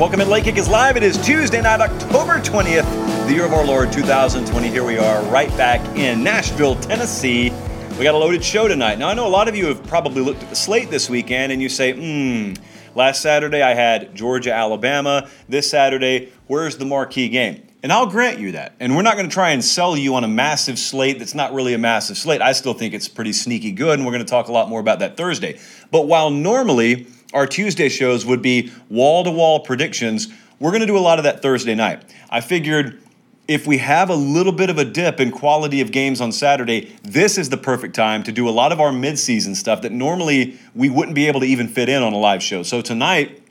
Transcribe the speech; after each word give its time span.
Welcome 0.00 0.22
in. 0.22 0.30
Late 0.30 0.44
Kick 0.44 0.56
is 0.56 0.66
live. 0.66 0.96
It 0.96 1.02
is 1.02 1.18
Tuesday 1.18 1.60
night, 1.60 1.82
October 1.82 2.40
20th, 2.40 3.26
the 3.26 3.34
year 3.34 3.44
of 3.44 3.52
our 3.52 3.66
Lord 3.66 3.92
2020. 3.92 4.68
Here 4.68 4.82
we 4.82 4.96
are, 4.96 5.22
right 5.24 5.54
back 5.58 5.78
in 5.94 6.24
Nashville, 6.24 6.74
Tennessee. 6.76 7.50
We 7.98 8.04
got 8.04 8.14
a 8.14 8.16
loaded 8.16 8.42
show 8.42 8.66
tonight. 8.66 8.98
Now, 8.98 9.10
I 9.10 9.14
know 9.14 9.26
a 9.26 9.28
lot 9.28 9.46
of 9.46 9.54
you 9.54 9.66
have 9.66 9.86
probably 9.86 10.22
looked 10.22 10.42
at 10.42 10.48
the 10.48 10.56
slate 10.56 10.88
this 10.88 11.10
weekend 11.10 11.52
and 11.52 11.60
you 11.60 11.68
say, 11.68 11.92
hmm, 11.92 12.54
last 12.94 13.20
Saturday 13.20 13.60
I 13.60 13.74
had 13.74 14.14
Georgia, 14.14 14.54
Alabama. 14.54 15.28
This 15.50 15.68
Saturday, 15.68 16.32
where's 16.46 16.78
the 16.78 16.86
marquee 16.86 17.28
game? 17.28 17.68
And 17.82 17.92
I'll 17.92 18.06
grant 18.06 18.38
you 18.38 18.52
that. 18.52 18.76
And 18.80 18.96
we're 18.96 19.02
not 19.02 19.16
going 19.16 19.28
to 19.28 19.34
try 19.34 19.50
and 19.50 19.62
sell 19.62 19.98
you 19.98 20.14
on 20.14 20.24
a 20.24 20.28
massive 20.28 20.78
slate 20.78 21.18
that's 21.18 21.34
not 21.34 21.52
really 21.52 21.74
a 21.74 21.78
massive 21.78 22.16
slate. 22.16 22.40
I 22.40 22.52
still 22.52 22.72
think 22.72 22.94
it's 22.94 23.08
pretty 23.08 23.34
sneaky 23.34 23.72
good, 23.72 23.98
and 23.98 24.06
we're 24.06 24.12
going 24.12 24.24
to 24.24 24.30
talk 24.30 24.48
a 24.48 24.52
lot 24.52 24.70
more 24.70 24.80
about 24.80 25.00
that 25.00 25.18
Thursday. 25.18 25.58
But 25.90 26.06
while 26.06 26.30
normally 26.30 27.06
our 27.32 27.46
Tuesday 27.46 27.88
shows 27.88 28.26
would 28.26 28.42
be 28.42 28.72
wall 28.88 29.24
to 29.24 29.30
wall 29.30 29.60
predictions, 29.60 30.28
we're 30.58 30.70
going 30.70 30.80
to 30.80 30.86
do 30.86 30.96
a 30.96 31.00
lot 31.00 31.18
of 31.18 31.24
that 31.24 31.42
Thursday 31.42 31.74
night. 31.74 32.02
I 32.28 32.40
figured 32.40 33.00
if 33.48 33.66
we 33.66 33.78
have 33.78 34.10
a 34.10 34.14
little 34.14 34.52
bit 34.52 34.70
of 34.70 34.78
a 34.78 34.84
dip 34.84 35.18
in 35.18 35.32
quality 35.32 35.80
of 35.80 35.90
games 35.90 36.20
on 36.20 36.30
Saturday, 36.30 36.96
this 37.02 37.36
is 37.36 37.48
the 37.48 37.56
perfect 37.56 37.96
time 37.96 38.22
to 38.22 38.30
do 38.30 38.48
a 38.48 38.50
lot 38.50 38.70
of 38.70 38.80
our 38.80 38.92
midseason 38.92 39.56
stuff 39.56 39.82
that 39.82 39.90
normally 39.90 40.58
we 40.74 40.88
wouldn't 40.88 41.16
be 41.16 41.26
able 41.26 41.40
to 41.40 41.46
even 41.46 41.66
fit 41.66 41.88
in 41.88 42.02
on 42.02 42.12
a 42.12 42.18
live 42.18 42.42
show. 42.42 42.62
So 42.62 42.80
tonight, 42.80 43.42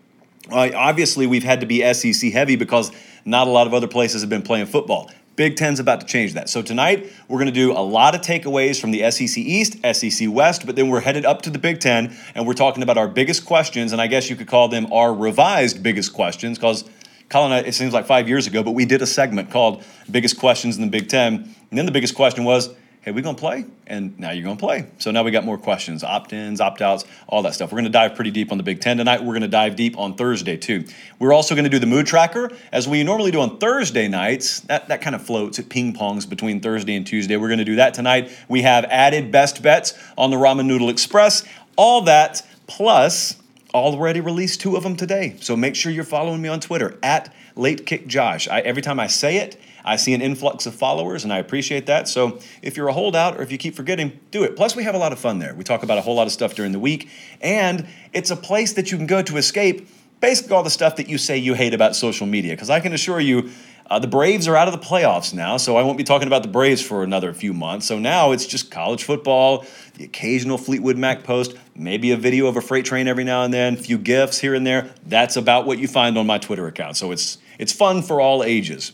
uh, 0.51 0.69
obviously, 0.73 1.27
we've 1.27 1.43
had 1.43 1.59
to 1.59 1.65
be 1.65 1.93
SEC 1.93 2.31
heavy 2.31 2.55
because 2.55 2.91
not 3.25 3.47
a 3.47 3.51
lot 3.51 3.67
of 3.67 3.73
other 3.73 3.87
places 3.87 4.21
have 4.21 4.29
been 4.29 4.41
playing 4.41 4.67
football. 4.67 5.11
Big 5.39 5.55
Ten's 5.55 5.79
about 5.79 6.01
to 6.01 6.05
change 6.05 6.33
that. 6.33 6.49
So 6.49 6.61
tonight, 6.61 7.09
we're 7.29 7.37
going 7.37 7.45
to 7.45 7.53
do 7.53 7.71
a 7.71 7.79
lot 7.79 8.13
of 8.13 8.19
takeaways 8.19 8.77
from 8.77 8.91
the 8.91 9.09
SEC 9.09 9.37
East, 9.37 9.77
SEC 9.93 10.27
West, 10.29 10.65
but 10.65 10.75
then 10.75 10.89
we're 10.89 10.99
headed 10.99 11.23
up 11.23 11.43
to 11.43 11.49
the 11.49 11.57
Big 11.57 11.79
Ten 11.79 12.13
and 12.35 12.45
we're 12.45 12.53
talking 12.53 12.83
about 12.83 12.97
our 12.97 13.07
biggest 13.07 13.45
questions. 13.45 13.93
And 13.93 14.01
I 14.01 14.07
guess 14.07 14.29
you 14.29 14.35
could 14.35 14.49
call 14.49 14.67
them 14.67 14.91
our 14.91 15.13
revised 15.13 15.81
biggest 15.81 16.11
questions 16.11 16.57
because 16.57 16.83
Colin, 17.29 17.53
it 17.65 17.73
seems 17.73 17.93
like 17.93 18.05
five 18.05 18.27
years 18.27 18.47
ago, 18.47 18.63
but 18.63 18.71
we 18.71 18.83
did 18.83 19.01
a 19.01 19.07
segment 19.07 19.49
called 19.49 19.81
Biggest 20.11 20.37
Questions 20.37 20.75
in 20.75 20.81
the 20.81 20.89
Big 20.89 21.07
Ten. 21.07 21.35
And 21.69 21.79
then 21.79 21.85
the 21.85 21.93
biggest 21.93 22.15
question 22.15 22.43
was, 22.43 22.67
hey, 23.09 23.15
we 23.15 23.23
gonna 23.23 23.35
play? 23.35 23.65
And 23.87 24.19
now 24.19 24.29
you're 24.29 24.43
gonna 24.43 24.55
play. 24.55 24.85
So 24.99 25.09
now 25.09 25.23
we 25.23 25.31
got 25.31 25.43
more 25.43 25.57
questions, 25.57 26.03
opt-ins, 26.03 26.61
opt-outs, 26.61 27.05
all 27.27 27.41
that 27.41 27.55
stuff. 27.55 27.71
We're 27.71 27.79
gonna 27.79 27.89
dive 27.89 28.13
pretty 28.13 28.29
deep 28.29 28.51
on 28.51 28.59
the 28.59 28.63
Big 28.63 28.81
Ten 28.81 28.97
tonight. 28.97 29.23
We're 29.23 29.33
gonna 29.33 29.47
dive 29.47 29.75
deep 29.75 29.97
on 29.97 30.13
Thursday 30.13 30.57
too. 30.57 30.85
We're 31.17 31.33
also 31.33 31.55
gonna 31.55 31.69
do 31.69 31.79
the 31.79 31.87
mood 31.87 32.05
tracker 32.05 32.51
as 32.71 32.87
we 32.87 33.03
normally 33.03 33.31
do 33.31 33.39
on 33.39 33.57
Thursday 33.57 34.07
nights. 34.07 34.59
That 34.61 34.89
that 34.89 35.01
kind 35.01 35.15
of 35.15 35.23
floats, 35.23 35.57
it 35.57 35.69
ping 35.69 35.93
pongs 35.93 36.29
between 36.29 36.61
Thursday 36.61 36.95
and 36.95 37.05
Tuesday. 37.05 37.35
We're 37.35 37.49
gonna 37.49 37.65
do 37.65 37.77
that 37.77 37.95
tonight. 37.95 38.29
We 38.47 38.61
have 38.61 38.85
added 38.85 39.31
best 39.31 39.63
bets 39.63 39.95
on 40.15 40.29
the 40.29 40.37
Ramen 40.37 40.67
Noodle 40.67 40.89
Express. 40.89 41.43
All 41.77 42.01
that 42.01 42.45
plus 42.67 43.37
already 43.73 44.21
released 44.21 44.61
two 44.61 44.75
of 44.75 44.83
them 44.83 44.95
today. 44.95 45.35
So 45.39 45.55
make 45.55 45.75
sure 45.75 45.91
you're 45.91 46.03
following 46.03 46.43
me 46.43 46.49
on 46.49 46.59
Twitter 46.59 46.99
at 47.01 47.33
Late 47.55 47.87
Kick 47.87 48.05
Josh. 48.05 48.47
I, 48.47 48.59
every 48.61 48.83
time 48.83 48.99
I 48.99 49.07
say 49.07 49.37
it, 49.37 49.59
I 49.83 49.95
see 49.95 50.13
an 50.13 50.21
influx 50.21 50.65
of 50.65 50.75
followers, 50.75 51.23
and 51.23 51.31
I 51.31 51.37
appreciate 51.37 51.85
that. 51.87 52.07
So 52.07 52.39
if 52.61 52.77
you're 52.77 52.87
a 52.87 52.93
holdout 52.93 53.37
or 53.37 53.41
if 53.41 53.51
you 53.51 53.57
keep 53.57 53.75
forgetting, 53.75 54.19
do 54.31 54.43
it. 54.43 54.55
Plus, 54.55 54.75
we 54.75 54.83
have 54.83 54.95
a 54.95 54.99
lot 54.99 55.13
of 55.13 55.19
fun 55.19 55.39
there. 55.39 55.53
We 55.55 55.63
talk 55.63 55.83
about 55.83 55.97
a 55.97 56.01
whole 56.01 56.15
lot 56.15 56.27
of 56.27 56.33
stuff 56.33 56.55
during 56.55 56.71
the 56.71 56.79
week, 56.79 57.09
and 57.41 57.87
it's 58.13 58.31
a 58.31 58.35
place 58.35 58.73
that 58.73 58.91
you 58.91 58.97
can 58.97 59.07
go 59.07 59.21
to 59.21 59.37
escape 59.37 59.87
basically 60.19 60.53
all 60.53 60.63
the 60.63 60.69
stuff 60.69 60.97
that 60.97 61.07
you 61.07 61.17
say 61.17 61.37
you 61.37 61.53
hate 61.53 61.73
about 61.73 61.95
social 61.95 62.27
media. 62.27 62.53
Because 62.53 62.69
I 62.69 62.79
can 62.79 62.93
assure 62.93 63.19
you, 63.19 63.49
uh, 63.89 63.97
the 63.97 64.07
Braves 64.07 64.47
are 64.47 64.55
out 64.55 64.67
of 64.67 64.73
the 64.73 64.85
playoffs 64.85 65.33
now, 65.33 65.57
so 65.57 65.75
I 65.75 65.81
won't 65.81 65.97
be 65.97 66.03
talking 66.03 66.27
about 66.27 66.43
the 66.43 66.49
Braves 66.49 66.81
for 66.81 67.03
another 67.03 67.33
few 67.33 67.53
months. 67.53 67.87
So 67.87 67.97
now 67.97 68.31
it's 68.31 68.45
just 68.45 68.69
college 68.69 69.03
football, 69.03 69.65
the 69.95 70.03
occasional 70.03 70.57
Fleetwood 70.57 70.97
Mac 70.97 71.23
post, 71.23 71.55
maybe 71.75 72.11
a 72.11 72.17
video 72.17 72.47
of 72.47 72.55
a 72.55 72.61
freight 72.61 72.85
train 72.85 73.07
every 73.07 73.23
now 73.23 73.43
and 73.43 73.53
then, 73.53 73.73
a 73.73 73.77
few 73.77 73.97
gifs 73.97 74.39
here 74.39 74.53
and 74.53 74.65
there. 74.65 74.93
That's 75.05 75.37
about 75.37 75.65
what 75.65 75.79
you 75.79 75.87
find 75.87 76.17
on 76.17 76.27
my 76.27 76.37
Twitter 76.37 76.67
account. 76.67 76.97
So 76.97 77.11
it's 77.11 77.39
it's 77.57 77.73
fun 77.73 78.03
for 78.03 78.21
all 78.21 78.43
ages. 78.43 78.93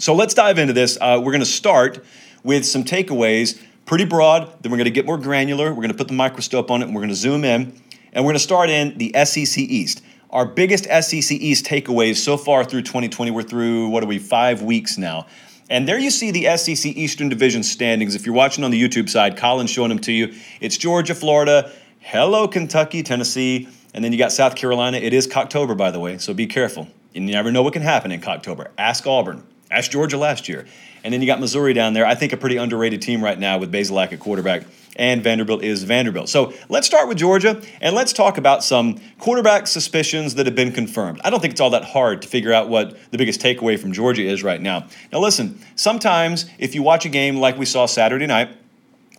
So 0.00 0.14
let's 0.14 0.32
dive 0.32 0.58
into 0.58 0.72
this. 0.72 0.96
Uh, 0.98 1.20
we're 1.22 1.32
going 1.32 1.40
to 1.40 1.46
start 1.46 2.02
with 2.42 2.64
some 2.64 2.84
takeaways, 2.84 3.60
pretty 3.84 4.06
broad. 4.06 4.50
Then 4.62 4.72
we're 4.72 4.78
going 4.78 4.86
to 4.86 4.90
get 4.90 5.04
more 5.04 5.18
granular. 5.18 5.68
We're 5.68 5.82
going 5.82 5.90
to 5.90 5.96
put 5.96 6.08
the 6.08 6.14
microscope 6.14 6.70
on 6.70 6.80
it 6.80 6.86
and 6.86 6.94
we're 6.94 7.02
going 7.02 7.10
to 7.10 7.14
zoom 7.14 7.44
in. 7.44 7.78
And 8.14 8.24
we're 8.24 8.30
going 8.30 8.36
to 8.36 8.38
start 8.38 8.70
in 8.70 8.96
the 8.96 9.12
SEC 9.26 9.58
East. 9.58 10.02
Our 10.30 10.46
biggest 10.46 10.84
SEC 10.84 11.32
East 11.32 11.66
takeaways 11.66 12.16
so 12.16 12.38
far 12.38 12.64
through 12.64 12.80
2020, 12.80 13.30
we're 13.30 13.42
through, 13.42 13.88
what 13.90 14.02
are 14.02 14.06
we, 14.06 14.18
five 14.18 14.62
weeks 14.62 14.96
now. 14.96 15.26
And 15.68 15.86
there 15.86 15.98
you 15.98 16.10
see 16.10 16.30
the 16.30 16.56
SEC 16.56 16.96
Eastern 16.96 17.28
Division 17.28 17.62
standings. 17.62 18.14
If 18.14 18.24
you're 18.24 18.34
watching 18.34 18.64
on 18.64 18.70
the 18.70 18.82
YouTube 18.82 19.10
side, 19.10 19.36
Colin's 19.36 19.68
showing 19.68 19.90
them 19.90 19.98
to 20.00 20.12
you. 20.12 20.34
It's 20.62 20.78
Georgia, 20.78 21.14
Florida, 21.14 21.70
hello, 21.98 22.48
Kentucky, 22.48 23.02
Tennessee, 23.02 23.68
and 23.92 24.02
then 24.02 24.12
you 24.12 24.18
got 24.18 24.32
South 24.32 24.56
Carolina. 24.56 24.96
It 24.96 25.12
is 25.12 25.30
October, 25.30 25.74
by 25.74 25.90
the 25.90 26.00
way, 26.00 26.16
so 26.16 26.32
be 26.32 26.46
careful. 26.46 26.88
You 27.12 27.20
never 27.20 27.52
know 27.52 27.62
what 27.62 27.74
can 27.74 27.82
happen 27.82 28.12
in 28.12 28.24
October. 28.24 28.70
Ask 28.78 29.06
Auburn. 29.06 29.46
Ask 29.70 29.90
Georgia 29.90 30.18
last 30.18 30.48
year. 30.48 30.66
And 31.04 31.14
then 31.14 31.20
you 31.20 31.26
got 31.26 31.40
Missouri 31.40 31.72
down 31.72 31.94
there. 31.94 32.04
I 32.04 32.14
think 32.14 32.32
a 32.32 32.36
pretty 32.36 32.56
underrated 32.56 33.00
team 33.00 33.22
right 33.22 33.38
now 33.38 33.58
with 33.58 33.72
Bazelak 33.72 34.12
at 34.12 34.20
quarterback. 34.20 34.64
And 34.96 35.22
Vanderbilt 35.22 35.62
is 35.62 35.84
Vanderbilt. 35.84 36.28
So 36.28 36.52
let's 36.68 36.86
start 36.86 37.08
with 37.08 37.16
Georgia 37.16 37.62
and 37.80 37.94
let's 37.94 38.12
talk 38.12 38.36
about 38.36 38.62
some 38.64 39.00
quarterback 39.18 39.66
suspicions 39.66 40.34
that 40.34 40.46
have 40.46 40.56
been 40.56 40.72
confirmed. 40.72 41.20
I 41.24 41.30
don't 41.30 41.40
think 41.40 41.52
it's 41.52 41.60
all 41.60 41.70
that 41.70 41.84
hard 41.84 42.22
to 42.22 42.28
figure 42.28 42.52
out 42.52 42.68
what 42.68 42.98
the 43.12 43.16
biggest 43.16 43.40
takeaway 43.40 43.78
from 43.78 43.92
Georgia 43.92 44.22
is 44.22 44.42
right 44.42 44.60
now. 44.60 44.88
Now, 45.12 45.20
listen, 45.20 45.60
sometimes 45.76 46.46
if 46.58 46.74
you 46.74 46.82
watch 46.82 47.06
a 47.06 47.08
game 47.08 47.36
like 47.36 47.56
we 47.56 47.64
saw 47.64 47.86
Saturday 47.86 48.26
night, 48.26 48.50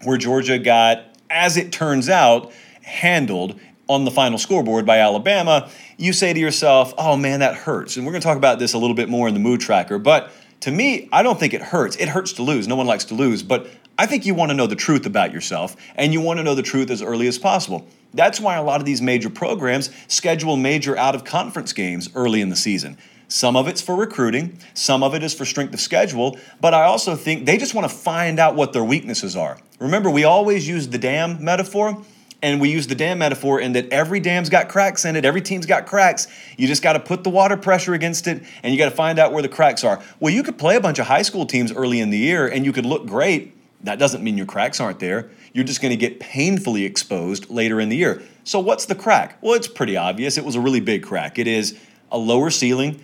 where 0.03 0.17
Georgia 0.17 0.59
got, 0.59 1.03
as 1.29 1.57
it 1.57 1.71
turns 1.71 2.09
out, 2.09 2.51
handled 2.83 3.59
on 3.87 4.05
the 4.05 4.11
final 4.11 4.37
scoreboard 4.37 4.85
by 4.85 4.99
Alabama, 4.99 5.69
you 5.97 6.13
say 6.13 6.33
to 6.33 6.39
yourself, 6.39 6.93
oh 6.97 7.17
man, 7.17 7.41
that 7.41 7.55
hurts. 7.55 7.97
And 7.97 8.05
we're 8.05 8.13
going 8.13 8.21
to 8.21 8.27
talk 8.27 8.37
about 8.37 8.59
this 8.59 8.73
a 8.73 8.77
little 8.77 8.95
bit 8.95 9.09
more 9.09 9.27
in 9.27 9.33
the 9.33 9.39
mood 9.39 9.59
tracker. 9.59 9.99
But 9.99 10.31
to 10.61 10.71
me, 10.71 11.09
I 11.11 11.23
don't 11.23 11.39
think 11.39 11.53
it 11.53 11.61
hurts. 11.61 11.95
It 11.97 12.07
hurts 12.09 12.33
to 12.33 12.43
lose. 12.43 12.67
No 12.67 12.75
one 12.75 12.87
likes 12.87 13.05
to 13.05 13.15
lose. 13.15 13.43
But 13.43 13.67
I 13.97 14.05
think 14.05 14.25
you 14.25 14.33
want 14.33 14.49
to 14.49 14.55
know 14.55 14.67
the 14.67 14.75
truth 14.75 15.05
about 15.05 15.33
yourself, 15.33 15.75
and 15.95 16.13
you 16.13 16.21
want 16.21 16.37
to 16.39 16.43
know 16.43 16.55
the 16.55 16.63
truth 16.63 16.89
as 16.89 17.01
early 17.01 17.27
as 17.27 17.37
possible. 17.37 17.87
That's 18.13 18.39
why 18.39 18.55
a 18.55 18.63
lot 18.63 18.79
of 18.79 18.85
these 18.85 19.01
major 19.01 19.29
programs 19.29 19.89
schedule 20.07 20.57
major 20.57 20.97
out 20.97 21.13
of 21.13 21.23
conference 21.23 21.73
games 21.73 22.09
early 22.15 22.41
in 22.41 22.49
the 22.49 22.55
season. 22.55 22.97
Some 23.27 23.55
of 23.55 23.67
it's 23.67 23.81
for 23.81 23.95
recruiting, 23.95 24.59
some 24.73 25.03
of 25.03 25.15
it 25.15 25.23
is 25.23 25.33
for 25.33 25.45
strength 25.45 25.73
of 25.73 25.79
schedule, 25.79 26.37
but 26.59 26.73
I 26.73 26.83
also 26.83 27.15
think 27.15 27.45
they 27.45 27.57
just 27.57 27.73
want 27.73 27.89
to 27.89 27.95
find 27.95 28.39
out 28.39 28.55
what 28.55 28.73
their 28.73 28.83
weaknesses 28.83 29.37
are. 29.37 29.57
Remember, 29.79 30.09
we 30.09 30.25
always 30.25 30.67
use 30.67 30.89
the 30.89 30.97
dam 30.97 31.41
metaphor 31.41 32.03
and 32.41 32.59
we 32.59 32.69
use 32.69 32.87
the 32.87 32.95
dam 32.95 33.19
metaphor 33.19 33.59
in 33.59 33.73
that 33.73 33.89
every 33.89 34.19
dam's 34.19 34.49
got 34.49 34.69
cracks 34.69 35.05
in 35.05 35.15
it, 35.15 35.25
every 35.25 35.41
team's 35.41 35.65
got 35.65 35.85
cracks. 35.85 36.27
You 36.57 36.67
just 36.67 36.81
got 36.81 36.93
to 36.93 36.99
put 36.99 37.23
the 37.23 37.29
water 37.29 37.57
pressure 37.57 37.93
against 37.93 38.27
it 38.27 38.43
and 38.63 38.73
you 38.73 38.79
got 38.79 38.89
to 38.89 38.95
find 38.95 39.19
out 39.19 39.31
where 39.31 39.41
the 39.41 39.49
cracks 39.49 39.83
are. 39.83 40.01
Well, 40.19 40.33
you 40.33 40.43
could 40.43 40.57
play 40.57 40.75
a 40.75 40.81
bunch 40.81 40.99
of 40.99 41.07
high 41.07 41.21
school 41.21 41.45
teams 41.45 41.71
early 41.71 41.99
in 41.99 42.09
the 42.09 42.17
year 42.17 42.47
and 42.47 42.65
you 42.65 42.73
could 42.73 42.85
look 42.85 43.05
great. 43.05 43.55
That 43.83 43.99
doesn't 43.99 44.23
mean 44.23 44.37
your 44.37 44.45
cracks 44.45 44.79
aren't 44.79 44.99
there. 44.99 45.29
You're 45.53 45.65
just 45.65 45.81
going 45.81 45.91
to 45.91 45.97
get 45.97 46.19
painfully 46.19 46.85
exposed 46.85 47.49
later 47.49 47.79
in 47.79 47.89
the 47.89 47.97
year. 47.97 48.21
So, 48.43 48.59
what's 48.59 48.85
the 48.85 48.95
crack? 48.95 49.37
Well, 49.41 49.53
it's 49.53 49.67
pretty 49.67 49.97
obvious. 49.97 50.37
It 50.37 50.45
was 50.45 50.55
a 50.55 50.61
really 50.61 50.79
big 50.79 51.03
crack. 51.03 51.39
It 51.39 51.47
is 51.47 51.79
a 52.11 52.17
lower 52.17 52.51
ceiling 52.51 53.01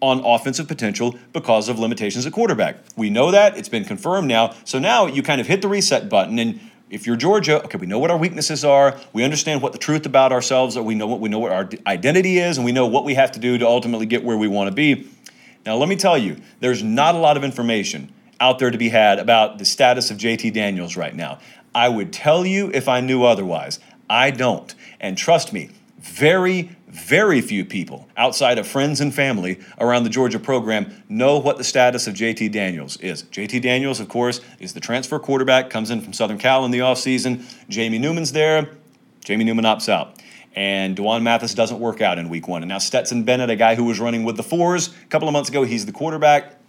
on 0.00 0.20
offensive 0.24 0.68
potential 0.68 1.16
because 1.32 1.68
of 1.68 1.78
limitations 1.78 2.26
at 2.26 2.32
quarterback. 2.32 2.76
We 2.96 3.10
know 3.10 3.30
that. 3.30 3.56
It's 3.56 3.68
been 3.68 3.84
confirmed 3.84 4.28
now. 4.28 4.54
So 4.64 4.78
now 4.78 5.06
you 5.06 5.22
kind 5.22 5.40
of 5.40 5.46
hit 5.46 5.62
the 5.62 5.68
reset 5.68 6.08
button 6.08 6.38
and 6.38 6.60
if 6.94 7.06
you're 7.06 7.16
Georgia, 7.16 7.62
okay, 7.64 7.76
we 7.76 7.86
know 7.86 7.98
what 7.98 8.10
our 8.10 8.16
weaknesses 8.16 8.64
are. 8.64 8.98
We 9.12 9.24
understand 9.24 9.60
what 9.60 9.72
the 9.72 9.78
truth 9.78 10.06
about 10.06 10.30
ourselves 10.30 10.76
are. 10.76 10.82
We 10.82 10.94
know 10.94 11.08
what 11.08 11.18
we 11.18 11.28
know 11.28 11.40
what 11.40 11.52
our 11.52 11.68
identity 11.86 12.38
is, 12.38 12.56
and 12.56 12.64
we 12.64 12.70
know 12.70 12.86
what 12.86 13.04
we 13.04 13.14
have 13.14 13.32
to 13.32 13.40
do 13.40 13.58
to 13.58 13.66
ultimately 13.66 14.06
get 14.06 14.22
where 14.22 14.36
we 14.36 14.46
want 14.46 14.68
to 14.68 14.74
be. 14.74 15.08
Now, 15.66 15.76
let 15.76 15.88
me 15.88 15.96
tell 15.96 16.16
you, 16.16 16.36
there's 16.60 16.82
not 16.82 17.14
a 17.14 17.18
lot 17.18 17.36
of 17.36 17.42
information 17.42 18.12
out 18.38 18.58
there 18.58 18.70
to 18.70 18.78
be 18.78 18.90
had 18.90 19.18
about 19.18 19.58
the 19.58 19.64
status 19.64 20.10
of 20.10 20.18
JT 20.18 20.52
Daniels 20.52 20.96
right 20.96 21.14
now. 21.14 21.40
I 21.74 21.88
would 21.88 22.12
tell 22.12 22.46
you 22.46 22.70
if 22.72 22.88
I 22.88 23.00
knew 23.00 23.24
otherwise. 23.24 23.80
I 24.08 24.30
don't. 24.30 24.72
And 25.00 25.18
trust 25.18 25.52
me, 25.52 25.70
very, 25.98 26.70
very 26.94 27.40
few 27.40 27.64
people 27.64 28.08
outside 28.16 28.56
of 28.56 28.68
friends 28.68 29.00
and 29.00 29.12
family 29.12 29.58
around 29.80 30.04
the 30.04 30.08
Georgia 30.08 30.38
program 30.38 31.02
know 31.08 31.38
what 31.38 31.58
the 31.58 31.64
status 31.64 32.06
of 32.06 32.14
JT 32.14 32.52
Daniels 32.52 32.96
is. 32.98 33.24
JT 33.24 33.62
Daniels, 33.62 33.98
of 33.98 34.08
course, 34.08 34.40
is 34.60 34.74
the 34.74 34.80
transfer 34.80 35.18
quarterback, 35.18 35.70
comes 35.70 35.90
in 35.90 36.00
from 36.00 36.12
Southern 36.12 36.38
Cal 36.38 36.64
in 36.64 36.70
the 36.70 36.78
offseason. 36.78 37.44
Jamie 37.68 37.98
Newman's 37.98 38.30
there. 38.30 38.70
Jamie 39.24 39.42
Newman 39.42 39.64
opts 39.64 39.88
out. 39.88 40.20
And 40.54 40.94
D'Wan 40.94 41.24
Mathis 41.24 41.52
doesn't 41.52 41.80
work 41.80 42.00
out 42.00 42.16
in 42.16 42.28
week 42.28 42.46
one. 42.46 42.62
And 42.62 42.68
now 42.68 42.78
Stetson 42.78 43.24
Bennett, 43.24 43.50
a 43.50 43.56
guy 43.56 43.74
who 43.74 43.84
was 43.84 43.98
running 43.98 44.22
with 44.22 44.36
the 44.36 44.44
fours 44.44 44.88
a 44.88 45.06
couple 45.08 45.26
of 45.26 45.32
months 45.32 45.48
ago, 45.48 45.64
he's 45.64 45.86
the 45.86 45.92
quarterback. 45.92 46.60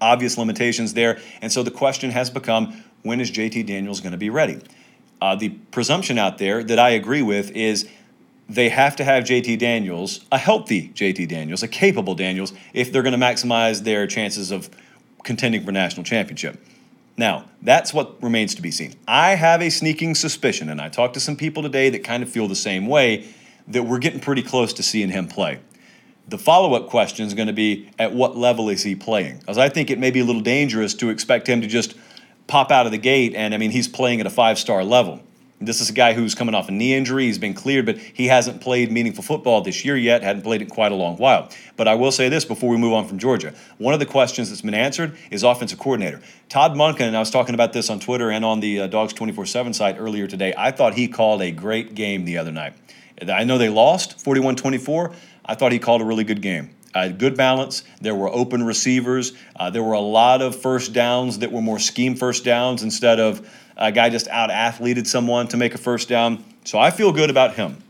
Obvious 0.00 0.38
limitations 0.38 0.94
there. 0.94 1.18
And 1.42 1.50
so 1.50 1.64
the 1.64 1.72
question 1.72 2.12
has 2.12 2.30
become 2.30 2.84
when 3.02 3.20
is 3.20 3.32
JT 3.32 3.66
Daniels 3.66 4.00
going 4.00 4.12
to 4.12 4.18
be 4.18 4.30
ready? 4.30 4.60
Uh, 5.20 5.34
the 5.34 5.48
presumption 5.48 6.18
out 6.18 6.38
there 6.38 6.62
that 6.62 6.78
I 6.78 6.90
agree 6.90 7.22
with 7.22 7.50
is 7.50 7.88
they 8.48 8.68
have 8.68 8.96
to 8.96 9.04
have 9.04 9.24
JT 9.24 9.58
Daniels, 9.58 10.24
a 10.30 10.38
healthy 10.38 10.90
JT 10.90 11.28
Daniels, 11.28 11.62
a 11.62 11.68
capable 11.68 12.14
Daniels, 12.14 12.52
if 12.72 12.92
they're 12.92 13.02
going 13.02 13.18
to 13.18 13.24
maximize 13.24 13.82
their 13.82 14.06
chances 14.06 14.50
of 14.50 14.70
contending 15.24 15.64
for 15.64 15.72
national 15.72 16.04
championship. 16.04 16.62
Now, 17.16 17.46
that's 17.62 17.94
what 17.94 18.22
remains 18.22 18.54
to 18.56 18.62
be 18.62 18.70
seen. 18.70 18.94
I 19.08 19.34
have 19.36 19.62
a 19.62 19.70
sneaking 19.70 20.14
suspicion, 20.14 20.68
and 20.68 20.80
I 20.80 20.88
talked 20.88 21.14
to 21.14 21.20
some 21.20 21.36
people 21.36 21.62
today 21.62 21.88
that 21.90 22.04
kind 22.04 22.22
of 22.22 22.28
feel 22.28 22.46
the 22.46 22.54
same 22.54 22.86
way, 22.86 23.26
that 23.68 23.84
we're 23.84 23.98
getting 23.98 24.20
pretty 24.20 24.42
close 24.42 24.72
to 24.74 24.82
seeing 24.82 25.08
him 25.08 25.26
play. 25.26 25.58
The 26.28 26.38
follow 26.38 26.74
up 26.74 26.88
question 26.88 27.26
is 27.26 27.34
going 27.34 27.46
to 27.46 27.54
be 27.54 27.90
at 27.98 28.12
what 28.12 28.36
level 28.36 28.68
is 28.68 28.82
he 28.82 28.94
playing? 28.94 29.38
Because 29.38 29.58
I 29.58 29.68
think 29.68 29.90
it 29.90 29.98
may 29.98 30.10
be 30.10 30.20
a 30.20 30.24
little 30.24 30.42
dangerous 30.42 30.92
to 30.94 31.08
expect 31.08 31.48
him 31.48 31.60
to 31.62 31.66
just 31.66 31.94
pop 32.46 32.70
out 32.70 32.86
of 32.86 32.92
the 32.92 32.98
gate. 32.98 33.34
And 33.34 33.54
I 33.54 33.58
mean, 33.58 33.70
he's 33.70 33.88
playing 33.88 34.20
at 34.20 34.26
a 34.26 34.30
five 34.30 34.58
star 34.58 34.84
level. 34.84 35.22
This 35.58 35.80
is 35.80 35.88
a 35.88 35.92
guy 35.94 36.12
who's 36.12 36.34
coming 36.34 36.54
off 36.54 36.68
a 36.68 36.72
knee 36.72 36.94
injury. 36.94 37.24
He's 37.24 37.38
been 37.38 37.54
cleared, 37.54 37.86
but 37.86 37.96
he 37.96 38.26
hasn't 38.26 38.60
played 38.60 38.92
meaningful 38.92 39.24
football 39.24 39.62
this 39.62 39.86
year 39.86 39.96
yet, 39.96 40.22
hadn't 40.22 40.42
played 40.42 40.60
it 40.60 40.68
quite 40.68 40.92
a 40.92 40.94
long 40.94 41.16
while. 41.16 41.48
But 41.76 41.88
I 41.88 41.94
will 41.94 42.12
say 42.12 42.28
this 42.28 42.44
before 42.44 42.68
we 42.68 42.76
move 42.76 42.92
on 42.92 43.08
from 43.08 43.18
Georgia. 43.18 43.54
One 43.78 43.94
of 43.94 44.00
the 44.00 44.06
questions 44.06 44.50
that's 44.50 44.60
been 44.60 44.74
answered 44.74 45.16
is 45.30 45.42
offensive 45.42 45.78
coordinator. 45.78 46.20
Todd 46.50 46.74
Monken, 46.74 47.02
and 47.02 47.16
I 47.16 47.20
was 47.20 47.30
talking 47.30 47.54
about 47.54 47.72
this 47.72 47.88
on 47.88 48.00
Twitter 48.00 48.30
and 48.30 48.44
on 48.44 48.60
the 48.60 48.80
uh, 48.80 48.86
Dogs 48.86 49.14
24 49.14 49.46
7 49.46 49.72
site 49.72 49.96
earlier 49.98 50.26
today. 50.26 50.52
I 50.58 50.72
thought 50.72 50.92
he 50.92 51.08
called 51.08 51.40
a 51.40 51.50
great 51.52 51.94
game 51.94 52.26
the 52.26 52.36
other 52.36 52.52
night. 52.52 52.74
I 53.26 53.44
know 53.44 53.56
they 53.56 53.70
lost 53.70 54.20
41 54.20 54.56
24. 54.56 55.12
I 55.46 55.54
thought 55.54 55.72
he 55.72 55.78
called 55.78 56.02
a 56.02 56.04
really 56.04 56.24
good 56.24 56.42
game. 56.42 56.70
Uh, 56.94 57.08
good 57.08 57.36
balance. 57.36 57.82
There 58.00 58.14
were 58.14 58.28
open 58.28 58.62
receivers. 58.62 59.32
Uh, 59.54 59.70
there 59.70 59.82
were 59.82 59.92
a 59.92 60.00
lot 60.00 60.42
of 60.42 60.60
first 60.60 60.92
downs 60.92 61.40
that 61.40 61.52
were 61.52 61.60
more 61.60 61.78
scheme 61.78 62.14
first 62.14 62.44
downs 62.44 62.82
instead 62.82 63.20
of 63.20 63.46
a 63.76 63.92
guy 63.92 64.08
just 64.08 64.28
out 64.28 64.50
athleted 64.50 65.06
someone 65.06 65.48
to 65.48 65.56
make 65.56 65.74
a 65.74 65.78
first 65.78 66.08
down. 66.08 66.44
So 66.64 66.78
I 66.78 66.90
feel 66.90 67.12
good 67.12 67.30
about 67.30 67.54
him. 67.54 67.82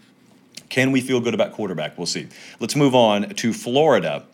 Can 0.68 0.92
we 0.92 1.00
feel 1.00 1.20
good 1.20 1.34
about 1.34 1.52
quarterback? 1.52 1.96
We'll 1.96 2.06
see. 2.06 2.28
Let's 2.58 2.76
move 2.76 2.94
on 2.94 3.30
to 3.30 3.52
Florida. 3.52 4.24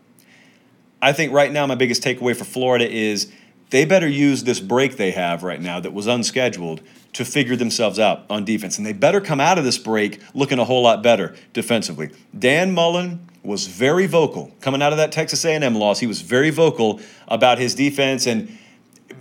I 1.01 1.13
think 1.13 1.33
right 1.33 1.53
now 1.53 1.67
my 1.67 1.75
biggest 1.75 2.03
takeaway 2.03 2.35
for 2.35 2.45
Florida 2.45 2.89
is 2.91 3.31
they 3.71 3.85
better 3.85 4.09
use 4.09 4.45
this 4.45 4.61
break 4.61 4.97
they 4.97 5.11
have 5.11 5.43
right 5.43 5.61
now 5.61 5.81
that 5.81 5.93
was 5.93 6.07
unscheduled 6.07 6.81
to 7.15 7.25
figure 7.25 7.57
themselves 7.57 7.99
out 7.99 8.25
on 8.31 8.45
defense. 8.45 8.79
And 8.79 8.87
they 8.87 8.93
better 8.93 9.21
come 9.21 9.41
out 9.41 9.59
of 9.59 9.65
this 9.65 9.79
break 9.79 10.21
looking 10.35 10.59
a 10.59 10.65
whole 10.65 10.83
lot 10.83 11.03
better 11.03 11.35
defensively. 11.53 12.11
Dan 12.39 12.73
Mullen 12.73 13.29
was 13.43 13.67
very 13.67 14.07
vocal 14.07 14.53
coming 14.61 14.81
out 14.81 14.93
of 14.93 14.99
that 14.99 15.13
Texas 15.13 15.45
A&M 15.45 15.75
loss. 15.75 15.99
He 15.99 16.07
was 16.07 16.23
very 16.23 16.51
vocal 16.51 17.01
about 17.29 17.59
his 17.59 17.75
defense 17.75 18.27
and 18.27 18.57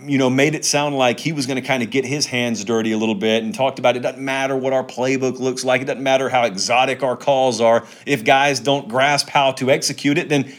you 0.00 0.18
know, 0.18 0.30
made 0.30 0.54
it 0.54 0.64
sound 0.64 0.96
like 0.96 1.20
he 1.20 1.32
was 1.32 1.46
going 1.46 1.60
to 1.60 1.66
kind 1.66 1.82
of 1.82 1.90
get 1.90 2.04
his 2.04 2.26
hands 2.26 2.64
dirty 2.64 2.92
a 2.92 2.98
little 2.98 3.14
bit 3.14 3.42
and 3.42 3.54
talked 3.54 3.78
about 3.78 3.96
it 3.96 4.00
doesn't 4.00 4.22
matter 4.22 4.56
what 4.56 4.72
our 4.72 4.84
playbook 4.84 5.38
looks 5.38 5.64
like. 5.64 5.82
It 5.82 5.84
doesn't 5.86 6.02
matter 6.02 6.28
how 6.28 6.44
exotic 6.44 7.02
our 7.02 7.16
calls 7.16 7.60
are. 7.60 7.86
If 8.06 8.24
guys 8.24 8.60
don't 8.60 8.88
grasp 8.88 9.28
how 9.28 9.52
to 9.52 9.70
execute 9.70 10.18
it, 10.18 10.28
then 10.28 10.52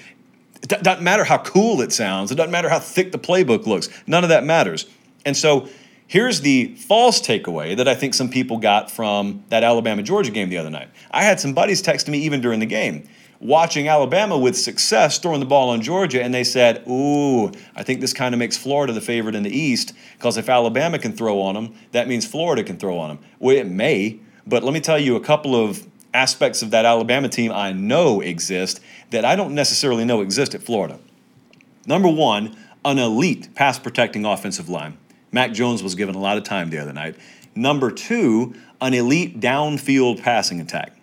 it 0.61 0.69
doesn't 0.69 1.03
matter 1.03 1.23
how 1.23 1.39
cool 1.39 1.81
it 1.81 1.91
sounds. 1.91 2.31
It 2.31 2.35
doesn't 2.35 2.51
matter 2.51 2.69
how 2.69 2.79
thick 2.79 3.11
the 3.11 3.19
playbook 3.19 3.65
looks. 3.65 3.89
None 4.07 4.23
of 4.23 4.29
that 4.29 4.43
matters. 4.43 4.85
And 5.25 5.35
so 5.35 5.67
here's 6.07 6.41
the 6.41 6.75
false 6.75 7.21
takeaway 7.21 7.75
that 7.77 7.87
I 7.87 7.95
think 7.95 8.13
some 8.13 8.29
people 8.29 8.57
got 8.57 8.89
from 8.89 9.43
that 9.49 9.63
Alabama 9.63 10.03
Georgia 10.03 10.31
game 10.31 10.49
the 10.49 10.57
other 10.57 10.69
night. 10.69 10.89
I 11.11 11.23
had 11.23 11.39
some 11.39 11.53
buddies 11.53 11.81
texting 11.81 12.09
me 12.09 12.19
even 12.19 12.41
during 12.41 12.59
the 12.59 12.65
game 12.65 13.07
watching 13.43 13.87
Alabama 13.87 14.37
with 14.37 14.57
success 14.57 15.19
throwing 15.19 15.39
the 15.39 15.45
ball 15.45 15.69
on 15.69 15.81
Georgia, 15.81 16.23
and 16.23 16.33
they 16.33 16.43
said, 16.43 16.83
Ooh, 16.87 17.51
I 17.75 17.83
think 17.83 18.01
this 18.01 18.13
kind 18.13 18.33
of 18.33 18.39
makes 18.39 18.57
Florida 18.57 18.93
the 18.93 19.01
favorite 19.01 19.35
in 19.35 19.43
the 19.43 19.55
East 19.55 19.93
because 20.17 20.37
if 20.37 20.49
Alabama 20.49 20.97
can 20.97 21.13
throw 21.13 21.41
on 21.41 21.55
them, 21.55 21.75
that 21.91 22.07
means 22.07 22.25
Florida 22.25 22.63
can 22.63 22.77
throw 22.77 22.97
on 22.97 23.09
them. 23.09 23.19
Well, 23.39 23.55
it 23.55 23.67
may, 23.67 24.19
but 24.47 24.63
let 24.63 24.73
me 24.73 24.79
tell 24.79 24.99
you 24.99 25.15
a 25.15 25.21
couple 25.21 25.55
of 25.55 25.85
aspects 26.13 26.61
of 26.61 26.71
that 26.71 26.85
Alabama 26.85 27.27
team 27.27 27.51
I 27.51 27.73
know 27.73 28.21
exist 28.21 28.79
that 29.09 29.25
I 29.25 29.35
don't 29.35 29.55
necessarily 29.55 30.05
know 30.05 30.21
exist 30.21 30.55
at 30.55 30.63
Florida. 30.63 30.99
Number 31.85 32.07
one, 32.07 32.55
an 32.85 32.99
elite 32.99 33.53
pass 33.55 33.79
protecting 33.79 34.25
offensive 34.25 34.69
line. 34.69 34.97
Mac 35.31 35.51
Jones 35.51 35.81
was 35.81 35.95
given 35.95 36.15
a 36.15 36.19
lot 36.19 36.37
of 36.37 36.43
time 36.43 36.69
the 36.69 36.77
other 36.77 36.93
night. 36.93 37.15
Number 37.55 37.91
two, 37.91 38.53
an 38.79 38.93
elite 38.93 39.39
downfield 39.39 40.21
passing 40.21 40.61
attack. 40.61 40.95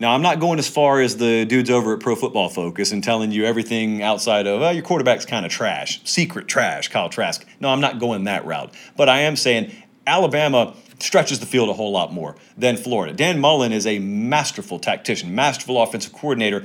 Now, 0.00 0.14
I'm 0.14 0.22
not 0.22 0.38
going 0.38 0.60
as 0.60 0.68
far 0.68 1.00
as 1.00 1.16
the 1.16 1.44
dudes 1.44 1.70
over 1.70 1.94
at 1.94 2.00
Pro 2.00 2.14
Football 2.14 2.48
Focus 2.48 2.92
and 2.92 3.02
telling 3.02 3.32
you 3.32 3.44
everything 3.44 4.00
outside 4.00 4.46
of, 4.46 4.62
oh, 4.62 4.70
your 4.70 4.84
quarterback's 4.84 5.26
kind 5.26 5.44
of 5.44 5.50
trash, 5.50 6.00
secret 6.04 6.46
trash, 6.46 6.86
Kyle 6.88 7.08
Trask. 7.08 7.44
No, 7.58 7.68
I'm 7.68 7.80
not 7.80 7.98
going 7.98 8.24
that 8.24 8.46
route. 8.46 8.72
But 8.96 9.08
I 9.08 9.20
am 9.20 9.34
saying 9.34 9.72
Alabama 10.06 10.76
stretches 11.00 11.40
the 11.40 11.46
field 11.46 11.68
a 11.68 11.72
whole 11.72 11.90
lot 11.90 12.12
more 12.12 12.36
than 12.56 12.76
Florida. 12.76 13.12
Dan 13.12 13.40
Mullen 13.40 13.72
is 13.72 13.86
a 13.88 13.98
masterful 13.98 14.78
tactician, 14.78 15.34
masterful 15.34 15.82
offensive 15.82 16.12
coordinator. 16.12 16.64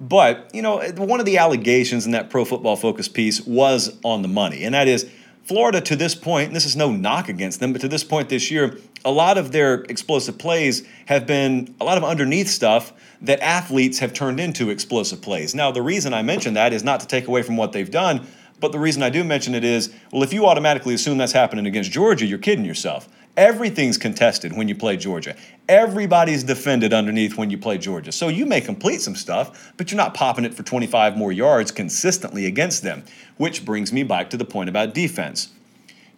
But, 0.00 0.50
you 0.52 0.62
know, 0.62 0.80
one 0.96 1.20
of 1.20 1.26
the 1.26 1.38
allegations 1.38 2.04
in 2.04 2.12
that 2.12 2.30
Pro 2.30 2.44
Football 2.44 2.74
Focus 2.74 3.06
piece 3.06 3.40
was 3.42 3.96
on 4.02 4.22
the 4.22 4.28
money, 4.28 4.64
and 4.64 4.74
that 4.74 4.88
is 4.88 5.08
Florida 5.44 5.80
to 5.80 5.96
this 5.96 6.14
point, 6.14 6.48
and 6.48 6.56
this 6.56 6.64
is 6.64 6.76
no 6.76 6.92
knock 6.92 7.28
against 7.28 7.60
them, 7.60 7.72
but 7.72 7.80
to 7.80 7.88
this 7.88 8.04
point 8.04 8.28
this 8.28 8.50
year, 8.50 8.78
a 9.04 9.10
lot 9.10 9.36
of 9.36 9.50
their 9.50 9.82
explosive 9.82 10.38
plays 10.38 10.86
have 11.06 11.26
been 11.26 11.74
a 11.80 11.84
lot 11.84 11.98
of 11.98 12.04
underneath 12.04 12.48
stuff 12.48 12.92
that 13.20 13.40
athletes 13.40 13.98
have 13.98 14.12
turned 14.12 14.38
into 14.38 14.70
explosive 14.70 15.20
plays. 15.20 15.54
Now, 15.54 15.72
the 15.72 15.82
reason 15.82 16.14
I 16.14 16.22
mention 16.22 16.54
that 16.54 16.72
is 16.72 16.84
not 16.84 17.00
to 17.00 17.06
take 17.06 17.26
away 17.26 17.42
from 17.42 17.56
what 17.56 17.72
they've 17.72 17.90
done, 17.90 18.26
but 18.62 18.70
the 18.70 18.78
reason 18.78 19.02
I 19.02 19.10
do 19.10 19.24
mention 19.24 19.56
it 19.56 19.64
is 19.64 19.92
well, 20.12 20.22
if 20.22 20.32
you 20.32 20.46
automatically 20.46 20.94
assume 20.94 21.18
that's 21.18 21.32
happening 21.32 21.66
against 21.66 21.90
Georgia, 21.90 22.24
you're 22.24 22.38
kidding 22.38 22.64
yourself. 22.64 23.08
Everything's 23.36 23.98
contested 23.98 24.56
when 24.56 24.68
you 24.68 24.76
play 24.76 24.96
Georgia. 24.96 25.34
Everybody's 25.68 26.44
defended 26.44 26.94
underneath 26.94 27.36
when 27.36 27.50
you 27.50 27.58
play 27.58 27.76
Georgia. 27.76 28.12
So 28.12 28.28
you 28.28 28.46
may 28.46 28.60
complete 28.60 29.00
some 29.00 29.16
stuff, 29.16 29.72
but 29.76 29.90
you're 29.90 29.96
not 29.96 30.14
popping 30.14 30.44
it 30.44 30.54
for 30.54 30.62
25 30.62 31.16
more 31.16 31.32
yards 31.32 31.72
consistently 31.72 32.46
against 32.46 32.84
them. 32.84 33.02
Which 33.36 33.64
brings 33.64 33.92
me 33.92 34.04
back 34.04 34.30
to 34.30 34.36
the 34.36 34.44
point 34.44 34.68
about 34.68 34.94
defense. 34.94 35.48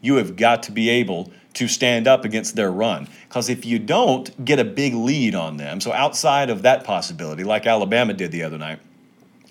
You 0.02 0.16
have 0.16 0.36
got 0.36 0.62
to 0.64 0.72
be 0.72 0.90
able 0.90 1.32
to 1.54 1.66
stand 1.66 2.06
up 2.06 2.26
against 2.26 2.56
their 2.56 2.70
run. 2.70 3.08
Because 3.26 3.48
if 3.48 3.64
you 3.64 3.78
don't 3.78 4.44
get 4.44 4.58
a 4.58 4.64
big 4.64 4.92
lead 4.92 5.34
on 5.34 5.56
them, 5.56 5.80
so 5.80 5.94
outside 5.94 6.50
of 6.50 6.60
that 6.62 6.84
possibility, 6.84 7.42
like 7.42 7.64
Alabama 7.64 8.12
did 8.12 8.32
the 8.32 8.42
other 8.42 8.58
night, 8.58 8.80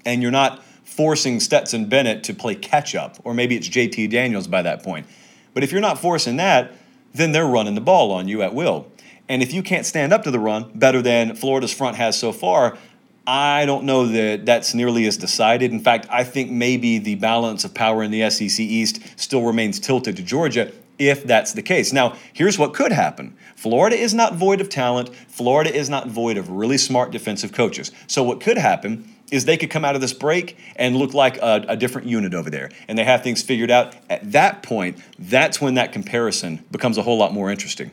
and 0.06 0.22
you're 0.22 0.31
not 0.31 0.63
forcing 0.95 1.40
Stetson 1.40 1.86
Bennett 1.88 2.24
to 2.25 2.34
play 2.34 2.56
catch 2.56 2.95
up, 2.95 3.18
or 3.24 3.34
maybe 3.34 3.56
it's 3.56 3.68
JT 3.68 4.10
Daniels 4.10 4.48
by 4.48 4.62
that 4.62 4.84
point. 4.84 5.07
But 5.54 5.63
if 5.63 5.72
you're 5.72 5.81
not 5.81 6.00
forcing 6.00 6.38
that, 6.38 6.72
then 7.13 7.31
they're 7.31 7.48
running 7.48 7.75
the 7.75 7.81
ball 7.81 8.12
on 8.12 8.28
you 8.28 8.42
at 8.42 8.54
will. 8.54 8.88
And 9.30 9.42
if 9.42 9.54
you 9.54 9.63
can't 9.63 9.86
stand 9.86 10.13
up 10.13 10.24
to 10.24 10.31
the 10.31 10.40
run 10.40 10.72
better 10.75 11.01
than 11.01 11.36
Florida's 11.36 11.74
front 11.74 11.98
has 11.98 12.18
so 12.18 12.31
far, 12.31 12.78
I 13.25 13.66
don't 13.66 13.86
know 13.86 14.07
that 14.07 14.45
that's 14.45 14.74
nearly 14.74 15.06
as 15.06 15.16
decided. 15.18 15.72
In 15.72 15.80
fact, 15.80 16.07
I 16.10 16.24
think 16.24 16.51
maybe 16.51 16.98
the 16.98 17.16
balance 17.16 17.63
of 17.63 17.74
power 17.74 18.03
in 18.03 18.12
the 18.12 18.29
SEC 18.29 18.60
East 18.60 19.01
still 19.15 19.44
remains 19.44 19.79
tilted 19.79 20.18
to 20.18 20.24
Georgia 20.24 20.72
if 21.00 21.24
that's 21.24 21.53
the 21.53 21.62
case. 21.62 21.94
Now, 21.94 22.15
here's 22.34 22.60
what 22.60 22.74
could 22.74 22.91
happen 22.91 23.36
Florida 23.56 23.96
is 23.96 24.13
not 24.13 24.36
void 24.36 24.60
of 24.60 24.70
talent, 24.70 25.13
Florida 25.27 25.74
is 25.74 25.89
not 25.89 26.08
void 26.08 26.38
of 26.38 26.50
really 26.50 26.77
smart 26.77 27.12
defensive 27.12 27.53
coaches. 27.53 27.91
So, 28.08 28.24
what 28.24 28.41
could 28.41 28.58
happen 28.58 29.12
is 29.34 29.46
they 29.46 29.58
could 29.58 29.72
come 29.72 29.84
out 29.84 29.96
of 29.96 30.02
this 30.02 30.13
break 30.13 30.58
and 30.75 30.96
look 30.96 31.16
like 31.16 31.38
a, 31.38 31.66
a, 31.70 31.75
different 31.75 32.08
unit 32.08 32.36
over 32.36 32.52
there 32.52 32.70
and 32.88 33.00
they 33.00 33.04
have 33.04 33.24
things 33.24 33.42
figured 33.42 33.72
out. 33.72 33.96
At 34.08 34.32
that 34.32 34.62
point, 34.62 35.00
that's 35.18 35.60
when 35.60 35.74
that 35.74 35.92
comparison 35.92 36.63
becomes 36.70 37.00
a 37.00 37.02
whole 37.02 37.18
lot 37.18 37.34
more 37.34 37.50
interesting. 37.50 37.90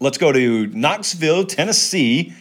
Let's 0.00 0.18
go 0.18 0.32
to 0.32 0.66
Knoxville, 0.66 1.46
Tennessee. 1.46 2.34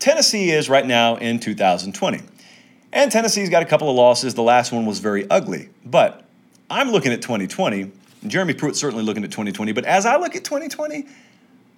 Tennessee 0.00 0.50
is 0.50 0.68
right 0.68 0.84
now 0.84 1.14
in 1.16 1.38
2020. 1.38 2.20
And 2.92 3.12
Tennessee's 3.12 3.50
got 3.50 3.62
a 3.62 3.66
couple 3.66 3.88
of 3.88 3.94
losses. 3.94 4.34
The 4.34 4.42
last 4.42 4.72
one 4.72 4.84
was 4.84 4.98
very 4.98 5.30
ugly. 5.30 5.68
But 5.84 6.24
I'm 6.68 6.90
looking 6.90 7.12
at 7.12 7.22
2020. 7.22 7.92
Jeremy 8.26 8.54
Pruitt's 8.54 8.80
certainly 8.80 9.04
looking 9.04 9.22
at 9.22 9.30
2020. 9.30 9.70
But 9.72 9.84
as 9.84 10.06
I 10.06 10.16
look 10.16 10.34
at 10.34 10.42
2020, 10.42 11.06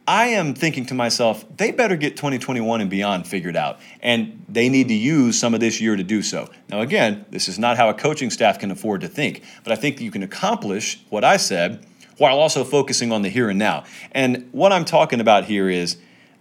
I 0.07 0.29
am 0.29 0.55
thinking 0.55 0.87
to 0.87 0.95
myself, 0.95 1.45
they 1.57 1.71
better 1.71 1.97
get 1.97 2.17
2021 2.17 2.81
and 2.81 2.91
beyond 2.91 3.27
figured 3.27 3.57
out. 3.57 3.79
And 4.01 4.45
they 4.49 4.69
need 4.69 4.89
to 4.89 4.95
use 4.95 5.39
some 5.39 5.55
of 5.55 5.61
this 5.61 5.81
year 5.81 5.95
to 5.95 6.03
do 6.03 6.23
so. 6.23 6.49
Now, 6.69 6.81
again, 6.81 7.25
this 7.31 7.49
is 7.49 7.59
not 7.59 7.77
how 7.77 7.89
a 7.89 7.95
coaching 7.95 8.31
staff 8.31 8.59
can 8.59 8.71
afford 8.71 9.03
to 9.03 9.09
think, 9.09 9.43
but 9.63 9.73
I 9.73 9.77
think 9.77 10.01
you 10.01 10.11
can 10.11 10.23
accomplish 10.23 11.05
what 11.11 11.25
I 11.25 11.37
said 11.37 11.87
while 12.17 12.39
also 12.39 12.65
focusing 12.65 13.13
on 13.13 13.23
the 13.23 13.29
here 13.29 13.49
and 13.49 13.59
now. 13.59 13.85
And 14.13 14.49
what 14.53 14.73
I'm 14.73 14.85
talking 14.85 15.21
about 15.21 15.45
here 15.45 15.71
is 15.71 15.97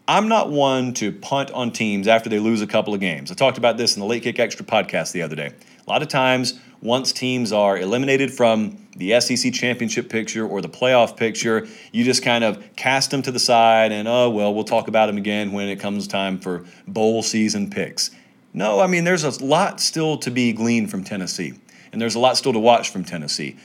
I'm 0.08 0.28
not 0.28 0.50
one 0.50 0.94
to 0.96 1.12
punt 1.12 1.52
on 1.52 1.72
teams 1.72 2.08
after 2.08 2.30
they 2.30 2.40
lose 2.40 2.62
a 2.62 2.68
couple 2.68 2.94
of 2.96 3.00
games. 3.00 3.32
I 3.32 3.36
talked 3.36 3.60
about 3.60 3.78
this 3.78 3.96
in 3.96 4.00
the 4.00 4.08
Late 4.08 4.24
Kick 4.24 4.40
Extra 4.40 4.66
podcast 4.66 5.12
the 5.12 5.22
other 5.22 5.36
day. 5.36 5.52
A 5.86 5.90
lot 5.90 6.02
of 6.02 6.08
times, 6.08 6.60
once 6.82 7.12
teams 7.12 7.52
are 7.52 7.78
eliminated 7.78 8.34
from 8.34 8.88
the 9.00 9.20
SEC 9.20 9.54
championship 9.54 10.10
picture 10.10 10.46
or 10.46 10.62
the 10.62 10.70
playoff 10.70 11.18
picture, 11.18 11.68
you 11.92 12.04
just 12.04 12.22
kind 12.22 12.44
of 12.44 12.64
cast 12.76 13.12
them 13.12 13.22
to 13.24 13.32
the 13.32 13.40
side 13.40 13.92
and, 13.92 14.08
oh, 14.08 14.30
well, 14.30 14.54
we'll 14.54 14.66
talk 14.66 14.88
about 14.88 15.08
them 15.08 15.18
again 15.18 15.52
when 15.54 15.70
it 15.70 15.80
comes 15.80 16.08
time 16.08 16.38
for 16.38 16.66
bowl 16.88 17.24
season 17.24 17.70
picks. 17.70 18.12
No, 18.54 18.80
I 18.80 18.88
mean, 18.88 19.06
there's 19.06 19.24
a 19.24 19.44
lot 19.44 19.80
still 19.80 20.18
to 20.18 20.30
be 20.30 20.54
gleaned 20.54 20.92
from 20.92 21.04
Tennessee, 21.04 21.54
and 21.92 22.02
there's 22.02 22.16
a 22.16 22.20
lot 22.20 22.38
still 22.38 22.54
to 22.54 22.60
watch 22.60 22.90
from 22.90 23.06
Tennessee. 23.06 23.58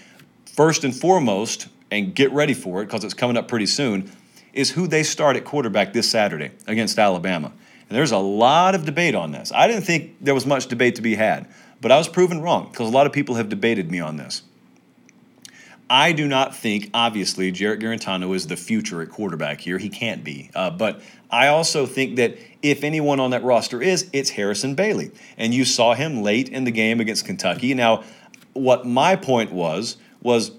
First 0.47 0.85
and 0.85 0.95
foremost, 0.95 1.69
and 1.91 2.15
get 2.15 2.31
ready 2.33 2.55
for 2.55 2.83
it 2.83 2.87
because 2.87 3.05
it's 3.05 3.15
coming 3.15 3.37
up 3.37 3.49
pretty 3.49 3.67
soon, 3.67 4.11
is 4.53 4.71
who 4.71 4.87
they 4.87 5.03
start 5.03 5.37
at 5.37 5.45
quarterback 5.45 5.93
this 5.93 6.09
Saturday 6.09 6.51
against 6.67 6.99
Alabama. 6.99 7.53
And 7.89 7.99
there's 7.99 8.13
a 8.13 8.19
lot 8.19 8.75
of 8.75 8.85
debate 8.85 9.15
on 9.15 9.33
this. 9.33 9.53
I 9.53 9.67
didn't 9.67 9.83
think 9.83 10.17
there 10.21 10.35
was 10.35 10.47
much 10.47 10.69
debate 10.69 10.97
to 10.97 11.03
be 11.03 11.17
had. 11.17 11.49
But 11.81 11.93
I 11.93 11.99
was 11.99 12.09
proven 12.09 12.41
wrong 12.41 12.71
because 12.71 12.89
a 12.89 12.93
lot 12.93 13.07
of 13.07 13.13
people 13.13 13.35
have 13.35 13.49
debated 13.49 13.91
me 13.91 14.01
on 14.01 14.17
this. 14.17 14.43
I 15.95 16.11
do 16.11 16.27
not 16.27 16.57
think, 16.57 16.91
obviously, 16.93 17.53
Jarrett 17.53 17.79
Guarantano 17.79 18.35
is 18.35 18.49
the 18.49 18.57
future 18.57 19.01
at 19.01 19.11
quarterback 19.11 19.61
here. 19.61 19.79
He 19.79 19.89
can't 19.89 20.25
be. 20.25 20.51
Uh, 20.53 20.71
but 20.71 21.01
I 21.31 21.47
also 21.47 21.87
think 21.87 22.17
that 22.17 22.37
if 22.63 22.83
anyone 22.83 23.21
on 23.21 23.31
that 23.31 23.45
roster 23.45 23.81
is, 23.81 24.11
it's 24.13 24.31
Harrison 24.31 24.75
Bailey. 24.75 25.13
And 25.39 25.55
you 25.55 25.65
saw 25.65 25.95
him 25.95 26.21
late 26.21 26.49
in 26.49 26.65
the 26.65 26.73
game 26.73 26.99
against 26.99 27.25
Kentucky. 27.25 27.75
Now, 27.75 28.03
what 28.55 28.85
my 28.85 29.15
point 29.15 29.53
was, 29.53 29.97
was 30.21 30.51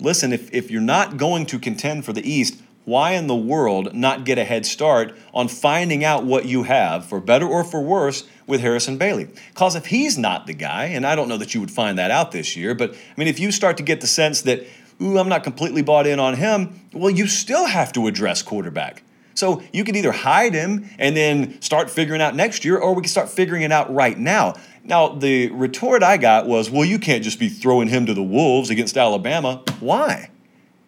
listen, 0.00 0.32
if, 0.32 0.54
if 0.54 0.70
you're 0.70 0.80
not 0.80 1.16
going 1.16 1.46
to 1.46 1.58
contend 1.58 2.04
for 2.04 2.12
the 2.12 2.22
East, 2.22 2.62
why 2.86 3.12
in 3.12 3.26
the 3.26 3.36
world 3.36 3.92
not 3.94 4.24
get 4.24 4.38
a 4.38 4.44
head 4.44 4.64
start 4.64 5.14
on 5.34 5.48
finding 5.48 6.04
out 6.04 6.24
what 6.24 6.46
you 6.46 6.62
have, 6.62 7.04
for 7.04 7.20
better 7.20 7.46
or 7.46 7.64
for 7.64 7.82
worse, 7.82 8.24
with 8.46 8.60
Harrison 8.60 8.96
Bailey? 8.96 9.28
Because 9.50 9.74
if 9.74 9.86
he's 9.86 10.16
not 10.16 10.46
the 10.46 10.54
guy, 10.54 10.84
and 10.84 11.04
I 11.04 11.16
don't 11.16 11.28
know 11.28 11.36
that 11.36 11.52
you 11.52 11.60
would 11.60 11.70
find 11.70 11.98
that 11.98 12.12
out 12.12 12.30
this 12.30 12.56
year, 12.56 12.74
but 12.76 12.92
I 12.92 12.96
mean, 13.16 13.28
if 13.28 13.40
you 13.40 13.50
start 13.50 13.76
to 13.78 13.82
get 13.82 14.00
the 14.00 14.06
sense 14.06 14.42
that, 14.42 14.64
ooh, 15.02 15.18
I'm 15.18 15.28
not 15.28 15.42
completely 15.42 15.82
bought 15.82 16.06
in 16.06 16.20
on 16.20 16.34
him, 16.34 16.80
well, 16.92 17.10
you 17.10 17.26
still 17.26 17.66
have 17.66 17.92
to 17.94 18.06
address 18.06 18.40
quarterback. 18.40 19.02
So 19.34 19.62
you 19.72 19.82
can 19.82 19.96
either 19.96 20.12
hide 20.12 20.54
him 20.54 20.88
and 20.98 21.16
then 21.16 21.60
start 21.60 21.90
figuring 21.90 22.22
out 22.22 22.36
next 22.36 22.64
year, 22.64 22.78
or 22.78 22.94
we 22.94 23.02
can 23.02 23.10
start 23.10 23.28
figuring 23.28 23.62
it 23.62 23.72
out 23.72 23.92
right 23.92 24.16
now. 24.16 24.54
Now, 24.84 25.08
the 25.08 25.48
retort 25.48 26.04
I 26.04 26.18
got 26.18 26.46
was, 26.46 26.70
well, 26.70 26.84
you 26.84 27.00
can't 27.00 27.24
just 27.24 27.40
be 27.40 27.48
throwing 27.48 27.88
him 27.88 28.06
to 28.06 28.14
the 28.14 28.22
Wolves 28.22 28.70
against 28.70 28.96
Alabama. 28.96 29.64
Why? 29.80 30.30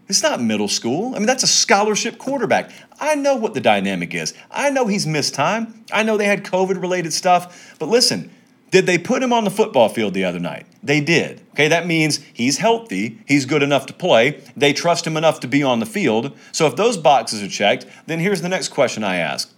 It's 0.08 0.22
not 0.22 0.40
middle 0.40 0.68
school. 0.68 1.14
I 1.14 1.18
mean, 1.18 1.26
that's 1.26 1.42
a 1.42 1.48
scholarship 1.48 2.16
quarterback. 2.18 2.70
I 2.98 3.14
know 3.14 3.36
what 3.36 3.54
the 3.54 3.60
dynamic 3.60 4.14
is. 4.14 4.34
I 4.50 4.70
know 4.70 4.86
he's 4.86 5.06
missed 5.06 5.34
time. 5.34 5.84
I 5.92 6.02
know 6.02 6.16
they 6.16 6.24
had 6.24 6.44
COVID 6.44 6.80
related 6.80 7.12
stuff. 7.12 7.76
But 7.78 7.88
listen, 7.90 8.30
did 8.70 8.86
they 8.86 8.98
put 8.98 9.22
him 9.22 9.32
on 9.32 9.44
the 9.44 9.50
football 9.50 9.88
field 9.88 10.14
the 10.14 10.24
other 10.24 10.38
night? 10.38 10.66
They 10.82 11.00
did. 11.00 11.42
Okay, 11.50 11.68
that 11.68 11.86
means 11.86 12.20
he's 12.32 12.58
healthy, 12.58 13.18
he's 13.26 13.46
good 13.46 13.62
enough 13.62 13.86
to 13.86 13.92
play, 13.92 14.42
they 14.56 14.72
trust 14.72 15.06
him 15.06 15.16
enough 15.16 15.40
to 15.40 15.48
be 15.48 15.62
on 15.62 15.80
the 15.80 15.86
field. 15.86 16.36
So 16.52 16.66
if 16.66 16.76
those 16.76 16.96
boxes 16.96 17.42
are 17.42 17.48
checked, 17.48 17.86
then 18.06 18.20
here's 18.20 18.42
the 18.42 18.48
next 18.48 18.68
question 18.68 19.02
I 19.02 19.16
ask 19.16 19.52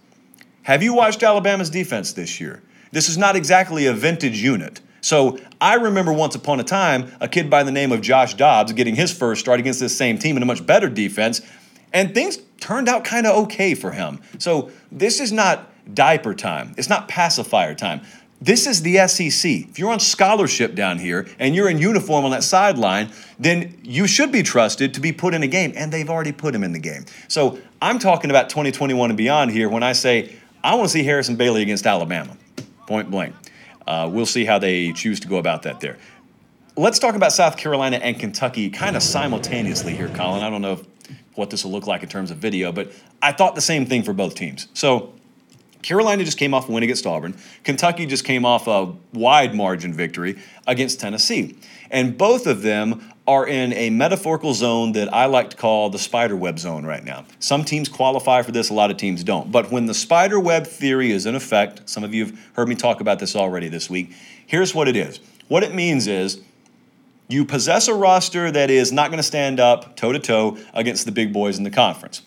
Have 0.63 0.81
you 0.81 0.93
watched 0.93 1.23
Alabama's 1.23 1.69
defense 1.69 2.13
this 2.13 2.39
year? 2.39 2.63
This 2.91 3.07
is 3.07 3.17
not 3.17 3.35
exactly 3.35 3.85
a 3.85 3.93
vintage 3.93 4.41
unit. 4.41 4.81
So 5.01 5.39
I 5.59 5.75
remember 5.75 6.13
once 6.13 6.35
upon 6.35 6.59
a 6.59 6.63
time 6.63 7.11
a 7.19 7.27
kid 7.27 7.49
by 7.49 7.63
the 7.63 7.71
name 7.71 7.91
of 7.91 8.01
Josh 8.01 8.35
Dobbs 8.35 8.71
getting 8.73 8.95
his 8.95 9.11
first 9.11 9.41
start 9.41 9.59
against 9.59 9.79
this 9.79 9.97
same 9.97 10.17
team 10.17 10.37
in 10.37 10.43
a 10.43 10.45
much 10.45 10.65
better 10.65 10.89
defense, 10.89 11.41
and 11.91 12.13
things 12.13 12.37
turned 12.59 12.87
out 12.87 13.03
kind 13.03 13.27
of 13.27 13.35
okay 13.43 13.75
for 13.75 13.91
him. 13.91 14.21
So 14.37 14.71
this 14.91 15.19
is 15.19 15.31
not 15.31 15.67
diaper 15.93 16.33
time, 16.33 16.73
it's 16.77 16.89
not 16.89 17.07
pacifier 17.07 17.75
time. 17.75 18.01
This 18.43 18.65
is 18.65 18.81
the 18.81 19.07
SEC. 19.07 19.51
If 19.69 19.77
you're 19.77 19.91
on 19.91 19.99
scholarship 19.99 20.73
down 20.73 20.97
here 20.97 21.27
and 21.37 21.53
you're 21.53 21.69
in 21.69 21.77
uniform 21.77 22.25
on 22.25 22.31
that 22.31 22.43
sideline, 22.43 23.11
then 23.37 23.77
you 23.83 24.07
should 24.07 24.31
be 24.31 24.41
trusted 24.41 24.95
to 24.95 24.99
be 24.99 25.11
put 25.11 25.35
in 25.35 25.43
a 25.43 25.47
game, 25.47 25.73
and 25.75 25.91
they've 25.91 26.09
already 26.09 26.31
put 26.31 26.55
him 26.55 26.63
in 26.63 26.71
the 26.71 26.79
game. 26.79 27.05
So 27.27 27.59
I'm 27.81 27.99
talking 27.99 28.31
about 28.31 28.49
2021 28.49 29.11
and 29.11 29.17
beyond 29.17 29.51
here 29.51 29.69
when 29.69 29.83
I 29.83 29.93
say 29.93 30.35
I 30.63 30.73
want 30.73 30.89
to 30.89 30.91
see 30.91 31.03
Harrison 31.03 31.35
Bailey 31.35 31.61
against 31.61 31.85
Alabama, 31.85 32.35
point 32.87 33.11
blank. 33.11 33.35
Uh, 33.87 34.09
we'll 34.11 34.25
see 34.25 34.45
how 34.45 34.59
they 34.59 34.91
choose 34.93 35.19
to 35.21 35.27
go 35.27 35.37
about 35.37 35.63
that 35.63 35.79
there. 35.79 35.97
Let's 36.77 36.99
talk 36.99 37.15
about 37.15 37.33
South 37.33 37.57
Carolina 37.57 37.97
and 37.97 38.17
Kentucky 38.19 38.69
kind 38.69 38.95
of 38.95 39.03
simultaneously 39.03 39.95
here, 39.95 40.07
Colin. 40.09 40.43
I 40.43 40.49
don't 40.49 40.61
know 40.61 40.73
if, 40.73 40.85
what 41.35 41.49
this 41.49 41.63
will 41.63 41.71
look 41.71 41.87
like 41.87 42.03
in 42.03 42.09
terms 42.09 42.31
of 42.31 42.37
video, 42.37 42.71
but 42.71 42.91
I 43.21 43.31
thought 43.31 43.55
the 43.55 43.61
same 43.61 43.85
thing 43.85 44.03
for 44.03 44.13
both 44.13 44.35
teams. 44.35 44.67
So 44.73 45.13
Carolina 45.81 46.23
just 46.23 46.37
came 46.37 46.53
off 46.53 46.69
a 46.69 46.71
win 46.71 46.83
against 46.83 47.05
Auburn. 47.05 47.35
Kentucky 47.63 48.05
just 48.05 48.23
came 48.23 48.45
off 48.45 48.67
a 48.67 48.93
wide 49.13 49.55
margin 49.55 49.93
victory 49.93 50.39
against 50.67 50.99
Tennessee. 50.99 51.57
And 51.91 52.17
both 52.17 52.47
of 52.47 52.61
them 52.61 53.03
are 53.27 53.45
in 53.45 53.73
a 53.73 53.89
metaphorical 53.89 54.53
zone 54.53 54.93
that 54.93 55.13
I 55.13 55.25
like 55.25 55.51
to 55.51 55.57
call 55.57 55.89
the 55.89 55.99
spider 55.99 56.35
web 56.35 56.57
zone 56.57 56.85
right 56.85 57.03
now. 57.03 57.25
Some 57.39 57.63
teams 57.63 57.87
qualify 57.87 58.41
for 58.41 58.51
this, 58.51 58.69
a 58.69 58.73
lot 58.73 58.89
of 58.89 58.97
teams 58.97 59.23
don't. 59.23 59.51
But 59.51 59.71
when 59.71 59.85
the 59.85 59.93
spider 59.93 60.39
web 60.39 60.65
theory 60.65 61.11
is 61.11 61.25
in 61.25 61.35
effect, 61.35 61.87
some 61.87 62.03
of 62.03 62.13
you 62.13 62.25
have 62.25 62.39
heard 62.53 62.67
me 62.69 62.75
talk 62.75 63.01
about 63.01 63.19
this 63.19 63.35
already 63.35 63.69
this 63.69 63.89
week. 63.89 64.13
Here's 64.47 64.73
what 64.73 64.87
it 64.87 64.95
is 64.95 65.19
what 65.49 65.63
it 65.63 65.75
means 65.75 66.07
is 66.07 66.41
you 67.27 67.45
possess 67.45 67.87
a 67.87 67.93
roster 67.93 68.51
that 68.51 68.69
is 68.69 68.91
not 68.91 69.09
going 69.09 69.17
to 69.17 69.23
stand 69.23 69.59
up 69.59 69.95
toe 69.95 70.13
to 70.13 70.19
toe 70.19 70.57
against 70.73 71.05
the 71.05 71.11
big 71.11 71.33
boys 71.33 71.57
in 71.57 71.63
the 71.63 71.69
conference. 71.69 72.21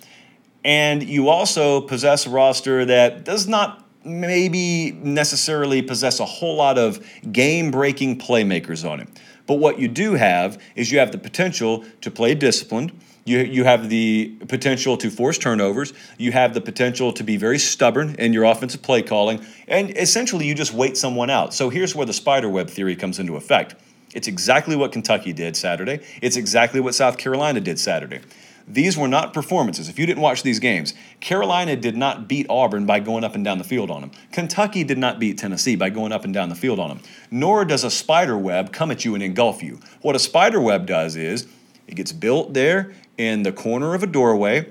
And 0.65 1.03
you 1.03 1.29
also 1.29 1.81
possess 1.81 2.27
a 2.27 2.31
roster 2.31 2.85
that 2.85 3.25
does 3.25 3.47
not 3.47 3.85
maybe 4.05 4.93
necessarily 4.93 5.83
possess 5.83 6.21
a 6.21 6.25
whole 6.25 6.57
lot 6.57 6.79
of 6.79 7.05
game 7.33 7.71
breaking 7.71 8.19
playmakers 8.19 8.89
on 8.89 9.01
it. 9.01 9.09
But 9.47 9.55
what 9.55 9.79
you 9.79 9.89
do 9.89 10.15
have 10.15 10.61
is 10.75 10.91
you 10.91 10.99
have 10.99 11.13
the 11.13 11.19
potential 11.19 11.85
to 12.01 12.11
play 12.11 12.35
disciplined. 12.35 12.99
You, 13.27 13.39
you 13.39 13.65
have 13.65 13.89
the 13.89 14.37
potential 14.49 14.97
to 14.99 15.11
force 15.11 15.39
turnovers. 15.39 15.93
You 16.19 16.33
have 16.33 16.55
the 16.55 16.61
potential 16.61 17.13
to 17.13 17.23
be 17.23 17.37
very 17.37 17.59
stubborn 17.59 18.17
in 18.19 18.33
your 18.33 18.45
offensive 18.45 18.83
play 18.83 19.03
calling. 19.03 19.45
And 19.67 19.97
essentially, 19.97 20.47
you 20.47 20.55
just 20.55 20.75
wait 20.75 20.97
someone 20.97 21.31
out. 21.31 21.55
So 21.55 21.71
here's 21.71 21.95
where 21.95 22.07
the 22.07 22.13
spider 22.13 22.49
web 22.49 22.69
theory 22.69 22.97
comes 22.97 23.19
into 23.19 23.37
effect. 23.37 23.77
It's 24.15 24.29
exactly 24.29 24.77
what 24.77 24.93
Kentucky 24.93 25.33
did 25.33 25.57
Saturday. 25.57 26.01
It's 26.23 26.37
exactly 26.37 26.81
what 26.81 26.95
South 26.95 27.19
Carolina 27.19 27.61
did 27.61 27.79
Saturday. 27.79 28.21
These 28.67 28.97
were 28.97 29.09
not 29.09 29.35
performances. 29.35 29.89
If 29.89 29.99
you 29.99 30.07
didn't 30.07 30.23
watch 30.23 30.43
these 30.43 30.59
games, 30.59 30.95
Carolina 31.21 31.77
did 31.77 31.97
not 31.97 32.27
beat 32.29 32.47
Auburn 32.49 32.87
by 32.87 33.01
going 33.01 33.23
up 33.23 33.35
and 33.35 33.45
down 33.45 33.59
the 33.59 33.65
field 33.65 33.91
on 33.91 34.01
them. 34.01 34.11
Kentucky 34.33 34.85
did 34.85 34.97
not 34.97 35.19
beat 35.19 35.37
Tennessee 35.37 35.77
by 35.77 35.91
going 35.91 36.13
up 36.13 36.25
and 36.25 36.33
down 36.33 36.49
the 36.49 36.55
field 36.55 36.81
on 36.81 36.89
them. 36.89 37.01
Nor 37.31 37.67
does 37.67 37.85
a 37.85 37.91
spider 37.91 38.39
web 38.39 38.73
come 38.73 38.91
at 38.91 39.05
you 39.05 39.15
and 39.15 39.23
engulf 39.23 39.63
you. 39.63 39.81
What 40.01 40.17
a 40.17 40.19
spider 40.19 40.61
web 40.61 40.87
does 40.87 41.15
is 41.15 41.47
it 41.87 41.95
gets 41.95 42.13
built 42.13 42.55
there 42.55 42.95
in 43.19 43.43
the 43.43 43.53
corner 43.53 43.95
of 43.95 44.03
a 44.03 44.07
doorway, 44.07 44.71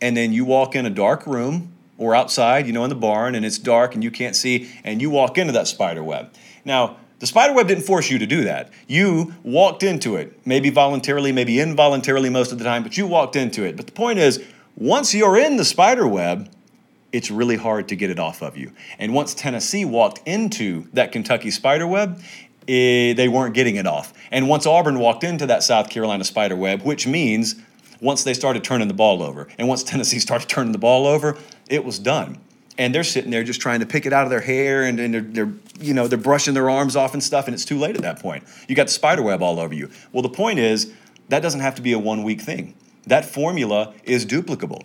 and 0.00 0.16
then 0.16 0.32
you 0.32 0.44
walk 0.44 0.74
in 0.74 0.84
a 0.84 0.90
dark 0.90 1.24
room 1.26 1.72
or 1.98 2.16
outside, 2.16 2.66
you 2.66 2.72
know, 2.72 2.82
in 2.82 2.88
the 2.88 2.96
barn, 2.96 3.36
and 3.36 3.46
it's 3.46 3.58
dark 3.58 3.94
and 3.94 4.02
you 4.02 4.10
can't 4.10 4.34
see, 4.34 4.68
and 4.82 5.00
you 5.00 5.08
walk 5.08 5.38
into 5.38 5.52
that 5.52 5.68
spider 5.68 6.02
web. 6.02 6.32
Now, 6.64 6.96
the 7.22 7.28
spider 7.28 7.52
web 7.52 7.68
didn't 7.68 7.84
force 7.84 8.10
you 8.10 8.18
to 8.18 8.26
do 8.26 8.42
that. 8.42 8.68
You 8.88 9.32
walked 9.44 9.84
into 9.84 10.16
it, 10.16 10.44
maybe 10.44 10.70
voluntarily, 10.70 11.30
maybe 11.30 11.60
involuntarily 11.60 12.28
most 12.30 12.50
of 12.50 12.58
the 12.58 12.64
time, 12.64 12.82
but 12.82 12.96
you 12.96 13.06
walked 13.06 13.36
into 13.36 13.62
it. 13.62 13.76
But 13.76 13.86
the 13.86 13.92
point 13.92 14.18
is, 14.18 14.44
once 14.74 15.14
you're 15.14 15.38
in 15.38 15.56
the 15.56 15.64
spider 15.64 16.04
web, 16.08 16.50
it's 17.12 17.30
really 17.30 17.54
hard 17.54 17.86
to 17.90 17.94
get 17.94 18.10
it 18.10 18.18
off 18.18 18.42
of 18.42 18.56
you. 18.56 18.72
And 18.98 19.14
once 19.14 19.34
Tennessee 19.34 19.84
walked 19.84 20.20
into 20.26 20.88
that 20.94 21.12
Kentucky 21.12 21.52
spider 21.52 21.86
web, 21.86 22.20
eh, 22.66 23.12
they 23.12 23.28
weren't 23.28 23.54
getting 23.54 23.76
it 23.76 23.86
off. 23.86 24.12
And 24.32 24.48
once 24.48 24.66
Auburn 24.66 24.98
walked 24.98 25.22
into 25.22 25.46
that 25.46 25.62
South 25.62 25.90
Carolina 25.90 26.24
spider 26.24 26.56
web, 26.56 26.82
which 26.82 27.06
means 27.06 27.54
once 28.00 28.24
they 28.24 28.34
started 28.34 28.64
turning 28.64 28.88
the 28.88 28.94
ball 28.94 29.22
over, 29.22 29.46
and 29.58 29.68
once 29.68 29.84
Tennessee 29.84 30.18
started 30.18 30.48
turning 30.48 30.72
the 30.72 30.78
ball 30.78 31.06
over, 31.06 31.38
it 31.70 31.84
was 31.84 32.00
done 32.00 32.40
and 32.78 32.94
they're 32.94 33.04
sitting 33.04 33.30
there 33.30 33.44
just 33.44 33.60
trying 33.60 33.80
to 33.80 33.86
pick 33.86 34.06
it 34.06 34.12
out 34.12 34.24
of 34.24 34.30
their 34.30 34.40
hair 34.40 34.82
and, 34.84 34.98
and 34.98 35.14
they're, 35.14 35.20
they're, 35.20 35.52
you 35.80 35.94
know 35.94 36.08
they're 36.08 36.18
brushing 36.18 36.54
their 36.54 36.70
arms 36.70 36.96
off 36.96 37.12
and 37.12 37.22
stuff 37.22 37.46
and 37.46 37.54
it's 37.54 37.64
too 37.64 37.78
late 37.78 37.96
at 37.96 38.02
that 38.02 38.20
point. 38.20 38.44
You 38.68 38.74
got 38.74 38.90
spider 38.90 39.22
web 39.22 39.42
all 39.42 39.60
over 39.60 39.74
you. 39.74 39.90
Well 40.12 40.22
the 40.22 40.28
point 40.28 40.58
is 40.58 40.92
that 41.28 41.40
doesn't 41.40 41.60
have 41.60 41.74
to 41.76 41.82
be 41.82 41.92
a 41.92 41.98
one 41.98 42.22
week 42.22 42.40
thing. 42.40 42.74
That 43.06 43.24
formula 43.24 43.94
is 44.04 44.24
duplicable. 44.24 44.84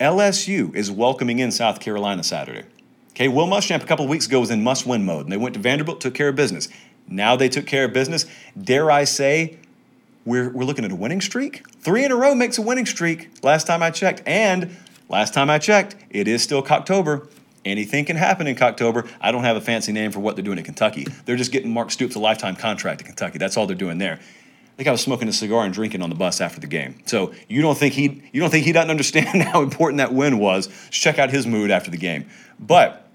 Lsu 0.00 0.74
is 0.74 0.90
welcoming 0.90 1.38
in 1.38 1.50
south 1.50 1.80
carolina 1.80 2.22
saturday. 2.22 2.64
Okay 3.10 3.28
will 3.28 3.46
muschamp 3.46 3.82
a 3.82 3.86
couple 3.86 4.04
of 4.04 4.10
weeks 4.10 4.26
ago 4.26 4.40
was 4.40 4.50
in 4.50 4.62
must 4.62 4.86
win 4.86 5.04
mode 5.04 5.24
and 5.24 5.32
they 5.32 5.36
went 5.36 5.54
to 5.54 5.60
vanderbilt 5.60 6.00
took 6.00 6.14
care 6.14 6.28
of 6.28 6.36
business. 6.36 6.68
Now 7.06 7.36
they 7.36 7.48
took 7.48 7.66
care 7.66 7.84
of 7.84 7.92
business. 7.92 8.26
Dare 8.60 8.90
i 8.90 9.04
say 9.04 9.58
we're, 10.24 10.48
we're 10.50 10.64
looking 10.64 10.84
at 10.84 10.92
a 10.92 10.96
winning 10.96 11.20
streak? 11.20 11.68
Three 11.80 12.04
in 12.04 12.10
a 12.10 12.16
row 12.16 12.34
makes 12.34 12.56
a 12.56 12.62
winning 12.62 12.86
streak 12.86 13.30
last 13.42 13.66
time 13.66 13.82
i 13.82 13.90
checked. 13.90 14.22
And 14.26 14.76
Last 15.14 15.32
time 15.32 15.48
I 15.48 15.60
checked, 15.60 15.94
it 16.10 16.26
is 16.26 16.42
still 16.42 16.60
Cocktober. 16.60 17.28
Anything 17.64 18.04
can 18.04 18.16
happen 18.16 18.48
in 18.48 18.56
Cocktober. 18.56 19.08
I 19.20 19.30
don't 19.30 19.44
have 19.44 19.54
a 19.54 19.60
fancy 19.60 19.92
name 19.92 20.10
for 20.10 20.18
what 20.18 20.34
they're 20.34 20.44
doing 20.44 20.58
in 20.58 20.64
Kentucky. 20.64 21.06
They're 21.24 21.36
just 21.36 21.52
getting 21.52 21.72
Mark 21.72 21.92
Stoops 21.92 22.16
a 22.16 22.18
lifetime 22.18 22.56
contract 22.56 23.00
in 23.00 23.06
Kentucky. 23.06 23.38
That's 23.38 23.56
all 23.56 23.68
they're 23.68 23.76
doing 23.76 23.98
there. 23.98 24.14
I 24.14 24.76
think 24.76 24.88
I 24.88 24.90
was 24.90 25.02
smoking 25.02 25.28
a 25.28 25.32
cigar 25.32 25.64
and 25.64 25.72
drinking 25.72 26.02
on 26.02 26.10
the 26.10 26.16
bus 26.16 26.40
after 26.40 26.58
the 26.58 26.66
game. 26.66 26.98
So 27.06 27.32
you 27.48 27.62
don't 27.62 27.78
think 27.78 27.94
he 27.94 28.24
you 28.32 28.40
don't 28.40 28.50
think 28.50 28.66
he 28.66 28.72
doesn't 28.72 28.90
understand 28.90 29.40
how 29.44 29.62
important 29.62 29.98
that 29.98 30.12
win 30.12 30.38
was? 30.38 30.68
check 30.90 31.20
out 31.20 31.30
his 31.30 31.46
mood 31.46 31.70
after 31.70 31.92
the 31.92 31.96
game. 31.96 32.26
But 32.58 33.08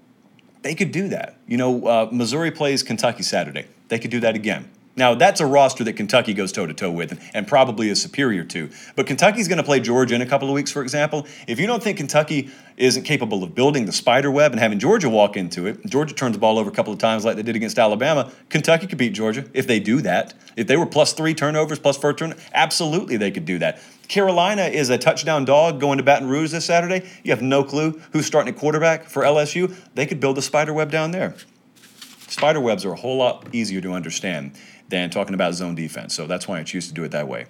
they 0.62 0.74
could 0.74 0.92
do 0.92 1.08
that. 1.08 1.36
You 1.46 1.58
know, 1.58 1.86
uh, 1.86 2.08
Missouri 2.10 2.50
plays 2.50 2.82
Kentucky 2.82 3.24
Saturday. 3.24 3.66
They 3.88 3.98
could 3.98 4.10
do 4.10 4.20
that 4.20 4.36
again. 4.36 4.70
Now, 5.00 5.14
that's 5.14 5.40
a 5.40 5.46
roster 5.46 5.82
that 5.84 5.94
Kentucky 5.94 6.34
goes 6.34 6.52
toe 6.52 6.66
to 6.66 6.74
toe 6.74 6.90
with 6.90 7.12
and, 7.12 7.20
and, 7.32 7.48
probably 7.48 7.88
is 7.88 8.02
superior 8.02 8.44
to. 8.44 8.68
But 8.96 9.06
Kentucky's 9.06 9.48
going 9.48 9.56
to 9.56 9.64
play 9.64 9.80
Georgia 9.80 10.14
in 10.14 10.20
a 10.20 10.26
couple 10.26 10.46
of 10.46 10.54
weeks, 10.54 10.70
for 10.70 10.82
example. 10.82 11.26
If 11.48 11.58
you 11.58 11.66
don't 11.66 11.82
think 11.82 11.96
Kentucky 11.96 12.50
isn't 12.76 13.04
capable 13.04 13.42
of 13.42 13.54
building 13.54 13.86
the 13.86 13.92
spider 13.92 14.30
web 14.30 14.52
and 14.52 14.60
having 14.60 14.78
Georgia 14.78 15.08
walk 15.08 15.38
into 15.38 15.64
it, 15.66 15.86
Georgia 15.86 16.14
turns 16.14 16.34
the 16.34 16.38
ball 16.38 16.58
over 16.58 16.68
a 16.68 16.72
couple 16.72 16.92
of 16.92 16.98
times 16.98 17.24
like 17.24 17.36
they 17.36 17.42
did 17.42 17.56
against 17.56 17.78
Alabama, 17.78 18.30
Kentucky 18.50 18.86
could 18.86 18.98
beat 18.98 19.14
Georgia 19.14 19.46
if 19.54 19.66
they 19.66 19.80
do 19.80 20.02
that. 20.02 20.34
If 20.54 20.66
they 20.66 20.76
were 20.76 20.84
plus 20.84 21.14
three 21.14 21.32
turnovers, 21.32 21.78
plus 21.78 21.96
four 21.96 22.12
turnovers, 22.12 22.44
absolutely 22.52 23.16
they 23.16 23.30
could 23.30 23.46
do 23.46 23.58
that. 23.60 23.80
Carolina 24.06 24.64
is 24.64 24.90
a 24.90 24.98
touchdown 24.98 25.46
dog 25.46 25.80
going 25.80 25.96
to 25.96 26.04
Baton 26.04 26.28
Rouge 26.28 26.50
this 26.50 26.66
Saturday. 26.66 27.08
You 27.24 27.30
have 27.30 27.40
no 27.40 27.64
clue 27.64 27.98
who's 28.12 28.26
starting 28.26 28.52
at 28.52 28.60
quarterback 28.60 29.08
for 29.08 29.22
LSU. 29.22 29.74
They 29.94 30.04
could 30.04 30.20
build 30.20 30.36
a 30.36 30.42
spider 30.42 30.74
web 30.74 30.90
down 30.90 31.12
there. 31.12 31.36
Spider 32.28 32.60
webs 32.60 32.84
are 32.84 32.92
a 32.92 32.96
whole 32.96 33.16
lot 33.16 33.48
easier 33.52 33.80
to 33.80 33.92
understand 33.92 34.52
than 34.90 35.08
talking 35.10 35.34
about 35.34 35.54
zone 35.54 35.74
defense. 35.74 36.14
So 36.14 36.26
that's 36.26 36.46
why 36.46 36.58
I 36.58 36.62
choose 36.64 36.88
to 36.88 36.94
do 36.94 37.04
it 37.04 37.12
that 37.12 37.28
way. 37.28 37.46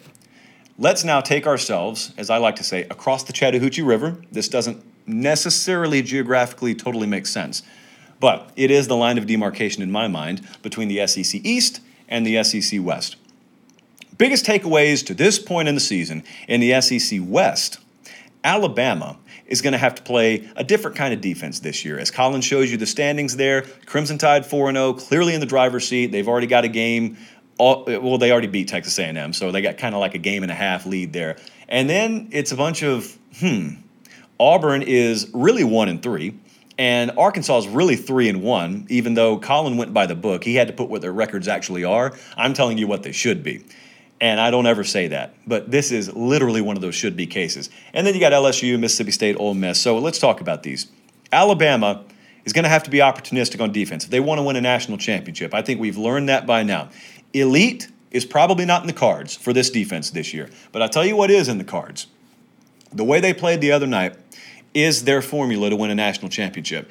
let's 0.78 1.04
now 1.04 1.20
take 1.20 1.47
ourselves, 1.47 2.14
as 2.16 2.30
I 2.30 2.38
like 2.38 2.56
to 2.56 2.64
say, 2.64 2.85
across 2.85 3.25
the 3.25 3.32
Chattahoochee 3.32 3.82
River. 3.82 4.16
This 4.32 4.49
doesn't 4.49 4.82
necessarily 5.06 6.02
geographically 6.02 6.75
totally 6.75 7.06
make 7.06 7.26
sense, 7.26 7.62
but 8.18 8.50
it 8.56 8.70
is 8.70 8.88
the 8.88 8.97
line 8.97 9.18
of 9.18 9.26
demarcation 9.26 9.82
in 9.82 9.90
my 9.90 10.09
mind 10.09 10.47
between 10.62 10.88
the 10.88 11.06
SEC 11.06 11.40
East 11.44 11.80
and 12.09 12.26
the 12.26 12.42
SEC 12.42 12.80
West. 12.82 13.16
Biggest 14.16 14.44
takeaways 14.44 15.04
to 15.06 15.14
this 15.14 15.38
point 15.38 15.68
in 15.68 15.75
the 15.75 15.80
season 15.80 16.23
in 16.49 16.61
the 16.61 16.80
SEC 16.80 17.20
West 17.23 17.78
Alabama 18.44 19.16
is 19.50 19.61
going 19.61 19.73
to 19.73 19.78
have 19.78 19.97
to 19.97 20.02
play 20.02 20.49
a 20.57 20.64
different 20.64 20.97
kind 20.97 21.12
of 21.12 21.21
defense 21.21 21.61
this 21.61 21.85
year. 21.85 21.99
As 21.99 22.11
Colin 22.11 22.40
shows 22.40 22.71
you 22.71 22.78
the 22.78 22.87
standings 22.87 23.37
there, 23.37 23.62
Crimson 23.85 24.16
Tide 24.16 24.47
4 24.47 24.73
0, 24.73 24.92
clearly 24.95 25.35
in 25.35 25.40
the 25.40 25.47
driver's 25.47 25.87
seat. 25.87 26.12
They've 26.12 26.28
already 26.28 26.47
got 26.47 26.64
a 26.64 26.69
game. 26.69 27.19
Well, 27.59 28.16
they 28.16 28.33
already 28.33 28.47
beat 28.47 28.69
Texas 28.69 28.99
A&M, 28.99 29.35
so 29.35 29.52
they 29.52 29.61
got 29.61 29.76
kind 29.76 29.95
of 29.95 30.00
like 30.00 30.14
a 30.14 30.19
game 30.19 30.42
and 30.42 30.50
a 30.50 30.54
half 30.54 30.87
lead 30.87 31.12
there. 31.12 31.37
And 31.69 31.90
then 31.90 32.30
it's 32.33 32.52
a 32.52 32.57
bunch 32.57 32.83
of 32.83 33.19
hmm. 33.38 33.75
Auburn 34.38 34.80
is 34.80 35.30
really 35.35 35.64
one 35.64 35.90
and 35.90 36.02
three, 36.02 36.38
and 36.78 37.11
Arkansas 37.19 37.59
is 37.59 37.69
really 37.69 37.97
three 37.97 38.30
and 38.30 38.42
one. 38.42 38.87
Even 38.88 39.12
though 39.12 39.38
Colin 39.38 39.76
went 39.76 39.92
by 39.92 40.07
the 40.07 40.14
book, 40.14 40.42
he 40.42 40.54
had 40.54 40.69
to 40.69 40.73
put 40.73 40.88
what 40.88 41.02
their 41.02 41.12
records 41.12 41.49
actually 41.49 41.85
are. 41.85 42.16
I'm 42.35 42.54
telling 42.54 42.78
you 42.78 42.87
what 42.87 43.02
they 43.02 43.12
should 43.12 43.42
be. 43.42 43.62
And 44.21 44.39
I 44.39 44.50
don't 44.50 44.67
ever 44.67 44.85
say 44.85 45.09
that, 45.09 45.35
but 45.47 45.71
this 45.71 45.91
is 45.91 46.12
literally 46.15 46.61
one 46.61 46.77
of 46.77 46.83
those 46.83 46.95
should 46.95 47.17
be 47.17 47.27
cases. 47.27 47.71
And 47.95 48.07
then 48.07 48.15
you 48.15 48.21
got 48.21 48.33
LSU, 48.33 48.79
Mississippi 48.79 49.12
State, 49.12 49.37
Ole 49.39 49.55
Miss. 49.55 49.81
So 49.81 49.99
let's 49.99 50.19
talk 50.19 50.43
about 50.43 50.62
these. 50.62 50.89
Alabama 51.33 52.05
is 52.45 52.53
going 52.53 52.65
to 52.65 52.69
have 52.69 52.83
to 52.83 52.91
be 52.91 52.99
opportunistic 52.99 53.62
on 53.62 53.73
defense. 53.73 54.05
If 54.05 54.11
they 54.11 54.21
want 54.21 54.39
to 54.39 54.43
win 54.43 54.57
a 54.57 54.61
national 54.61 54.99
championship, 54.99 55.55
I 55.55 55.62
think 55.62 55.81
we've 55.81 55.97
learned 55.97 56.29
that 56.29 56.47
by 56.47 56.62
now. 56.62 56.91
Elite 57.33 57.89
is 58.11 58.27
probably 58.27 58.67
not 58.67 58.83
in 58.83 58.89
the 58.89 58.93
cards 58.93 59.37
for 59.37 59.53
this 59.53 59.71
defense 59.71 60.11
this 60.11 60.35
year. 60.35 60.50
But 60.73 60.83
I'll 60.83 60.89
tell 60.89 61.07
you 61.07 61.17
what 61.17 61.31
is 61.31 61.49
in 61.49 61.57
the 61.59 61.65
cards. 61.65 62.07
The 62.93 63.05
way 63.05 63.21
they 63.21 63.33
played 63.33 63.61
the 63.61 63.73
other 63.73 63.87
night 63.87 64.17
is 64.75 65.05
their 65.05 65.23
formula 65.23 65.71
to 65.71 65.77
win 65.77 65.91
a 65.91 65.95
national 65.95 66.29
championship. 66.29 66.91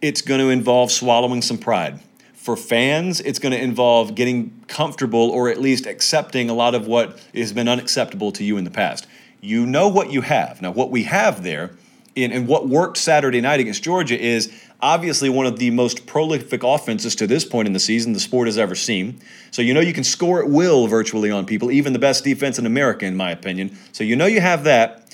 It's 0.00 0.22
going 0.22 0.40
to 0.40 0.48
involve 0.50 0.90
swallowing 0.90 1.42
some 1.42 1.58
pride 1.58 2.00
for 2.48 2.56
fans, 2.56 3.20
it's 3.20 3.38
going 3.38 3.52
to 3.52 3.62
involve 3.62 4.14
getting 4.14 4.64
comfortable 4.68 5.28
or 5.28 5.50
at 5.50 5.60
least 5.60 5.84
accepting 5.84 6.48
a 6.48 6.54
lot 6.54 6.74
of 6.74 6.86
what 6.86 7.20
has 7.34 7.52
been 7.52 7.68
unacceptable 7.68 8.32
to 8.32 8.42
you 8.42 8.56
in 8.56 8.64
the 8.64 8.70
past. 8.70 9.06
You 9.42 9.66
know 9.66 9.88
what 9.88 10.10
you 10.10 10.22
have. 10.22 10.62
Now, 10.62 10.70
what 10.70 10.90
we 10.90 11.02
have 11.02 11.42
there 11.42 11.72
in, 12.16 12.32
and 12.32 12.48
what 12.48 12.66
worked 12.66 12.96
Saturday 12.96 13.42
night 13.42 13.60
against 13.60 13.82
Georgia 13.82 14.18
is 14.18 14.50
obviously 14.80 15.28
one 15.28 15.44
of 15.44 15.58
the 15.58 15.70
most 15.70 16.06
prolific 16.06 16.62
offenses 16.62 17.14
to 17.16 17.26
this 17.26 17.44
point 17.44 17.68
in 17.68 17.74
the 17.74 17.80
season 17.80 18.14
the 18.14 18.18
sport 18.18 18.48
has 18.48 18.56
ever 18.56 18.74
seen. 18.74 19.20
So 19.50 19.60
you 19.60 19.74
know 19.74 19.80
you 19.80 19.92
can 19.92 20.04
score 20.04 20.42
at 20.42 20.48
will 20.48 20.86
virtually 20.86 21.30
on 21.30 21.44
people, 21.44 21.70
even 21.70 21.92
the 21.92 21.98
best 21.98 22.24
defense 22.24 22.58
in 22.58 22.64
America, 22.64 23.04
in 23.04 23.14
my 23.14 23.30
opinion. 23.30 23.76
So 23.92 24.04
you 24.04 24.16
know 24.16 24.24
you 24.24 24.40
have 24.40 24.64
that 24.64 25.07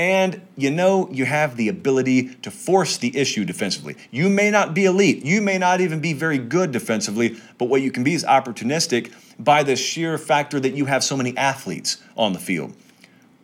and 0.00 0.40
you 0.56 0.70
know 0.70 1.10
you 1.12 1.26
have 1.26 1.58
the 1.58 1.68
ability 1.68 2.34
to 2.36 2.50
force 2.50 2.96
the 2.96 3.14
issue 3.14 3.44
defensively. 3.44 3.96
You 4.10 4.30
may 4.30 4.50
not 4.50 4.72
be 4.72 4.86
elite, 4.86 5.26
you 5.26 5.42
may 5.42 5.58
not 5.58 5.82
even 5.82 6.00
be 6.00 6.14
very 6.14 6.38
good 6.38 6.72
defensively, 6.72 7.36
but 7.58 7.66
what 7.66 7.82
you 7.82 7.90
can 7.90 8.02
be 8.02 8.14
is 8.14 8.24
opportunistic 8.24 9.12
by 9.38 9.62
the 9.62 9.76
sheer 9.76 10.16
factor 10.16 10.58
that 10.58 10.70
you 10.70 10.86
have 10.86 11.04
so 11.04 11.18
many 11.18 11.36
athletes 11.36 12.02
on 12.16 12.32
the 12.32 12.38
field. 12.38 12.74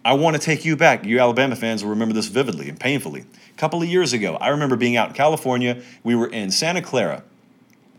I 0.03 0.15
want 0.15 0.35
to 0.35 0.41
take 0.41 0.65
you 0.65 0.77
back. 0.77 1.05
You 1.05 1.21
Alabama 1.21 1.57
fans 1.57 1.85
will 1.85 1.91
remember 1.91 2.15
this 2.15 2.29
vividly 2.29 2.71
and 2.71 2.81
painfully. 2.81 3.27
A 3.51 3.59
couple 3.59 3.83
of 3.83 3.89
years 3.91 4.15
ago, 4.15 4.37
I 4.37 4.49
remember 4.49 4.77
being 4.77 4.97
out 4.97 5.09
in 5.09 5.15
California. 5.15 5.83
We 6.05 6.15
were 6.15 6.29
in 6.29 6.51
Santa 6.51 6.81
Clara, 6.81 7.23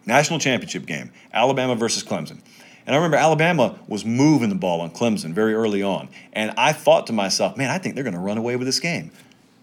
national 0.08 0.40
championship 0.40 0.88
game, 0.88 1.12
Alabama 1.32 1.76
versus 1.76 2.04
Clemson. 2.04 2.40
And 2.88 2.96
I 2.96 2.98
remember 2.98 3.17
Alabama 3.17 3.77
was 3.88 4.06
moving 4.06 4.48
the 4.48 4.56
ball 4.56 4.79
on 4.79 4.91
Clemson 4.91 5.34
very 5.34 5.53
early 5.53 5.83
on. 5.83 6.07
And 6.31 6.53
I 6.57 6.72
thought 6.72 7.05
to 7.07 7.14
myself, 7.14 7.57
man, 7.57 7.70
I 7.70 7.77
think 7.77 7.96
they're 7.96 8.03
going 8.03 8.14
to 8.14 8.20
run 8.20 8.38
away 8.38 8.55
with 8.55 8.66
this 8.66 8.79
game. 8.79 9.12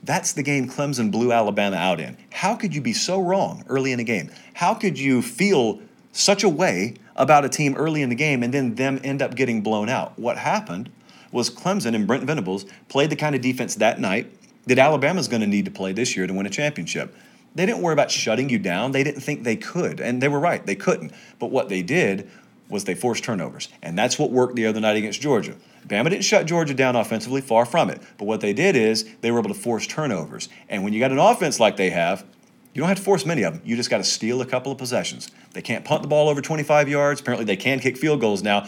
That's 0.02 0.32
the 0.32 0.42
game 0.42 0.68
Clemson 0.68 1.10
blew 1.10 1.32
Alabama 1.32 1.76
out 1.76 1.98
in. 1.98 2.18
How 2.30 2.54
could 2.54 2.74
you 2.74 2.82
be 2.82 2.92
so 2.92 3.22
wrong 3.22 3.64
early 3.66 3.92
in 3.92 3.98
the 3.98 4.04
game? 4.04 4.30
How 4.52 4.74
could 4.74 4.98
you 4.98 5.22
feel 5.22 5.80
such 6.12 6.44
a 6.44 6.48
way 6.50 6.96
about 7.16 7.46
a 7.46 7.48
team 7.48 7.74
early 7.76 8.02
in 8.02 8.10
the 8.10 8.14
game 8.14 8.42
and 8.42 8.52
then 8.52 8.74
them 8.74 9.00
end 9.02 9.22
up 9.22 9.34
getting 9.34 9.62
blown 9.62 9.88
out? 9.88 10.18
What 10.18 10.36
happened 10.36 10.90
was 11.32 11.48
Clemson 11.48 11.94
and 11.94 12.06
Brent 12.06 12.24
Venables 12.24 12.66
played 12.90 13.08
the 13.08 13.16
kind 13.16 13.34
of 13.34 13.40
defense 13.40 13.76
that 13.76 13.98
night 13.98 14.30
that 14.66 14.78
Alabama's 14.78 15.28
going 15.28 15.40
to 15.40 15.46
need 15.46 15.64
to 15.64 15.70
play 15.70 15.92
this 15.92 16.14
year 16.14 16.26
to 16.26 16.34
win 16.34 16.44
a 16.44 16.50
championship. 16.50 17.14
They 17.54 17.64
didn't 17.64 17.80
worry 17.80 17.94
about 17.94 18.10
shutting 18.10 18.50
you 18.50 18.58
down. 18.58 18.92
They 18.92 19.04
didn't 19.04 19.22
think 19.22 19.44
they 19.44 19.56
could. 19.56 20.00
And 20.00 20.20
they 20.20 20.28
were 20.28 20.40
right, 20.40 20.64
they 20.66 20.74
couldn't. 20.74 21.12
But 21.38 21.50
what 21.50 21.70
they 21.70 21.82
did 21.82 22.30
was 22.68 22.84
they 22.84 22.94
forced 22.94 23.24
turnovers. 23.24 23.68
And 23.82 23.98
that's 23.98 24.18
what 24.18 24.30
worked 24.30 24.56
the 24.56 24.66
other 24.66 24.80
night 24.80 24.96
against 24.96 25.20
Georgia. 25.20 25.56
Bama 25.86 26.10
didn't 26.10 26.24
shut 26.24 26.46
Georgia 26.46 26.74
down 26.74 26.96
offensively, 26.96 27.40
far 27.40 27.66
from 27.66 27.90
it. 27.90 28.00
But 28.16 28.24
what 28.24 28.40
they 28.40 28.52
did 28.52 28.74
is 28.74 29.04
they 29.20 29.30
were 29.30 29.38
able 29.38 29.50
to 29.50 29.54
force 29.54 29.86
turnovers. 29.86 30.48
And 30.68 30.82
when 30.82 30.92
you 30.92 31.00
got 31.00 31.12
an 31.12 31.18
offense 31.18 31.60
like 31.60 31.76
they 31.76 31.90
have, 31.90 32.24
you 32.72 32.80
don't 32.80 32.88
have 32.88 32.98
to 32.98 33.04
force 33.04 33.24
many 33.24 33.42
of 33.42 33.54
them. 33.54 33.62
You 33.64 33.76
just 33.76 33.90
got 33.90 33.98
to 33.98 34.04
steal 34.04 34.40
a 34.40 34.46
couple 34.46 34.72
of 34.72 34.78
possessions. 34.78 35.30
They 35.52 35.62
can't 35.62 35.84
punt 35.84 36.02
the 36.02 36.08
ball 36.08 36.28
over 36.28 36.40
25 36.40 36.88
yards. 36.88 37.20
Apparently, 37.20 37.44
they 37.44 37.56
can 37.56 37.78
kick 37.78 37.96
field 37.96 38.20
goals 38.20 38.42
now. 38.42 38.66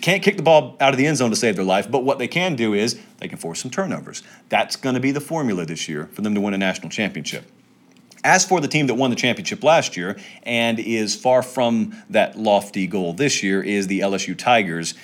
Can't 0.00 0.22
kick 0.22 0.36
the 0.36 0.42
ball 0.42 0.76
out 0.80 0.92
of 0.92 0.98
the 0.98 1.06
end 1.06 1.16
zone 1.16 1.30
to 1.30 1.36
save 1.36 1.56
their 1.56 1.64
life, 1.64 1.90
but 1.90 2.04
what 2.04 2.18
they 2.18 2.28
can 2.28 2.56
do 2.56 2.74
is 2.74 3.00
they 3.18 3.28
can 3.28 3.38
force 3.38 3.60
some 3.60 3.70
turnovers. 3.70 4.22
That's 4.50 4.76
going 4.76 4.94
to 4.94 5.00
be 5.00 5.12
the 5.12 5.20
formula 5.20 5.64
this 5.64 5.88
year 5.88 6.10
for 6.12 6.20
them 6.20 6.34
to 6.34 6.42
win 6.42 6.52
a 6.52 6.58
national 6.58 6.90
championship. 6.90 7.50
As 8.24 8.44
for 8.44 8.60
the 8.60 8.68
team 8.68 8.88
that 8.88 8.94
won 8.94 9.10
the 9.10 9.16
championship 9.16 9.62
last 9.62 9.96
year 9.96 10.18
and 10.42 10.78
is 10.78 11.14
far 11.14 11.42
from 11.42 12.02
that 12.10 12.38
lofty 12.38 12.86
goal 12.86 13.12
this 13.12 13.42
year 13.42 13.62
is 13.62 13.86
the 13.86 14.00
LSU 14.00 14.36
Tigers. 14.36 14.94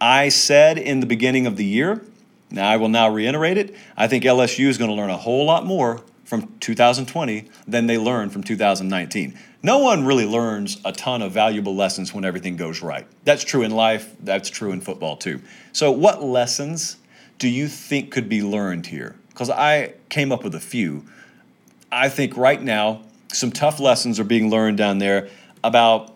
I 0.00 0.28
said 0.28 0.78
in 0.78 1.00
the 1.00 1.06
beginning 1.06 1.46
of 1.46 1.56
the 1.56 1.64
year, 1.64 2.04
now 2.50 2.68
I 2.68 2.76
will 2.76 2.88
now 2.88 3.08
reiterate 3.08 3.58
it, 3.58 3.74
I 3.96 4.06
think 4.06 4.24
LSU 4.24 4.66
is 4.66 4.78
going 4.78 4.90
to 4.90 4.96
learn 4.96 5.10
a 5.10 5.16
whole 5.16 5.44
lot 5.44 5.66
more 5.66 6.02
from 6.24 6.52
2020 6.60 7.48
than 7.66 7.86
they 7.86 7.96
learned 7.96 8.32
from 8.32 8.44
2019. 8.44 9.38
No 9.62 9.78
one 9.78 10.04
really 10.04 10.26
learns 10.26 10.78
a 10.84 10.92
ton 10.92 11.22
of 11.22 11.32
valuable 11.32 11.74
lessons 11.74 12.12
when 12.12 12.24
everything 12.24 12.56
goes 12.56 12.82
right. 12.82 13.06
That's 13.24 13.42
true 13.42 13.62
in 13.62 13.70
life, 13.70 14.14
that's 14.20 14.50
true 14.50 14.72
in 14.72 14.80
football 14.80 15.16
too. 15.16 15.40
So, 15.72 15.90
what 15.90 16.22
lessons 16.22 16.98
do 17.38 17.48
you 17.48 17.66
think 17.66 18.12
could 18.12 18.28
be 18.28 18.42
learned 18.42 18.86
here? 18.86 19.16
Because 19.30 19.50
I 19.50 19.94
came 20.10 20.32
up 20.32 20.44
with 20.44 20.54
a 20.54 20.60
few. 20.60 21.04
I 21.90 22.08
think 22.08 22.36
right 22.36 22.60
now, 22.60 23.02
some 23.32 23.50
tough 23.50 23.80
lessons 23.80 24.20
are 24.20 24.24
being 24.24 24.50
learned 24.50 24.78
down 24.78 24.98
there 24.98 25.28
about 25.64 26.14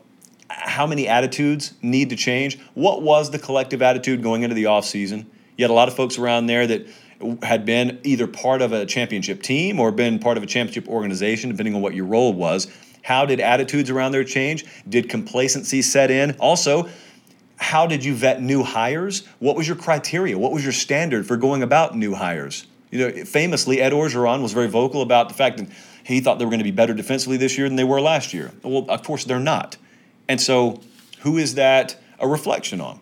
how 0.49 0.87
many 0.87 1.09
attitudes 1.09 1.73
need 1.83 2.11
to 2.11 2.17
change. 2.17 2.59
What 2.75 3.03
was 3.03 3.31
the 3.31 3.39
collective 3.39 3.83
attitude 3.83 4.23
going 4.23 4.43
into 4.43 4.55
the 4.55 4.65
offseason? 4.65 5.27
You 5.57 5.65
had 5.65 5.71
a 5.71 5.75
lot 5.75 5.89
of 5.89 5.95
folks 5.95 6.19
around 6.19 6.47
there 6.47 6.67
that 6.67 6.87
had 7.43 7.65
been 7.65 8.01
either 8.03 8.27
part 8.27 8.63
of 8.63 8.73
a 8.73 8.85
championship 8.85 9.43
team 9.43 9.79
or 9.79 9.93
been 9.93 10.19
part 10.19 10.37
of 10.37 10.43
a 10.43 10.47
championship 10.47 10.89
organization, 10.89 11.51
depending 11.51 11.75
on 11.75 11.81
what 11.81 11.95
your 11.95 12.07
role 12.07 12.33
was. 12.33 12.69
How 13.03 13.27
did 13.27 13.41
attitudes 13.41 13.91
around 13.91 14.13
there 14.13 14.25
change? 14.25 14.65
Did 14.89 15.09
complacency 15.09 15.83
set 15.83 16.11
in? 16.11 16.33
Also, 16.39 16.89
how 17.57 17.87
did 17.87 18.05
you 18.05 18.15
vet 18.15 18.43
new 18.43 18.63
hires? 18.63 19.27
What 19.39 19.57
was 19.57 19.67
your 19.67 19.77
criteria? 19.77 20.39
What 20.39 20.53
was 20.53 20.63
your 20.63 20.73
standard 20.73 21.27
for 21.27 21.37
going 21.37 21.63
about 21.63 21.97
new 21.97 22.15
hires? 22.15 22.67
You 22.93 22.99
know, 22.99 23.25
famously, 23.25 23.81
Ed 23.81 23.93
Orgeron 23.93 24.43
was 24.43 24.53
very 24.53 24.69
vocal 24.69 25.01
about 25.03 25.29
the 25.29 25.35
fact 25.35 25.57
that 25.57 25.67
he 26.05 26.21
thought 26.21 26.39
they 26.39 26.45
were 26.45 26.51
going 26.51 26.61
to 26.61 26.65
be 26.65 26.71
better 26.71 26.93
defensively 26.93 27.39
this 27.39 27.57
year 27.57 27.67
than 27.67 27.77
they 27.77 27.85
were 27.85 28.01
last 28.01 28.35
year. 28.35 28.53
Well, 28.63 28.85
of 28.89 29.03
course, 29.03 29.25
they're 29.25 29.41
not. 29.41 29.79
And 30.29 30.41
so, 30.41 30.81
who 31.21 31.39
is 31.39 31.55
that 31.55 31.97
a 32.21 32.29
reflection 32.29 32.81
on? 32.81 33.01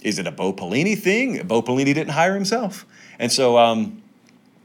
Is 0.00 0.18
it 0.18 0.26
a 0.26 0.30
Bo 0.30 0.52
Pelini 0.52 0.96
thing? 0.96 1.44
Bo 1.46 1.60
Pelini 1.60 1.86
didn't 1.86 2.10
hire 2.10 2.34
himself. 2.34 2.86
And 3.18 3.30
so, 3.32 3.58
um, 3.58 4.02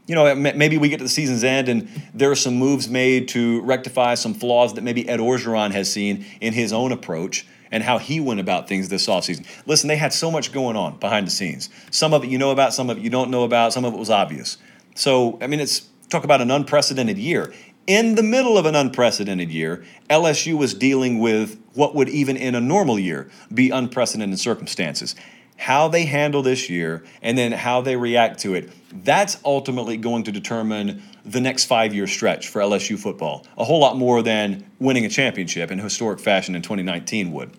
you 0.06 0.14
know, 0.14 0.34
maybe 0.34 0.78
we 0.78 0.88
get 0.88 0.98
to 0.98 1.04
the 1.04 1.10
season's 1.10 1.44
end 1.44 1.68
and 1.68 1.88
there 2.14 2.30
are 2.30 2.36
some 2.36 2.54
moves 2.54 2.88
made 2.88 3.28
to 3.28 3.60
rectify 3.62 4.14
some 4.14 4.32
flaws 4.32 4.74
that 4.74 4.82
maybe 4.82 5.08
Ed 5.08 5.20
Orgeron 5.20 5.72
has 5.72 5.92
seen 5.92 6.24
in 6.40 6.54
his 6.54 6.72
own 6.72 6.92
approach 6.92 7.46
and 7.70 7.82
how 7.82 7.98
he 7.98 8.18
went 8.18 8.40
about 8.40 8.68
things 8.68 8.88
this 8.88 9.06
offseason. 9.06 9.46
Listen, 9.66 9.88
they 9.88 9.96
had 9.96 10.12
so 10.12 10.30
much 10.30 10.50
going 10.50 10.76
on 10.76 10.96
behind 10.98 11.26
the 11.26 11.30
scenes. 11.30 11.68
Some 11.90 12.14
of 12.14 12.24
it 12.24 12.30
you 12.30 12.38
know 12.38 12.50
about, 12.50 12.72
some 12.72 12.88
of 12.88 12.96
it 12.96 13.02
you 13.02 13.10
don't 13.10 13.30
know 13.30 13.44
about, 13.44 13.74
some 13.74 13.84
of 13.84 13.92
it 13.92 13.98
was 13.98 14.10
obvious. 14.10 14.56
So, 14.98 15.38
I 15.40 15.46
mean, 15.46 15.60
it's 15.60 15.88
talk 16.08 16.24
about 16.24 16.40
an 16.40 16.50
unprecedented 16.50 17.18
year. 17.18 17.54
In 17.86 18.16
the 18.16 18.22
middle 18.22 18.58
of 18.58 18.66
an 18.66 18.74
unprecedented 18.74 19.48
year, 19.48 19.84
LSU 20.10 20.58
was 20.58 20.74
dealing 20.74 21.20
with 21.20 21.56
what 21.74 21.94
would 21.94 22.08
even 22.08 22.36
in 22.36 22.56
a 22.56 22.60
normal 22.60 22.98
year 22.98 23.30
be 23.54 23.70
unprecedented 23.70 24.40
circumstances. 24.40 25.14
How 25.56 25.86
they 25.86 26.04
handle 26.04 26.42
this 26.42 26.68
year 26.68 27.04
and 27.22 27.38
then 27.38 27.52
how 27.52 27.80
they 27.80 27.94
react 27.94 28.40
to 28.40 28.54
it, 28.54 28.70
that's 29.04 29.38
ultimately 29.44 29.96
going 29.96 30.24
to 30.24 30.32
determine 30.32 31.00
the 31.24 31.40
next 31.40 31.66
five 31.66 31.94
year 31.94 32.08
stretch 32.08 32.48
for 32.48 32.60
LSU 32.60 32.98
football. 32.98 33.46
A 33.56 33.64
whole 33.64 33.78
lot 33.78 33.96
more 33.96 34.20
than 34.20 34.68
winning 34.80 35.04
a 35.04 35.08
championship 35.08 35.70
in 35.70 35.78
historic 35.78 36.18
fashion 36.18 36.56
in 36.56 36.62
2019 36.62 37.30
would. 37.32 37.52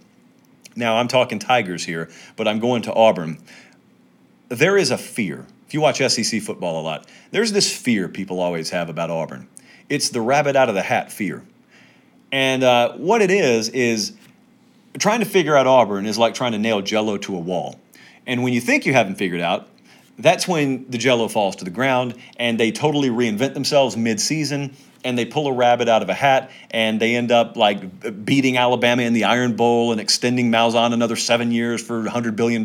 Now, 0.76 0.98
I'm 0.98 1.08
talking 1.08 1.40
Tigers 1.40 1.86
here, 1.86 2.10
but 2.36 2.50
I'm 2.50 2.60
going 2.60 2.82
to 2.84 2.94
Auburn. 2.94 3.40
There 4.50 4.76
is 4.76 4.92
a 4.92 4.98
fear. 4.98 5.46
If 5.70 5.76
you 5.76 5.82
watch 5.82 6.00
SEC 6.00 6.42
football 6.42 6.82
a 6.82 6.84
lot, 6.84 7.06
there's 7.30 7.52
this 7.52 7.72
fear 7.72 8.08
people 8.08 8.40
always 8.40 8.72
have 8.72 8.90
about 8.90 9.12
Auburn. 9.12 9.48
It's 9.88 10.10
the 10.10 10.20
rabbit 10.20 10.56
out 10.56 10.68
of 10.68 10.74
the 10.74 10.82
hat 10.82 11.12
fear. 11.12 11.44
And 12.32 12.64
uh, 12.64 12.94
what 12.94 13.22
it 13.22 13.30
is, 13.30 13.70
is 13.70 14.14
trying 14.98 15.20
to 15.20 15.28
figure 15.28 15.56
out 15.56 15.68
Auburn 15.68 16.08
is 16.08 16.18
like 16.18 16.34
trying 16.34 16.54
to 16.54 16.58
nail 16.58 16.82
jello 16.82 17.18
to 17.18 17.36
a 17.36 17.40
wall. 17.40 17.80
And 18.26 18.42
when 18.42 18.52
you 18.52 18.62
think 18.62 18.88
you 18.88 18.94
haven't 18.94 19.18
figured 19.18 19.42
out, 19.42 19.68
that's 20.18 20.48
when 20.48 20.90
the 20.90 20.98
jello 20.98 21.28
falls 21.28 21.56
to 21.58 21.66
the 21.66 21.70
ground 21.70 22.16
and 22.38 22.60
they 22.60 22.72
totally 22.72 23.10
reinvent 23.10 23.54
themselves 23.54 23.96
mid-season 23.96 24.76
and 25.04 25.18
they 25.18 25.26
pull 25.26 25.48
a 25.48 25.54
rabbit 25.54 25.88
out 25.88 26.02
of 26.02 26.10
a 26.10 26.14
hat 26.14 26.52
and 26.72 27.00
they 27.00 27.16
end 27.16 27.32
up 27.32 27.56
like 27.56 28.26
beating 28.26 28.58
Alabama 28.58 29.04
in 29.04 29.14
the 29.14 29.24
Iron 29.24 29.56
Bowl 29.56 29.92
and 29.92 30.02
extending 30.02 30.52
Malzahn 30.52 30.94
another 30.94 31.16
seven 31.16 31.52
years 31.52 31.82
for 31.82 32.04
$100 32.04 32.36
billion. 32.36 32.64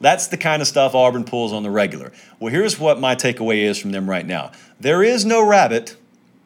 That's 0.00 0.28
the 0.28 0.36
kind 0.36 0.62
of 0.62 0.68
stuff 0.68 0.94
Auburn 0.94 1.24
pulls 1.24 1.52
on 1.52 1.62
the 1.62 1.70
regular. 1.70 2.12
Well, 2.38 2.52
here's 2.52 2.78
what 2.78 3.00
my 3.00 3.14
takeaway 3.14 3.58
is 3.58 3.78
from 3.78 3.92
them 3.92 4.08
right 4.08 4.26
now 4.26 4.52
there 4.78 5.02
is 5.02 5.24
no 5.24 5.46
rabbit, 5.46 5.96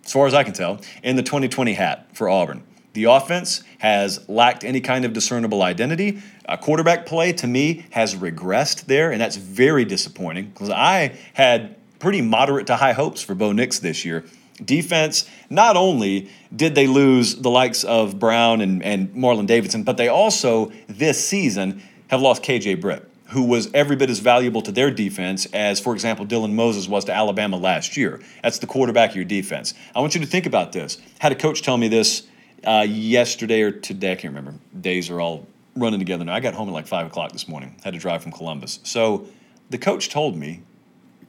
as 0.05 0.13
far 0.13 0.27
as 0.27 0.35
I 0.35 0.43
can 0.43 0.53
tell, 0.53 0.81
in 1.03 1.17
the 1.17 1.23
2020 1.23 1.75
hat 1.75 2.09
for 2.13 2.29
Auburn. 2.29 2.65
The 2.95 3.05
offense 3.05 3.65
has 3.79 4.29
lacked 4.29 4.63
any 4.63 4.81
kind 4.81 5.05
of 5.05 5.13
discernible 5.13 5.63
identity. 5.63 6.23
Uh, 6.47 6.57
quarterback 6.57 7.07
play, 7.07 7.33
to 7.33 7.47
me, 7.47 7.87
has 7.91 8.15
regressed 8.15 8.87
there, 8.87 9.11
and 9.11 9.21
that's 9.21 9.37
very 9.37 9.85
disappointing 9.85 10.47
because 10.47 10.71
I 10.71 11.17
had 11.35 11.77
pretty 11.99 12.23
moderate 12.23 12.69
to 12.69 12.77
high 12.77 12.93
hopes 12.93 13.21
for 13.23 13.35
Bo 13.35 13.53
Nix 13.53 13.81
this 13.81 14.05
year. 14.05 14.25
Defense, 14.63 15.29
not 15.51 15.77
only 15.77 16.31
did 16.55 16.75
they 16.75 16.87
lose 16.87 17.37
the 17.37 17.51
likes 17.51 17.83
of 17.83 18.19
Brown 18.19 18.61
and, 18.61 18.83
and 18.83 19.13
Marlon 19.15 19.47
Davidson, 19.47 19.83
but 19.83 19.97
they 19.97 20.09
also, 20.09 20.73
this 20.87 21.25
season, 21.25 21.83
have 22.09 22.21
lost 22.21 22.43
KJ 22.43 22.81
Britt, 22.81 23.09
who 23.31 23.43
was 23.43 23.69
every 23.75 23.97
bit 23.97 24.11
as 24.11 24.21
valuable 24.21 24.63
to 24.63 24.71
their 24.71 24.91
defense 24.91 25.47
as, 25.47 25.81
for 25.81 25.93
example, 25.93 26.25
Dylan 26.25 26.53
Moses 26.53 26.87
was 26.87 27.05
to 27.07 27.13
Alabama 27.13 27.57
last 27.57 27.97
year. 27.97 28.21
That's 28.43 28.59
the 28.59 28.67
quarterback 28.67 29.11
of 29.11 29.17
your 29.17 29.25
defense. 29.25 29.75
I 29.95 30.01
want 30.01 30.15
you 30.15 30.21
to 30.21 30.27
think 30.27 30.47
about 30.47 30.73
this. 30.73 30.99
Had 31.19 31.33
a 31.33 31.37
coach 31.37 31.63
tell 31.63 31.77
me 31.77 31.89
this 31.89 32.27
uh, 32.65 32.87
yesterday 32.89 33.63
or 33.63 33.73
today, 33.73 34.13
I 34.13 34.15
can't 34.15 34.35
remember. 34.35 34.59
Days 34.81 35.11
are 35.11 35.21
all 35.21 35.47
running 35.77 35.99
together 35.99 36.25
now. 36.25 36.35
I 36.35 36.41
got 36.41 36.55
home 36.55 36.69
at 36.69 36.73
like 36.73 36.87
5 36.87 37.07
o'clock 37.07 37.33
this 37.33 37.49
morning, 37.49 37.75
had 37.83 37.95
to 37.95 38.01
drive 38.01 38.23
from 38.23 38.33
Columbus. 38.33 38.81
So 38.85 39.27
the 39.71 39.79
coach 39.79 40.09
told 40.09 40.37
me, 40.37 40.63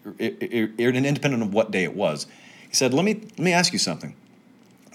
er, 0.05 0.15
er, 0.21 0.69
er, 0.79 0.89
independent 0.89 1.41
of 1.41 1.53
what 1.53 1.71
day 1.71 1.83
it 1.83 1.95
was, 1.95 2.27
he 2.75 2.77
said, 2.77 2.93
let 2.93 3.05
me, 3.05 3.13
let 3.13 3.39
me 3.39 3.53
ask 3.53 3.71
you 3.71 3.79
something. 3.79 4.13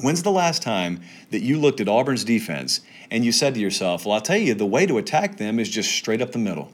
When's 0.03 0.23
the 0.23 0.31
last 0.31 0.61
time 0.61 1.01
that 1.31 1.41
you 1.41 1.59
looked 1.59 1.81
at 1.81 1.89
Auburn's 1.89 2.25
defense 2.25 2.83
and 3.11 3.25
you 3.25 3.33
said 3.33 3.55
to 3.55 3.61
yourself, 3.61 4.05
Well, 4.05 4.17
I'll 4.17 4.21
tell 4.21 4.37
you, 4.37 4.53
the 4.53 4.67
way 4.67 4.85
to 4.85 4.99
attack 4.99 5.39
them 5.39 5.59
is 5.59 5.71
just 5.71 5.91
straight 5.91 6.21
up 6.21 6.33
the 6.33 6.39
middle? 6.39 6.71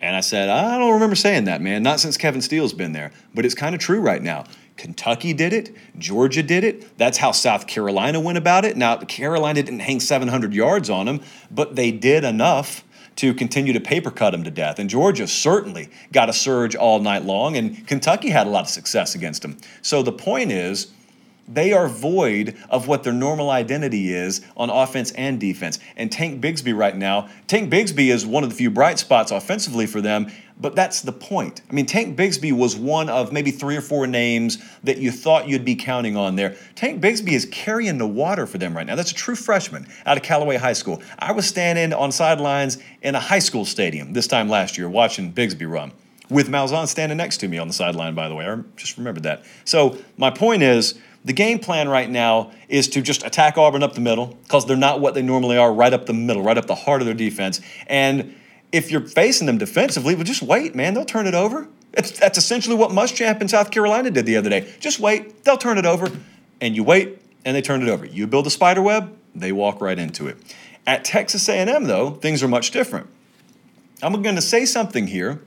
And 0.00 0.16
I 0.16 0.20
said, 0.20 0.48
I 0.48 0.78
don't 0.78 0.94
remember 0.94 1.16
saying 1.16 1.44
that, 1.44 1.60
man. 1.60 1.82
Not 1.82 2.00
since 2.00 2.16
Kevin 2.16 2.40
Steele's 2.40 2.72
been 2.72 2.92
there. 2.92 3.12
But 3.34 3.44
it's 3.44 3.54
kind 3.54 3.74
of 3.74 3.80
true 3.82 4.00
right 4.00 4.22
now. 4.22 4.44
Kentucky 4.78 5.34
did 5.34 5.52
it. 5.52 5.76
Georgia 5.98 6.42
did 6.42 6.64
it. 6.64 6.96
That's 6.96 7.18
how 7.18 7.32
South 7.32 7.66
Carolina 7.66 8.18
went 8.18 8.38
about 8.38 8.64
it. 8.64 8.74
Now, 8.74 8.96
Carolina 8.96 9.62
didn't 9.62 9.80
hang 9.80 10.00
700 10.00 10.54
yards 10.54 10.88
on 10.88 11.04
them, 11.04 11.20
but 11.50 11.76
they 11.76 11.92
did 11.92 12.24
enough 12.24 12.84
to 13.16 13.34
continue 13.34 13.72
to 13.72 13.80
paper 13.80 14.10
cut 14.10 14.30
them 14.30 14.44
to 14.44 14.50
death. 14.50 14.78
And 14.78 14.88
Georgia 14.88 15.26
certainly 15.26 15.88
got 16.12 16.28
a 16.28 16.32
surge 16.32 16.74
all 16.74 17.00
night 17.00 17.24
long, 17.24 17.56
and 17.56 17.86
Kentucky 17.86 18.30
had 18.30 18.46
a 18.46 18.50
lot 18.50 18.64
of 18.64 18.70
success 18.70 19.14
against 19.14 19.42
them. 19.42 19.58
So 19.82 20.02
the 20.02 20.12
point 20.12 20.52
is, 20.52 20.92
they 21.48 21.72
are 21.72 21.88
void 21.88 22.56
of 22.70 22.88
what 22.88 23.02
their 23.02 23.12
normal 23.12 23.50
identity 23.50 24.12
is 24.12 24.40
on 24.56 24.70
offense 24.70 25.10
and 25.12 25.40
defense. 25.40 25.78
And 25.96 26.10
Tank 26.10 26.42
Bigsby 26.42 26.76
right 26.76 26.96
now, 26.96 27.28
Tank 27.46 27.70
Bigsby 27.70 28.10
is 28.10 28.24
one 28.24 28.44
of 28.44 28.50
the 28.50 28.56
few 28.56 28.70
bright 28.70 28.98
spots 28.98 29.30
offensively 29.30 29.86
for 29.86 30.00
them, 30.00 30.30
but 30.60 30.76
that's 30.76 31.02
the 31.02 31.12
point. 31.12 31.60
I 31.68 31.72
mean, 31.72 31.86
Tank 31.86 32.16
Bigsby 32.16 32.52
was 32.52 32.76
one 32.76 33.08
of 33.08 33.32
maybe 33.32 33.50
three 33.50 33.76
or 33.76 33.80
four 33.80 34.06
names 34.06 34.58
that 34.84 34.98
you 34.98 35.10
thought 35.10 35.48
you'd 35.48 35.64
be 35.64 35.74
counting 35.74 36.16
on 36.16 36.36
there. 36.36 36.56
Tank 36.74 37.02
Bigsby 37.02 37.32
is 37.32 37.46
carrying 37.46 37.98
the 37.98 38.06
water 38.06 38.46
for 38.46 38.58
them 38.58 38.76
right 38.76 38.86
now. 38.86 38.94
That's 38.94 39.10
a 39.10 39.14
true 39.14 39.34
freshman 39.34 39.86
out 40.06 40.16
of 40.16 40.22
Callaway 40.22 40.56
High 40.56 40.72
School. 40.74 41.02
I 41.18 41.32
was 41.32 41.46
standing 41.46 41.92
on 41.92 42.12
sidelines 42.12 42.78
in 43.02 43.14
a 43.14 43.20
high 43.20 43.40
school 43.40 43.64
stadium 43.64 44.12
this 44.12 44.26
time 44.26 44.48
last 44.48 44.78
year 44.78 44.88
watching 44.88 45.32
Bigsby 45.32 45.68
run 45.68 45.92
with 46.30 46.48
Malzahn 46.48 46.88
standing 46.88 47.18
next 47.18 47.38
to 47.38 47.48
me 47.48 47.58
on 47.58 47.68
the 47.68 47.74
sideline, 47.74 48.14
by 48.14 48.28
the 48.28 48.34
way. 48.34 48.46
I 48.46 48.56
just 48.76 48.96
remembered 48.96 49.24
that. 49.24 49.44
So, 49.64 49.98
my 50.16 50.30
point 50.30 50.62
is, 50.62 50.98
the 51.24 51.32
game 51.32 51.58
plan 51.58 51.88
right 51.88 52.10
now 52.10 52.52
is 52.68 52.88
to 52.88 53.02
just 53.02 53.24
attack 53.24 53.56
Auburn 53.56 53.82
up 53.82 53.94
the 53.94 54.00
middle 54.00 54.38
because 54.42 54.66
they're 54.66 54.76
not 54.76 55.00
what 55.00 55.14
they 55.14 55.22
normally 55.22 55.56
are, 55.56 55.72
right 55.72 55.92
up 55.92 56.06
the 56.06 56.12
middle, 56.12 56.42
right 56.42 56.58
up 56.58 56.66
the 56.66 56.74
heart 56.74 57.00
of 57.00 57.06
their 57.06 57.14
defense. 57.14 57.60
And 57.86 58.34
if 58.72 58.90
you're 58.90 59.06
facing 59.06 59.46
them 59.46 59.58
defensively, 59.58 60.14
well, 60.14 60.24
just 60.24 60.42
wait, 60.42 60.74
man. 60.74 60.94
They'll 60.94 61.04
turn 61.04 61.26
it 61.26 61.34
over. 61.34 61.68
It's, 61.92 62.18
that's 62.18 62.38
essentially 62.38 62.74
what 62.74 62.90
Muschamp 62.90 63.40
in 63.40 63.48
South 63.48 63.70
Carolina 63.70 64.10
did 64.10 64.26
the 64.26 64.36
other 64.36 64.50
day. 64.50 64.72
Just 64.80 64.98
wait. 64.98 65.44
They'll 65.44 65.58
turn 65.58 65.78
it 65.78 65.86
over. 65.86 66.10
And 66.60 66.74
you 66.74 66.82
wait, 66.82 67.18
and 67.44 67.56
they 67.56 67.62
turn 67.62 67.82
it 67.82 67.88
over. 67.88 68.06
You 68.06 68.26
build 68.26 68.46
a 68.46 68.50
spider 68.50 68.82
web, 68.82 69.16
they 69.34 69.52
walk 69.52 69.80
right 69.80 69.98
into 69.98 70.26
it. 70.26 70.38
At 70.86 71.04
Texas 71.04 71.48
A&M, 71.48 71.84
though, 71.84 72.10
things 72.10 72.42
are 72.42 72.48
much 72.48 72.70
different. 72.70 73.08
I'm 74.02 74.20
going 74.22 74.36
to 74.36 74.42
say 74.42 74.64
something 74.64 75.06
here, 75.06 75.40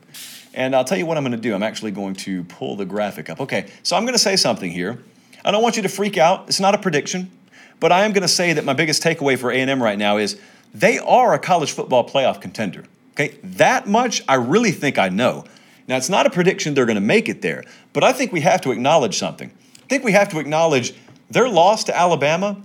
and 0.53 0.75
I'll 0.75 0.85
tell 0.85 0.97
you 0.97 1.05
what 1.05 1.17
I'm 1.17 1.23
going 1.23 1.31
to 1.31 1.37
do. 1.37 1.53
I'm 1.53 1.63
actually 1.63 1.91
going 1.91 2.15
to 2.15 2.43
pull 2.45 2.75
the 2.75 2.85
graphic 2.85 3.29
up. 3.29 3.41
Okay, 3.41 3.69
so 3.83 3.97
I'm 3.97 4.03
going 4.03 4.13
to 4.13 4.19
say 4.19 4.35
something 4.35 4.71
here 4.71 4.99
I 5.45 5.51
don't 5.51 5.61
want 5.61 5.75
you 5.77 5.83
to 5.83 5.89
freak 5.89 6.17
out. 6.17 6.45
It's 6.47 6.59
not 6.59 6.73
a 6.73 6.79
prediction, 6.79 7.31
but 7.79 7.91
I 7.91 8.03
am 8.03 8.13
going 8.13 8.23
to 8.23 8.27
say 8.27 8.53
that 8.53 8.65
my 8.65 8.73
biggest 8.73 9.03
takeaway 9.03 9.37
for 9.37 9.51
A&M 9.51 9.81
right 9.81 9.97
now 9.97 10.17
is 10.17 10.39
they 10.73 10.97
are 10.97 11.33
a 11.33 11.39
college 11.39 11.71
football 11.71 12.07
playoff 12.07 12.41
contender. 12.41 12.83
Okay, 13.11 13.37
that 13.43 13.87
much 13.87 14.23
I 14.27 14.35
really 14.35 14.71
think 14.71 14.97
I 14.97 15.09
know. 15.09 15.45
Now, 15.87 15.97
it's 15.97 16.09
not 16.09 16.25
a 16.25 16.31
prediction 16.31 16.73
they're 16.73 16.87
going 16.87 16.95
to 16.95 17.01
make 17.01 17.29
it 17.29 17.43
there, 17.43 17.63
but 17.93 18.03
I 18.03 18.11
think 18.11 18.33
we 18.33 18.41
have 18.41 18.59
to 18.61 18.71
acknowledge 18.71 19.17
something. 19.17 19.51
I 19.83 19.87
think 19.87 20.03
we 20.03 20.13
have 20.13 20.29
to 20.29 20.39
acknowledge 20.39 20.95
their 21.29 21.47
loss 21.47 21.83
to 21.85 21.95
Alabama. 21.95 22.61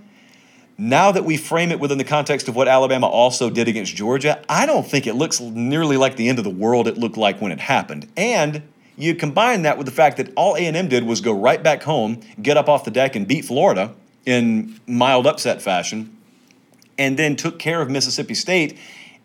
Now 0.77 1.11
that 1.11 1.23
we 1.23 1.37
frame 1.37 1.71
it 1.71 1.79
within 1.79 1.99
the 1.99 2.03
context 2.03 2.47
of 2.47 2.55
what 2.55 2.67
Alabama 2.67 3.05
also 3.05 3.51
did 3.51 3.67
against 3.67 3.95
Georgia, 3.95 4.43
I 4.49 4.65
don't 4.65 4.87
think 4.87 5.05
it 5.05 5.13
looks 5.13 5.39
nearly 5.39 5.97
like 5.97 6.15
the 6.15 6.27
end 6.27 6.39
of 6.39 6.43
the 6.43 6.49
world 6.49 6.87
it 6.87 6.97
looked 6.97 7.17
like 7.17 7.39
when 7.39 7.51
it 7.51 7.59
happened. 7.59 8.07
And 8.17 8.63
you 8.97 9.15
combine 9.15 9.63
that 9.63 9.77
with 9.77 9.85
the 9.85 9.91
fact 9.91 10.17
that 10.17 10.31
all 10.35 10.55
A&M 10.55 10.87
did 10.87 11.03
was 11.05 11.21
go 11.21 11.31
right 11.31 11.61
back 11.61 11.83
home, 11.83 12.21
get 12.41 12.57
up 12.57 12.69
off 12.69 12.83
the 12.83 12.91
deck 12.91 13.15
and 13.15 13.27
beat 13.27 13.45
Florida 13.45 13.93
in 14.25 14.79
mild 14.87 15.25
upset 15.25 15.61
fashion, 15.61 16.15
and 16.97 17.17
then 17.17 17.35
took 17.35 17.57
care 17.57 17.81
of 17.81 17.89
Mississippi 17.89 18.35
State 18.35 18.77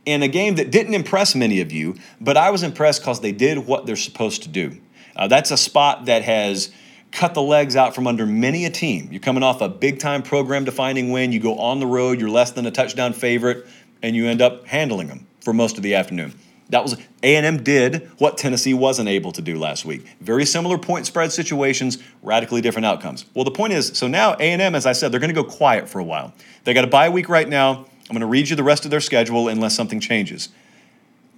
in 0.07 0.23
a 0.23 0.29
game 0.29 0.55
that 0.55 0.71
didn't 0.71 0.95
impress 0.95 1.35
many 1.35 1.61
of 1.61 1.73
you, 1.73 1.97
but 2.21 2.37
I 2.37 2.51
was 2.51 2.63
impressed 2.63 3.03
because 3.03 3.21
they 3.21 3.33
did 3.33 3.67
what 3.67 3.87
they're 3.87 3.97
supposed 3.97 4.45
to 4.45 4.49
do. 4.49 4.79
Uh, 5.17 5.27
that's 5.27 5.51
a 5.51 5.57
spot 5.57 6.07
that 6.07 6.23
has 6.23 6.71
cut 7.11 7.35
the 7.35 7.43
legs 7.43 7.77
out 7.77 7.95
from 7.95 8.07
under 8.07 8.25
many 8.25 8.65
a 8.65 8.71
team. 8.71 9.09
You're 9.11 9.21
coming 9.21 9.43
off 9.43 9.61
a 9.61 9.69
big 9.69 9.99
time 9.99 10.23
program 10.23 10.65
defining 10.65 11.11
win, 11.11 11.33
you 11.33 11.41
go 11.41 11.59
on 11.59 11.81
the 11.81 11.87
road, 11.87 12.21
you're 12.21 12.31
less 12.31 12.53
than 12.53 12.67
a 12.67 12.71
touchdown 12.71 13.13
favorite, 13.13 13.67
and 14.03 14.15
you 14.15 14.27
end 14.27 14.41
up 14.41 14.67
handling 14.67 15.09
them 15.09 15.27
for 15.41 15.53
most 15.53 15.77
of 15.77 15.83
the 15.83 15.95
afternoon. 15.95 16.35
That 16.71 16.83
was 16.83 16.97
A&M 17.23 17.63
did 17.63 18.11
what 18.19 18.39
Tennessee 18.39 18.75
wasn't 18.75 19.09
able 19.09 19.31
to 19.33 19.43
do 19.43 19.59
last 19.59 19.85
week. 19.85 20.07
Very 20.21 20.45
similar 20.45 20.79
point 20.79 21.07
spread 21.07 21.33
situations, 21.33 21.99
radically 22.23 22.61
different 22.61 22.87
outcomes. 22.87 23.25
Well, 23.35 23.45
the 23.45 23.53
point 23.53 23.73
is, 23.73 23.97
so 23.97 24.09
now 24.09 24.35
A&M, 24.35 24.75
as 24.75 24.85
I 24.85 24.93
said, 24.93 25.13
they're 25.13 25.21
going 25.21 25.35
to 25.35 25.43
go 25.43 25.45
quiet 25.45 25.89
for 25.89 26.01
a 26.01 26.05
while. 26.05 26.35
They 26.65 26.75
got 26.75 26.85
a 26.85 26.89
bye 26.89 27.09
week 27.09 27.29
right 27.29 27.49
now. 27.49 27.87
I'm 28.09 28.15
going 28.15 28.21
to 28.21 28.27
read 28.27 28.49
you 28.49 28.57
the 28.57 28.65
rest 28.65 28.85
of 28.85 28.91
their 28.91 29.01
schedule 29.01 29.49
unless 29.49 29.75
something 29.77 30.01
changes. 30.01 30.49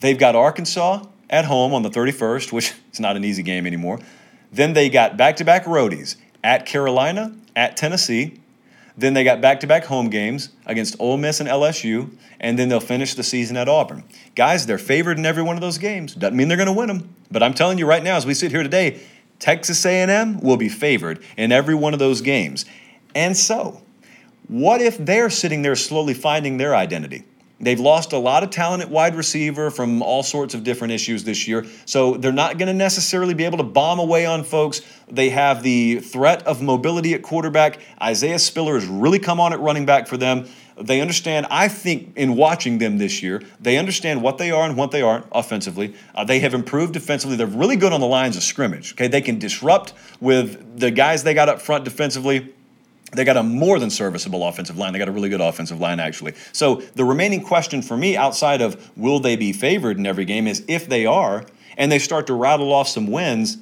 They've 0.00 0.18
got 0.18 0.34
Arkansas 0.34 1.04
at 1.28 1.44
home 1.44 1.74
on 1.74 1.82
the 1.82 1.90
31st, 1.90 2.52
which 2.52 2.72
is 2.92 3.00
not 3.00 3.16
an 3.16 3.24
easy 3.24 3.42
game 3.42 3.66
anymore. 3.66 3.98
Then 4.50 4.72
they 4.72 4.88
got 4.88 5.16
back-to-back 5.16 5.64
roadies 5.64 6.16
at 6.42 6.64
Carolina, 6.64 7.34
at 7.54 7.76
Tennessee, 7.76 8.37
then 8.98 9.14
they 9.14 9.22
got 9.22 9.40
back 9.40 9.60
to 9.60 9.66
back 9.68 9.84
home 9.84 10.10
games 10.10 10.50
against 10.66 10.96
Ole 10.98 11.16
Miss 11.16 11.38
and 11.38 11.48
LSU, 11.48 12.10
and 12.40 12.58
then 12.58 12.68
they'll 12.68 12.80
finish 12.80 13.14
the 13.14 13.22
season 13.22 13.56
at 13.56 13.68
Auburn. 13.68 14.02
Guys, 14.34 14.66
they're 14.66 14.76
favored 14.76 15.18
in 15.18 15.24
every 15.24 15.42
one 15.42 15.54
of 15.54 15.60
those 15.60 15.78
games. 15.78 16.16
Doesn't 16.16 16.36
mean 16.36 16.48
they're 16.48 16.56
going 16.56 16.66
to 16.66 16.72
win 16.72 16.88
them, 16.88 17.14
but 17.30 17.40
I'm 17.40 17.54
telling 17.54 17.78
you 17.78 17.86
right 17.86 18.02
now, 18.02 18.16
as 18.16 18.26
we 18.26 18.34
sit 18.34 18.50
here 18.50 18.64
today, 18.64 19.00
Texas 19.38 19.86
A&M 19.86 20.40
will 20.40 20.56
be 20.56 20.68
favored 20.68 21.22
in 21.36 21.52
every 21.52 21.76
one 21.76 21.92
of 21.92 22.00
those 22.00 22.20
games. 22.20 22.64
And 23.14 23.36
so, 23.36 23.82
what 24.48 24.82
if 24.82 24.98
they're 24.98 25.30
sitting 25.30 25.62
there 25.62 25.76
slowly 25.76 26.14
finding 26.14 26.56
their 26.56 26.74
identity? 26.74 27.22
They've 27.60 27.80
lost 27.80 28.12
a 28.12 28.18
lot 28.18 28.44
of 28.44 28.50
talent 28.50 28.82
at 28.82 28.90
wide 28.90 29.16
receiver 29.16 29.70
from 29.70 30.00
all 30.00 30.22
sorts 30.22 30.54
of 30.54 30.62
different 30.62 30.92
issues 30.92 31.24
this 31.24 31.48
year. 31.48 31.66
So 31.86 32.14
they're 32.14 32.32
not 32.32 32.56
going 32.56 32.68
to 32.68 32.74
necessarily 32.74 33.34
be 33.34 33.44
able 33.44 33.58
to 33.58 33.64
bomb 33.64 33.98
away 33.98 34.26
on 34.26 34.44
folks. 34.44 34.80
They 35.10 35.30
have 35.30 35.62
the 35.62 35.98
threat 36.00 36.46
of 36.46 36.62
mobility 36.62 37.14
at 37.14 37.22
quarterback. 37.22 37.80
Isaiah 38.00 38.38
Spiller 38.38 38.74
has 38.74 38.86
really 38.86 39.18
come 39.18 39.40
on 39.40 39.52
at 39.52 39.60
running 39.60 39.86
back 39.86 40.06
for 40.06 40.16
them. 40.16 40.48
They 40.80 41.00
understand, 41.00 41.46
I 41.50 41.66
think, 41.66 42.16
in 42.16 42.36
watching 42.36 42.78
them 42.78 42.98
this 42.98 43.20
year, 43.20 43.42
they 43.58 43.76
understand 43.78 44.22
what 44.22 44.38
they 44.38 44.52
are 44.52 44.64
and 44.64 44.76
what 44.76 44.92
they 44.92 45.02
aren't 45.02 45.26
offensively. 45.32 45.94
Uh, 46.14 46.22
they 46.22 46.38
have 46.38 46.54
improved 46.54 46.92
defensively. 46.92 47.36
They're 47.36 47.48
really 47.48 47.74
good 47.74 47.92
on 47.92 48.00
the 48.00 48.06
lines 48.06 48.36
of 48.36 48.44
scrimmage. 48.44 48.92
Okay, 48.92 49.08
they 49.08 49.20
can 49.20 49.40
disrupt 49.40 49.92
with 50.20 50.78
the 50.78 50.92
guys 50.92 51.24
they 51.24 51.34
got 51.34 51.48
up 51.48 51.60
front 51.60 51.84
defensively 51.84 52.54
they 53.12 53.24
got 53.24 53.36
a 53.36 53.42
more 53.42 53.78
than 53.78 53.90
serviceable 53.90 54.46
offensive 54.46 54.76
line. 54.76 54.92
They 54.92 54.98
got 54.98 55.08
a 55.08 55.12
really 55.12 55.28
good 55.28 55.40
offensive 55.40 55.80
line, 55.80 55.98
actually. 55.98 56.34
So 56.52 56.76
the 56.94 57.04
remaining 57.04 57.42
question 57.42 57.80
for 57.82 57.96
me, 57.96 58.16
outside 58.16 58.60
of 58.60 58.90
will 58.96 59.18
they 59.18 59.36
be 59.36 59.52
favored 59.52 59.96
in 59.96 60.06
every 60.06 60.24
game, 60.24 60.46
is 60.46 60.64
if 60.68 60.88
they 60.88 61.06
are 61.06 61.44
and 61.76 61.90
they 61.90 61.98
start 61.98 62.26
to 62.26 62.34
rattle 62.34 62.72
off 62.72 62.88
some 62.88 63.06
wins. 63.06 63.58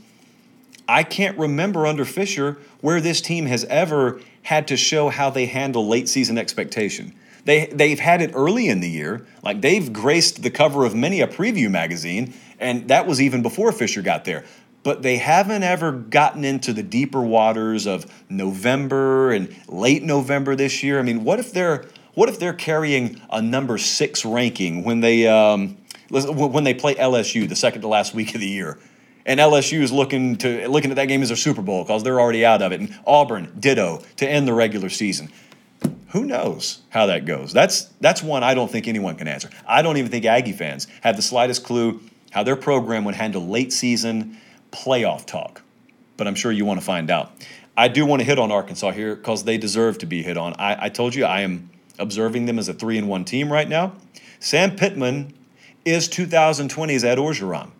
I 0.88 1.02
can't 1.02 1.36
remember 1.38 1.86
under 1.86 2.04
Fisher 2.04 2.58
where 2.80 3.00
this 3.00 3.20
team 3.20 3.46
has 3.46 3.64
ever 3.64 4.20
had 4.42 4.68
to 4.68 4.76
show 4.76 5.08
how 5.08 5.30
they 5.30 5.46
handle 5.46 5.86
late 5.86 6.08
season 6.08 6.38
expectation. 6.38 7.12
They, 7.44 7.66
they've 7.66 8.00
had 8.00 8.22
it 8.22 8.32
early 8.34 8.68
in 8.68 8.80
the 8.80 8.88
year. 8.88 9.26
Like 9.42 9.60
they've 9.60 9.92
graced 9.92 10.42
the 10.42 10.50
cover 10.50 10.84
of 10.84 10.94
many 10.94 11.20
a 11.20 11.28
preview 11.28 11.70
magazine, 11.70 12.34
and 12.58 12.88
that 12.88 13.06
was 13.06 13.20
even 13.20 13.42
before 13.42 13.70
Fisher 13.70 14.02
got 14.02 14.24
there. 14.24 14.44
But 14.86 15.02
they 15.02 15.16
haven't 15.16 15.64
ever 15.64 15.90
gotten 15.90 16.44
into 16.44 16.72
the 16.72 16.84
deeper 16.84 17.20
waters 17.20 17.86
of 17.86 18.06
November 18.28 19.32
and 19.32 19.52
late 19.66 20.04
November 20.04 20.54
this 20.54 20.80
year. 20.84 21.00
I 21.00 21.02
mean, 21.02 21.24
what 21.24 21.40
if 21.40 21.52
they're 21.52 21.86
what 22.14 22.28
if 22.28 22.38
they're 22.38 22.52
carrying 22.52 23.20
a 23.28 23.42
number 23.42 23.78
six 23.78 24.24
ranking 24.24 24.84
when 24.84 25.00
they 25.00 25.26
um, 25.26 25.76
when 26.08 26.62
they 26.62 26.72
play 26.72 26.94
LSU 26.94 27.48
the 27.48 27.56
second 27.56 27.80
to 27.80 27.88
last 27.88 28.14
week 28.14 28.36
of 28.36 28.40
the 28.40 28.46
year? 28.46 28.78
and 29.24 29.40
LSU 29.40 29.80
is 29.80 29.90
looking 29.90 30.36
to 30.36 30.68
looking 30.68 30.92
at 30.92 30.94
that 30.94 31.06
game 31.06 31.20
as 31.20 31.32
a 31.32 31.36
Super 31.36 31.62
Bowl 31.62 31.82
because 31.82 32.04
they're 32.04 32.20
already 32.20 32.44
out 32.44 32.62
of 32.62 32.70
it. 32.70 32.78
And 32.78 32.96
Auburn, 33.04 33.52
ditto, 33.58 34.04
to 34.18 34.28
end 34.28 34.46
the 34.46 34.54
regular 34.54 34.88
season. 34.88 35.32
Who 36.10 36.24
knows 36.24 36.82
how 36.90 37.06
that 37.06 37.24
goes? 37.24 37.52
That's 37.52 37.86
that's 38.00 38.22
one 38.22 38.44
I 38.44 38.54
don't 38.54 38.70
think 38.70 38.86
anyone 38.86 39.16
can 39.16 39.26
answer. 39.26 39.50
I 39.66 39.82
don't 39.82 39.96
even 39.96 40.12
think 40.12 40.26
Aggie 40.26 40.52
fans 40.52 40.86
have 41.00 41.16
the 41.16 41.22
slightest 41.22 41.64
clue 41.64 42.02
how 42.30 42.44
their 42.44 42.54
program 42.54 43.04
would 43.04 43.16
handle 43.16 43.44
late 43.48 43.72
season 43.72 44.38
playoff 44.76 45.26
talk. 45.26 45.62
But 46.16 46.26
I'm 46.26 46.34
sure 46.34 46.52
you 46.52 46.64
want 46.64 46.80
to 46.80 46.86
find 46.86 47.10
out. 47.10 47.32
I 47.76 47.88
do 47.88 48.06
want 48.06 48.20
to 48.20 48.24
hit 48.24 48.38
on 48.38 48.50
Arkansas 48.50 48.92
here 48.92 49.14
because 49.14 49.44
they 49.44 49.58
deserve 49.58 49.98
to 49.98 50.06
be 50.06 50.22
hit 50.22 50.36
on. 50.36 50.54
I, 50.54 50.86
I 50.86 50.88
told 50.88 51.14
you 51.14 51.24
I 51.24 51.40
am 51.40 51.70
observing 51.98 52.46
them 52.46 52.58
as 52.58 52.68
a 52.68 52.74
three 52.74 52.98
and 52.98 53.08
one 53.08 53.24
team 53.24 53.52
right 53.52 53.68
now. 53.68 53.94
Sam 54.40 54.76
Pittman 54.76 55.34
is 55.84 56.08
2020's 56.08 57.04
Ed 57.04 57.18
Orgeron. 57.18 57.70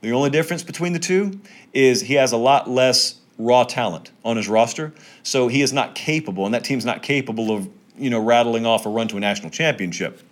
The 0.00 0.12
only 0.12 0.30
difference 0.30 0.62
between 0.62 0.92
the 0.92 0.98
two 0.98 1.40
is 1.72 2.02
he 2.02 2.14
has 2.14 2.32
a 2.32 2.36
lot 2.36 2.68
less 2.68 3.16
raw 3.38 3.64
talent 3.64 4.10
on 4.24 4.36
his 4.36 4.48
roster, 4.48 4.92
so 5.22 5.48
he 5.48 5.62
is 5.62 5.72
not 5.72 5.94
capable, 5.94 6.44
and 6.44 6.54
that 6.54 6.64
team's 6.64 6.84
not 6.84 7.02
capable 7.02 7.50
of 7.50 7.68
you 7.98 8.10
know 8.10 8.20
rattling 8.20 8.66
off 8.66 8.86
a 8.86 8.88
run 8.88 9.08
to 9.08 9.16
a 9.16 9.20
national 9.20 9.50
championship. 9.50 10.22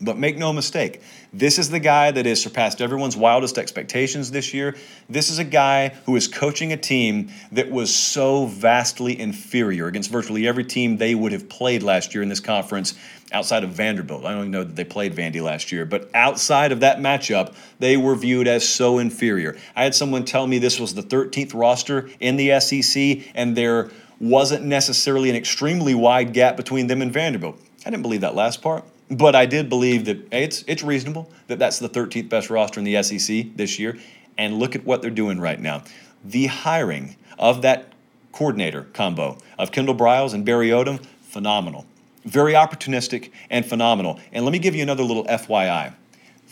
But 0.00 0.16
make 0.16 0.36
no 0.36 0.52
mistake, 0.52 1.02
this 1.32 1.58
is 1.58 1.70
the 1.70 1.80
guy 1.80 2.12
that 2.12 2.24
has 2.24 2.40
surpassed 2.40 2.80
everyone's 2.80 3.16
wildest 3.16 3.58
expectations 3.58 4.30
this 4.30 4.54
year. 4.54 4.76
This 5.08 5.28
is 5.28 5.40
a 5.40 5.44
guy 5.44 5.88
who 6.06 6.14
is 6.14 6.28
coaching 6.28 6.72
a 6.72 6.76
team 6.76 7.30
that 7.50 7.70
was 7.70 7.92
so 7.92 8.46
vastly 8.46 9.18
inferior 9.18 9.88
against 9.88 10.10
virtually 10.10 10.46
every 10.46 10.64
team 10.64 10.98
they 10.98 11.16
would 11.16 11.32
have 11.32 11.48
played 11.48 11.82
last 11.82 12.14
year 12.14 12.22
in 12.22 12.28
this 12.28 12.38
conference 12.38 12.94
outside 13.32 13.64
of 13.64 13.70
Vanderbilt. 13.70 14.24
I 14.24 14.30
don't 14.30 14.40
even 14.40 14.50
know 14.52 14.64
that 14.64 14.76
they 14.76 14.84
played 14.84 15.14
Vandy 15.14 15.42
last 15.42 15.72
year, 15.72 15.84
but 15.84 16.08
outside 16.14 16.70
of 16.70 16.80
that 16.80 16.98
matchup, 16.98 17.54
they 17.80 17.96
were 17.96 18.14
viewed 18.14 18.46
as 18.46 18.66
so 18.66 18.98
inferior. 18.98 19.56
I 19.74 19.82
had 19.82 19.96
someone 19.96 20.24
tell 20.24 20.46
me 20.46 20.58
this 20.58 20.78
was 20.78 20.94
the 20.94 21.02
13th 21.02 21.54
roster 21.54 22.08
in 22.20 22.36
the 22.36 22.60
SEC, 22.60 23.32
and 23.34 23.56
there 23.56 23.90
wasn't 24.20 24.64
necessarily 24.64 25.28
an 25.28 25.36
extremely 25.36 25.94
wide 25.94 26.32
gap 26.32 26.56
between 26.56 26.86
them 26.86 27.02
and 27.02 27.12
Vanderbilt. 27.12 27.60
I 27.84 27.90
didn't 27.90 28.02
believe 28.02 28.20
that 28.22 28.34
last 28.34 28.62
part. 28.62 28.84
But 29.10 29.34
I 29.34 29.46
did 29.46 29.68
believe 29.68 30.04
that 30.04 30.32
it's 30.32 30.64
it's 30.66 30.82
reasonable 30.82 31.30
that 31.46 31.58
that's 31.58 31.78
the 31.78 31.88
13th 31.88 32.28
best 32.28 32.50
roster 32.50 32.80
in 32.80 32.84
the 32.84 33.02
SEC 33.02 33.56
this 33.56 33.78
year. 33.78 33.98
And 34.36 34.58
look 34.58 34.76
at 34.76 34.84
what 34.84 35.02
they're 35.02 35.10
doing 35.10 35.40
right 35.40 35.58
now. 35.58 35.82
The 36.24 36.46
hiring 36.46 37.16
of 37.38 37.62
that 37.62 37.92
coordinator 38.32 38.84
combo 38.92 39.38
of 39.58 39.72
Kendall 39.72 39.94
Briles 39.94 40.34
and 40.34 40.44
Barry 40.44 40.68
Odom, 40.68 41.04
phenomenal. 41.22 41.86
Very 42.24 42.52
opportunistic 42.52 43.30
and 43.50 43.64
phenomenal. 43.64 44.20
And 44.32 44.44
let 44.44 44.52
me 44.52 44.58
give 44.58 44.74
you 44.74 44.82
another 44.82 45.02
little 45.02 45.24
FYI. 45.24 45.94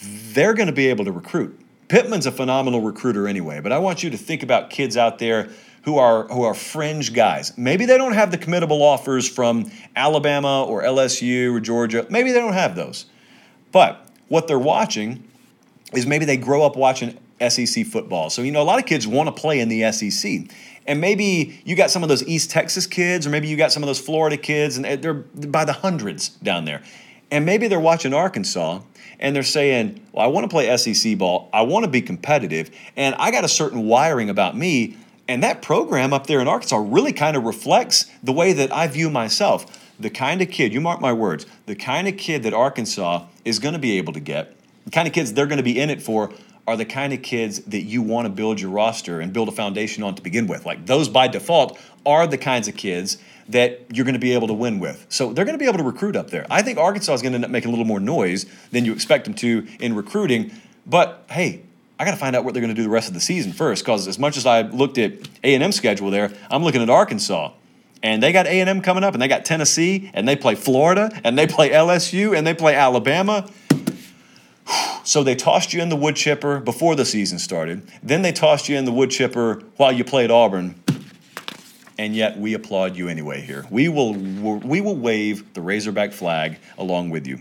They're 0.03 0.55
going 0.55 0.69
to 0.69 0.73
be 0.73 0.89
able 0.89 1.05
to 1.05 1.13
recruit. 1.13 1.61
Pittman's 1.89 2.27
a 2.27 2.33
phenomenal 2.33 2.81
recruiter 2.81 3.29
anyway, 3.29 3.61
but 3.61 3.73
I 3.73 3.79
want 3.79 4.03
you 4.03 4.11
to 4.11 4.17
think 4.17 4.43
about 4.43 4.71
kids 4.71 4.97
out 4.97 5.19
there 5.19 5.51
who 5.87 5.99
are 5.99 6.27
who 6.27 6.43
are 6.43 6.53
fringe 6.53 7.15
guys. 7.15 7.57
Maybe 7.57 7.87
they 7.87 7.97
don't 7.97 8.13
have 8.13 8.33
the 8.33 8.39
committable 8.39 8.81
offers 8.81 9.27
from 9.27 9.71
Alabama 9.95 10.65
or 10.65 10.83
LSU 10.83 11.55
or 11.55 11.61
Georgia. 11.61 12.05
Maybe 12.11 12.33
they 12.33 12.41
don't 12.41 12.55
have 12.55 12.75
those. 12.75 13.07
But 13.71 14.05
what 14.27 14.49
they're 14.49 14.59
watching 14.59 15.23
is 15.95 16.05
maybe 16.05 16.25
they 16.25 16.37
grow 16.37 16.65
up 16.65 16.77
watching 16.77 17.17
SEC 17.49 17.87
football. 17.87 18.31
So 18.31 18.43
you 18.43 18.51
know 18.51 18.63
a 18.63 18.65
lot 18.65 18.81
of 18.81 18.87
kids 18.87 19.07
want 19.07 19.29
to 19.29 19.41
play 19.41 19.61
in 19.61 19.69
the 19.69 19.93
SEC. 19.93 20.51
And 20.89 21.01
maybe 21.01 21.61
you 21.65 21.77
got 21.77 21.93
some 21.93 22.03
of 22.03 22.09
those 22.09 22.27
East 22.27 22.51
Texas 22.51 22.87
kids 22.87 23.25
or 23.25 23.31
maybe 23.31 23.47
you 23.47 23.57
got 23.57 23.71
some 23.71 23.85
of 23.85 23.87
those 23.87 24.01
Florida 24.01 24.37
kids 24.37 24.77
and 24.77 25.03
they're 25.03 25.15
by 25.15 25.65
the 25.65 25.73
hundreds 25.73 26.31
down 26.31 26.65
there. 26.65 26.83
And 27.31 27.47
maybe 27.47 27.69
they're 27.69 27.79
watching 27.79 28.13
Arkansas 28.13 28.81
and 29.21 29.37
they're 29.37 29.45
saying, 29.45 30.05
Well, 30.11 30.25
I 30.25 30.29
want 30.29 30.45
to 30.45 30.49
play 30.49 30.77
SEC 30.77 31.17
ball. 31.17 31.49
I 31.53 31.63
want 31.63 31.85
to 31.85 31.91
be 31.91 32.03
competitive. 32.03 32.73
And 32.97 33.15
I 33.17 33.31
got 33.31 33.45
a 33.45 33.49
certain 33.49 33.87
wiring 33.87 34.31
about 34.31 34.57
me 34.57 34.97
and 35.29 35.43
that 35.43 35.63
program 35.63 36.13
up 36.13 36.27
there 36.27 36.41
in 36.41 36.49
Arkansas 36.49 36.77
really 36.77 37.13
kind 37.13 37.37
of 37.37 37.45
reflects 37.45 38.07
the 38.23 38.33
way 38.33 38.53
that 38.53 38.73
I 38.73 38.87
view 38.87 39.11
myself. 39.11 39.83
The 39.99 40.11
kind 40.11 40.43
of 40.43 40.51
kid, 40.51 40.73
you 40.73 40.81
mark 40.81 41.01
my 41.01 41.13
words, 41.13 41.47
the 41.65 41.75
kind 41.75 42.07
of 42.07 42.17
kid 42.17 42.43
that 42.43 42.53
Arkansas 42.53 43.27
is 43.45 43.59
going 43.59 43.73
to 43.73 43.79
be 43.79 43.97
able 43.99 44.13
to 44.13 44.21
get, 44.21 44.55
the 44.85 44.91
kind 44.91 45.09
of 45.09 45.15
kids 45.15 45.33
they're 45.33 45.47
going 45.47 45.57
to 45.57 45.65
be 45.65 45.79
in 45.81 45.91
it 45.91 46.03
for 46.03 46.33
are 46.67 46.77
the 46.77 46.85
kind 46.85 47.13
of 47.13 47.23
kids 47.23 47.61
that 47.63 47.83
you 47.83 48.03
want 48.03 48.27
to 48.27 48.31
build 48.31 48.61
your 48.61 48.71
roster 48.71 49.21
and 49.21 49.33
build 49.33 49.49
a 49.49 49.53
foundation 49.53 50.03
on 50.03 50.15
to 50.15 50.23
begin 50.23 50.47
with. 50.47 50.67
Like 50.67 50.87
those 50.87 51.09
by 51.09 51.29
default 51.29 51.79
are 52.05 52.27
the 52.27 52.39
kinds 52.39 52.69
of 52.69 52.77
kids 52.77 53.19
that 53.49 53.87
you're 53.93 54.05
going 54.05 54.15
to 54.15 54.21
be 54.21 54.33
able 54.33 54.49
to 54.49 54.55
win 54.55 54.81
with. 54.81 55.07
So 55.09 55.33
they're 55.33 55.45
going 55.45 55.57
to 55.57 55.63
be 55.63 55.69
able 55.69 55.79
to 55.79 55.85
recruit 55.85 56.17
up 56.17 56.31
there. 56.31 56.45
I 56.51 56.63
think 56.63 56.79
Arkansas 56.79 57.15
is 57.15 57.23
going 57.23 57.33
to 57.33 57.37
end 57.37 57.45
up 57.45 57.51
making 57.51 57.69
a 57.69 57.71
little 57.71 57.85
more 57.85 58.01
noise 58.01 58.47
than 58.73 58.85
you 58.85 58.93
expect 58.93 59.25
them 59.25 59.35
to 59.35 59.67
in 59.79 59.95
recruiting. 59.95 60.51
But 60.85 61.25
hey, 61.31 61.63
I 61.99 62.05
got 62.05 62.11
to 62.11 62.17
find 62.19 62.37
out 62.37 62.45
what 62.45 62.53
they're 62.53 62.61
going 62.61 62.75
to 62.75 62.79
do 62.79 62.83
the 62.83 62.91
rest 62.91 63.09
of 63.09 63.15
the 63.15 63.21
season 63.21 63.53
first. 63.53 63.83
Because 63.83 64.07
as 64.07 64.19
much 64.19 64.37
as 64.37 64.45
I 64.45 64.63
looked 64.63 64.99
at 64.99 65.13
A 65.43 65.55
and 65.55 65.63
M 65.63 65.73
schedule 65.73 66.11
there, 66.11 66.33
I'm 66.51 66.63
looking 66.63 66.83
at 66.83 66.91
Arkansas, 66.91 67.53
and 68.03 68.23
they 68.23 68.33
got 68.33 68.47
A 68.47 68.61
and 68.61 68.69
M 68.69 68.83
coming 68.83 69.03
up, 69.03 69.15
and 69.15 69.23
they 69.23 69.29
got 69.29 69.45
Tennessee, 69.45 70.11
and 70.13 70.29
they 70.29 70.37
play 70.37 70.55
Florida, 70.55 71.11
and 71.25 71.39
they 71.39 71.47
play 71.47 71.71
LSU, 71.71 72.37
and 72.37 72.47
they 72.47 72.55
play 72.55 72.75
Alabama. 72.75 73.49
So 75.05 75.23
they 75.23 75.37
tossed 75.37 75.73
you 75.73 75.81
in 75.81 75.89
the 75.89 75.95
wood 75.95 76.17
chipper 76.17 76.59
before 76.59 76.97
the 76.97 77.05
season 77.05 77.39
started. 77.39 77.89
Then 78.03 78.23
they 78.23 78.33
tossed 78.33 78.69
you 78.69 78.77
in 78.77 78.85
the 78.87 78.91
wood 78.91 79.13
chipper 79.13 79.63
while 79.77 79.93
you 79.93 80.03
played 80.03 80.33
Auburn. 80.33 80.75
And 81.97 82.17
yet 82.17 82.37
we 82.37 82.55
applaud 82.55 82.97
you 82.97 83.07
anyway 83.07 83.41
here. 83.41 83.65
We 83.71 83.89
will 83.89 84.15
we 84.15 84.81
will 84.81 84.97
wave 84.97 85.55
the 85.55 85.61
Razorback 85.61 86.13
flag 86.13 86.59
along 86.77 87.11
with 87.11 87.29
you. 87.29 87.41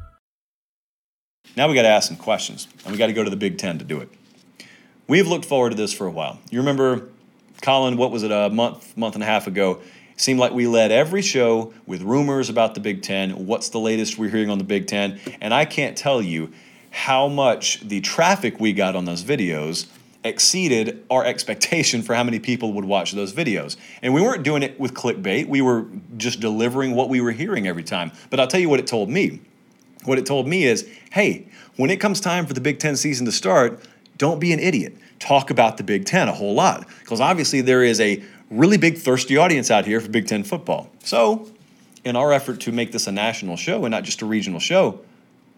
Now 1.57 1.67
we 1.67 1.75
got 1.75 1.81
to 1.81 1.89
ask 1.89 2.07
some 2.07 2.17
questions, 2.17 2.67
and 2.83 2.91
we 2.91 2.97
got 2.97 3.07
to 3.07 3.13
go 3.13 3.23
to 3.23 3.29
the 3.29 3.35
Big 3.35 3.57
Ten 3.57 3.77
to 3.79 3.85
do 3.85 3.99
it. 3.99 4.09
We've 5.07 5.27
looked 5.27 5.45
forward 5.45 5.71
to 5.71 5.75
this 5.75 5.93
for 5.93 6.07
a 6.07 6.11
while. 6.11 6.39
You 6.49 6.59
remember, 6.59 7.09
Colin, 7.61 7.97
what 7.97 8.11
was 8.11 8.23
it, 8.23 8.31
a 8.31 8.49
month, 8.49 8.95
month 8.95 9.15
and 9.15 9.23
a 9.23 9.27
half 9.27 9.47
ago? 9.47 9.81
It 10.13 10.21
seemed 10.21 10.39
like 10.39 10.53
we 10.53 10.67
led 10.67 10.91
every 10.91 11.21
show 11.21 11.73
with 11.85 12.03
rumors 12.03 12.49
about 12.49 12.73
the 12.73 12.79
Big 12.79 13.01
Ten. 13.01 13.47
What's 13.47 13.69
the 13.69 13.79
latest 13.79 14.17
we're 14.17 14.29
hearing 14.29 14.49
on 14.49 14.59
the 14.59 14.63
Big 14.63 14.87
Ten? 14.87 15.19
And 15.41 15.53
I 15.53 15.65
can't 15.65 15.97
tell 15.97 16.21
you 16.21 16.51
how 16.91 17.27
much 17.27 17.81
the 17.81 17.99
traffic 17.99 18.59
we 18.59 18.71
got 18.71 18.95
on 18.95 19.03
those 19.03 19.23
videos 19.23 19.87
exceeded 20.23 21.03
our 21.09 21.25
expectation 21.25 22.01
for 22.01 22.13
how 22.13 22.23
many 22.23 22.39
people 22.39 22.73
would 22.73 22.85
watch 22.85 23.11
those 23.11 23.33
videos. 23.33 23.75
And 24.01 24.13
we 24.13 24.21
weren't 24.21 24.43
doing 24.43 24.63
it 24.63 24.79
with 24.79 24.93
clickbait, 24.93 25.47
we 25.47 25.61
were 25.61 25.87
just 26.15 26.39
delivering 26.39 26.93
what 26.93 27.09
we 27.09 27.19
were 27.19 27.31
hearing 27.31 27.67
every 27.67 27.83
time. 27.83 28.11
But 28.29 28.39
I'll 28.39 28.47
tell 28.47 28.59
you 28.59 28.69
what 28.69 28.79
it 28.79 28.87
told 28.87 29.09
me 29.09 29.41
what 30.03 30.17
it 30.17 30.25
told 30.25 30.47
me 30.47 30.63
is 30.63 30.87
hey, 31.11 31.47
when 31.75 31.89
it 31.89 31.97
comes 31.97 32.19
time 32.19 32.45
for 32.45 32.53
the 32.53 32.61
Big 32.61 32.79
Ten 32.79 32.95
season 32.95 33.25
to 33.25 33.31
start, 33.31 33.83
don't 34.17 34.39
be 34.39 34.53
an 34.53 34.59
idiot. 34.59 34.95
Talk 35.19 35.49
about 35.49 35.77
the 35.77 35.83
Big 35.83 36.05
Ten 36.05 36.27
a 36.27 36.33
whole 36.33 36.53
lot. 36.53 36.87
Because 36.99 37.19
obviously, 37.19 37.61
there 37.61 37.83
is 37.83 37.99
a 37.99 38.23
really 38.49 38.77
big, 38.77 38.97
thirsty 38.97 39.37
audience 39.37 39.71
out 39.71 39.85
here 39.85 39.99
for 39.99 40.09
Big 40.09 40.27
Ten 40.27 40.43
football. 40.43 40.89
So, 41.03 41.49
in 42.03 42.15
our 42.15 42.33
effort 42.33 42.59
to 42.61 42.71
make 42.71 42.91
this 42.91 43.07
a 43.07 43.11
national 43.11 43.57
show 43.57 43.85
and 43.85 43.91
not 43.91 44.03
just 44.03 44.21
a 44.21 44.25
regional 44.25 44.59
show, 44.59 45.01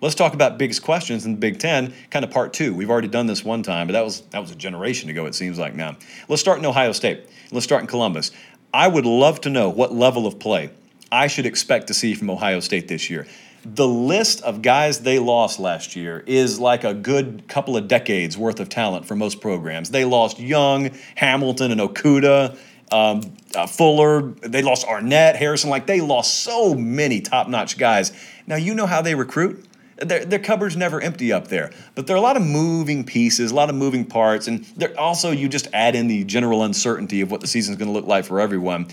let's 0.01 0.15
talk 0.15 0.33
about 0.33 0.57
biggest 0.57 0.83
questions 0.83 1.25
in 1.25 1.33
the 1.33 1.37
Big 1.37 1.59
Ten, 1.59 1.93
kind 2.09 2.25
of 2.25 2.31
part 2.31 2.53
two. 2.53 2.73
We've 2.73 2.89
already 2.89 3.07
done 3.07 3.27
this 3.27 3.43
one 3.43 3.63
time, 3.63 3.87
but 3.87 3.93
that 3.93 4.03
was 4.03 4.21
that 4.31 4.39
was 4.39 4.51
a 4.51 4.55
generation 4.55 5.09
ago, 5.09 5.25
it 5.25 5.35
seems 5.35 5.59
like 5.59 5.75
now. 5.75 5.97
Let's 6.27 6.41
start 6.41 6.59
in 6.59 6.65
Ohio 6.65 6.91
State. 6.91 7.27
Let's 7.51 7.65
start 7.65 7.81
in 7.81 7.87
Columbus. 7.87 8.31
I 8.73 8.87
would 8.87 9.05
love 9.05 9.41
to 9.41 9.49
know 9.49 9.69
what 9.69 9.93
level 9.93 10.25
of 10.25 10.39
play 10.39 10.71
I 11.11 11.27
should 11.27 11.45
expect 11.45 11.87
to 11.87 11.93
see 11.93 12.15
from 12.15 12.29
Ohio 12.29 12.59
State 12.59 12.87
this 12.87 13.09
year 13.09 13.27
the 13.65 13.87
list 13.87 14.41
of 14.41 14.61
guys 14.61 14.99
they 14.99 15.19
lost 15.19 15.59
last 15.59 15.95
year 15.95 16.23
is 16.27 16.59
like 16.59 16.83
a 16.83 16.93
good 16.93 17.47
couple 17.47 17.77
of 17.77 17.87
decades 17.87 18.37
worth 18.37 18.59
of 18.59 18.69
talent 18.69 19.05
for 19.05 19.15
most 19.15 19.39
programs. 19.39 19.89
They 19.89 20.05
lost 20.05 20.39
Young, 20.39 20.91
Hamilton, 21.15 21.71
and 21.71 21.79
Okudah, 21.79 22.57
um, 22.91 23.21
uh, 23.55 23.65
Fuller, 23.65 24.33
they 24.41 24.61
lost 24.61 24.85
Arnette, 24.85 25.35
Harrison. 25.35 25.69
Like 25.69 25.87
they 25.87 26.01
lost 26.01 26.43
so 26.43 26.75
many 26.75 27.21
top 27.21 27.47
notch 27.47 27.77
guys. 27.77 28.11
Now, 28.45 28.55
you 28.55 28.75
know 28.75 28.85
how 28.85 29.01
they 29.01 29.15
recruit? 29.15 29.65
Their, 29.97 30.25
their 30.25 30.39
cupboard's 30.39 30.75
never 30.75 30.99
empty 30.99 31.31
up 31.31 31.47
there, 31.47 31.71
but 31.93 32.07
there 32.07 32.15
are 32.15 32.19
a 32.19 32.21
lot 32.21 32.35
of 32.35 32.41
moving 32.41 33.03
pieces, 33.03 33.51
a 33.51 33.55
lot 33.55 33.69
of 33.69 33.75
moving 33.75 34.05
parts, 34.05 34.47
and 34.47 34.65
also 34.97 35.29
you 35.29 35.47
just 35.47 35.67
add 35.71 35.95
in 35.95 36.07
the 36.07 36.23
general 36.23 36.63
uncertainty 36.63 37.21
of 37.21 37.29
what 37.29 37.41
the 37.41 37.47
season's 37.47 37.77
going 37.77 37.87
to 37.87 37.93
look 37.93 38.07
like 38.07 38.25
for 38.25 38.41
everyone 38.41 38.87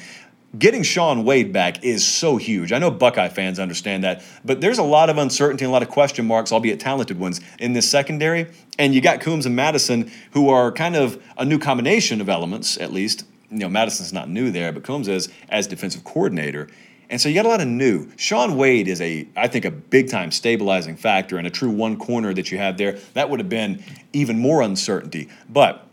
getting 0.59 0.83
Shaun 0.83 1.25
Wade 1.25 1.53
back 1.53 1.85
is 1.85 2.07
so 2.07 2.37
huge. 2.37 2.73
I 2.73 2.79
know 2.79 2.91
Buckeye 2.91 3.29
fans 3.29 3.59
understand 3.59 4.05
that, 4.05 4.23
but 4.45 4.61
there's 4.61 4.79
a 4.79 4.83
lot 4.83 5.11
of 5.11 5.19
uncertainty 5.19 5.65
and 5.65 5.71
a 5.71 5.73
lot 5.73 5.83
of 5.83 5.89
question 5.89 6.27
marks, 6.27 6.53
albeit 6.53 6.81
talented 6.81 7.19
ones, 7.19 7.41
in 7.59 7.73
this 7.73 7.89
secondary. 7.89 8.47
And 8.79 8.95
you 8.95 9.01
got 9.01 9.21
Coombs 9.21 9.47
and 9.47 9.55
Mattison, 9.55 10.11
who 10.33 10.49
are 10.49 10.73
kind 10.73 10.97
of 10.97 11.23
a 11.37 11.45
new 11.45 11.59
combination 11.59 12.21
of 12.21 12.29
elements, 12.29 12.79
at 12.79 12.93
least. 12.93 13.25
You 13.51 13.59
know, 13.59 13.69
Mattison's 13.69 14.13
not 14.13 14.29
new 14.29 14.51
there, 14.51 14.73
but 14.73 14.83
Coombs 14.83 15.09
is 15.09 15.29
as 15.49 15.67
defensive 15.67 16.05
coordinator. 16.05 16.69
And 17.09 17.21
so 17.21 17.29
you 17.29 17.35
got 17.35 17.45
a 17.45 17.49
lot 17.49 17.61
of 17.61 17.67
new. 17.67 18.09
Shaun 18.17 18.57
Wade 18.57 18.87
is 18.87 19.01
a, 19.01 19.29
I 19.37 19.49
think, 19.49 19.65
a 19.65 19.71
big 19.73 20.09
time 20.09 20.31
stabilizing 20.31 20.97
factor 20.97 21.37
and 21.39 21.47
a 21.47 21.51
true 21.51 21.71
one 21.71 21.97
corner 21.97 22.33
that 22.33 22.53
you 22.53 22.59
have 22.59 22.79
there. 22.79 22.99
That 23.15 23.29
would 23.29 23.41
have 23.41 23.49
been 23.49 23.83
even 24.13 24.39
more 24.39 24.63
uncertainty. 24.63 25.29
But 25.49 25.85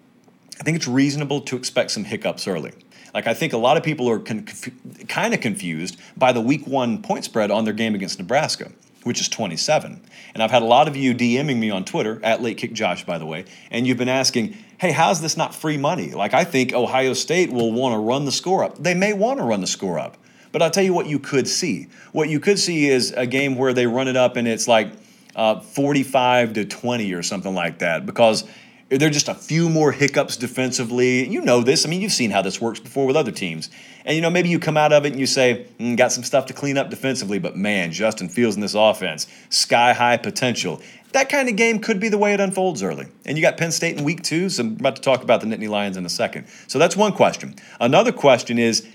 I 0.60 0.64
think 0.64 0.78
it's 0.78 0.88
reasonable 0.88 1.42
to 1.42 1.56
expect 1.56 1.92
some 1.92 2.04
hiccups 2.04 2.48
early. 2.48 2.72
Like 3.18 3.26
I 3.26 3.34
think 3.34 3.54
a 3.54 3.58
lot 3.58 3.78
of 3.78 3.84
people 3.84 4.08
are 4.12 4.20
conf- 4.20 4.70
kind 5.08 5.34
of 5.34 5.42
confused 5.42 6.00
by 6.16 6.34
the 6.34 6.40
week 6.40 6.68
one 6.68 7.02
point 7.02 7.26
spread 7.26 7.50
on 7.50 7.66
their 7.66 7.74
game 7.74 7.96
against 7.96 8.20
Nebraska, 8.20 8.72
which 9.06 9.20
is 9.20 9.28
27. 9.28 10.00
And 10.36 10.44
I've 10.44 10.52
had 10.52 10.62
a 10.62 10.66
lot 10.66 10.88
of 10.88 10.96
you 10.96 11.16
DMing 11.16 11.58
me 11.58 11.72
on 11.72 11.84
Twitter 11.84 12.20
at 12.24 12.44
Late 12.44 12.58
Kick 12.58 12.74
Josh, 12.74 13.08
by 13.08 13.18
the 13.18 13.26
way, 13.26 13.46
and 13.72 13.88
you've 13.88 13.98
been 13.98 14.08
asking, 14.08 14.56
"Hey, 14.78 14.92
how's 14.92 15.20
this 15.20 15.36
not 15.36 15.56
free 15.56 15.78
money?" 15.78 16.12
Like 16.12 16.36
I 16.36 16.44
think 16.44 16.74
Ohio 16.74 17.14
State 17.14 17.52
will 17.52 17.72
want 17.72 17.94
to 17.96 17.98
run 17.98 18.26
the 18.26 18.32
score 18.32 18.64
up. 18.64 18.78
They 18.78 18.94
may 18.94 19.14
want 19.14 19.40
to 19.40 19.46
run 19.46 19.62
the 19.62 19.68
score 19.68 19.98
up, 19.98 20.18
but 20.52 20.62
I'll 20.62 20.70
tell 20.70 20.84
you 20.84 20.94
what 20.94 21.08
you 21.08 21.18
could 21.18 21.48
see. 21.48 21.88
What 22.12 22.30
you 22.30 22.40
could 22.40 22.60
see 22.60 22.88
is 22.88 23.14
a 23.14 23.26
game 23.26 23.56
where 23.56 23.74
they 23.74 23.88
run 23.88 24.08
it 24.08 24.16
up 24.16 24.36
and 24.36 24.48
it's 24.48 24.68
like 24.68 24.92
uh, 25.36 25.60
45 25.60 26.54
to 26.54 26.66
20 26.66 27.14
or 27.14 27.24
something 27.24 27.56
like 27.56 27.80
that, 27.80 28.06
because 28.06 28.44
are 28.90 28.98
there 28.98 29.10
just 29.10 29.28
a 29.28 29.34
few 29.34 29.70
more 29.70 29.92
hiccups 29.92 30.38
defensively? 30.38 31.28
You 31.28 31.42
know 31.42 31.62
this. 31.62 31.86
I 31.86 31.90
mean, 31.90 32.02
you've 32.02 32.14
seen 32.14 32.32
how 32.32 32.42
this 32.42 32.62
works 32.62 32.80
before 32.80 33.06
with 33.06 33.18
other 33.18 33.32
teams. 33.32 33.70
And, 34.06 34.16
you 34.16 34.22
know, 34.22 34.30
maybe 34.30 34.48
you 34.48 34.60
come 34.60 34.78
out 34.78 34.94
of 34.94 35.06
it 35.06 35.12
and 35.12 35.20
you 35.20 35.26
say, 35.26 35.68
mm, 35.78 35.98
got 35.98 36.14
some 36.14 36.24
stuff 36.24 36.46
to 36.46 36.54
clean 36.54 36.78
up 36.78 36.90
defensively, 36.90 37.38
but 37.40 37.58
man, 37.58 37.92
Justin 37.92 38.30
Fields 38.30 38.56
in 38.56 38.62
this 38.62 38.76
offense, 38.76 39.28
sky 39.50 39.92
high 39.92 40.16
potential. 40.16 40.82
That 41.12 41.28
kind 41.28 41.50
of 41.50 41.58
game 41.58 41.80
could 41.80 42.00
be 42.00 42.08
the 42.08 42.18
way 42.18 42.34
it 42.34 42.40
unfolds 42.40 42.82
early. 42.82 43.08
And 43.26 43.38
you 43.38 43.42
got 43.42 43.58
Penn 43.58 43.74
State 43.74 43.98
in 43.98 44.06
week 44.06 44.24
two, 44.24 44.50
so 44.50 44.64
I'm 44.64 44.76
about 44.76 44.96
to 44.96 45.02
talk 45.02 45.22
about 45.22 45.42
the 45.42 45.48
Nittany 45.48 45.70
Lions 45.70 45.98
in 45.98 46.06
a 46.06 46.10
second. 46.10 46.48
So 46.68 46.80
that's 46.80 46.96
one 46.96 47.12
question. 47.12 47.56
Another 47.82 48.14
question 48.14 48.58
is, 48.58 48.88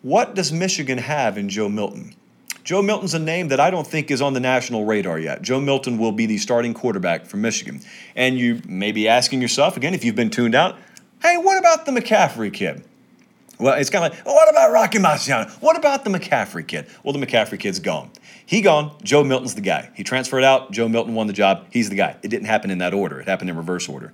what 0.00 0.34
does 0.34 0.52
Michigan 0.52 0.98
have 0.98 1.36
in 1.36 1.50
Joe 1.50 1.68
Milton? 1.68 2.14
Joe 2.64 2.80
Milton's 2.80 3.14
a 3.14 3.18
name 3.18 3.48
that 3.48 3.58
I 3.58 3.70
don't 3.70 3.86
think 3.86 4.10
is 4.10 4.22
on 4.22 4.34
the 4.34 4.40
national 4.40 4.84
radar 4.84 5.18
yet. 5.18 5.42
Joe 5.42 5.60
Milton 5.60 5.98
will 5.98 6.12
be 6.12 6.26
the 6.26 6.38
starting 6.38 6.74
quarterback 6.74 7.26
for 7.26 7.36
Michigan. 7.36 7.80
And 8.14 8.38
you 8.38 8.62
may 8.66 8.92
be 8.92 9.08
asking 9.08 9.42
yourself, 9.42 9.76
again, 9.76 9.94
if 9.94 10.04
you've 10.04 10.14
been 10.14 10.30
tuned 10.30 10.54
out, 10.54 10.76
hey, 11.22 11.36
what 11.36 11.58
about 11.58 11.86
the 11.86 11.92
McCaffrey 11.92 12.52
kid? 12.52 12.84
Well, 13.58 13.74
it's 13.74 13.90
kind 13.90 14.04
of 14.04 14.12
like, 14.12 14.26
what 14.26 14.48
about 14.48 14.72
Rocky 14.72 14.98
Marciano? 14.98 15.50
What 15.60 15.76
about 15.76 16.04
the 16.04 16.10
McCaffrey 16.10 16.66
kid? 16.66 16.86
Well, 17.02 17.12
the 17.12 17.24
McCaffrey 17.24 17.58
kid's 17.58 17.78
gone. 17.78 18.10
He 18.44 18.60
gone. 18.60 18.96
Joe 19.02 19.22
Milton's 19.22 19.54
the 19.54 19.60
guy. 19.60 19.90
He 19.94 20.04
transferred 20.04 20.44
out. 20.44 20.72
Joe 20.72 20.88
Milton 20.88 21.14
won 21.14 21.26
the 21.26 21.32
job. 21.32 21.66
He's 21.70 21.88
the 21.88 21.96
guy. 21.96 22.16
It 22.22 22.28
didn't 22.28 22.46
happen 22.46 22.70
in 22.70 22.78
that 22.78 22.94
order. 22.94 23.20
It 23.20 23.28
happened 23.28 23.50
in 23.50 23.56
reverse 23.56 23.88
order. 23.88 24.12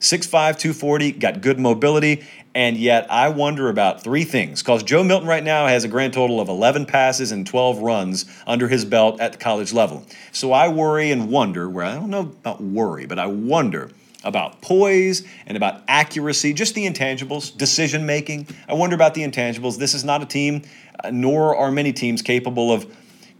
6'5, 0.00 0.30
240, 0.30 1.12
got 1.12 1.42
good 1.42 1.60
mobility, 1.60 2.24
and 2.54 2.76
yet 2.76 3.06
I 3.10 3.28
wonder 3.28 3.68
about 3.68 4.02
three 4.02 4.24
things. 4.24 4.62
Because 4.62 4.82
Joe 4.82 5.04
Milton 5.04 5.28
right 5.28 5.44
now 5.44 5.66
has 5.66 5.84
a 5.84 5.88
grand 5.88 6.14
total 6.14 6.40
of 6.40 6.48
11 6.48 6.86
passes 6.86 7.32
and 7.32 7.46
12 7.46 7.80
runs 7.80 8.24
under 8.46 8.66
his 8.66 8.86
belt 8.86 9.20
at 9.20 9.32
the 9.32 9.38
college 9.38 9.74
level. 9.74 10.06
So 10.32 10.52
I 10.52 10.68
worry 10.68 11.10
and 11.10 11.30
wonder, 11.30 11.68
where 11.68 11.84
I 11.84 11.94
don't 11.94 12.08
know 12.08 12.20
about 12.20 12.62
worry, 12.62 13.04
but 13.04 13.18
I 13.18 13.26
wonder 13.26 13.90
about 14.24 14.62
poise 14.62 15.26
and 15.46 15.56
about 15.56 15.82
accuracy, 15.86 16.54
just 16.54 16.74
the 16.74 16.86
intangibles, 16.86 17.56
decision 17.56 18.06
making. 18.06 18.46
I 18.68 18.74
wonder 18.74 18.94
about 18.94 19.14
the 19.14 19.22
intangibles. 19.22 19.78
This 19.78 19.94
is 19.94 20.04
not 20.04 20.22
a 20.22 20.26
team, 20.26 20.62
uh, 21.02 21.10
nor 21.10 21.56
are 21.56 21.70
many 21.70 21.92
teams 21.92 22.22
capable 22.22 22.72
of 22.72 22.86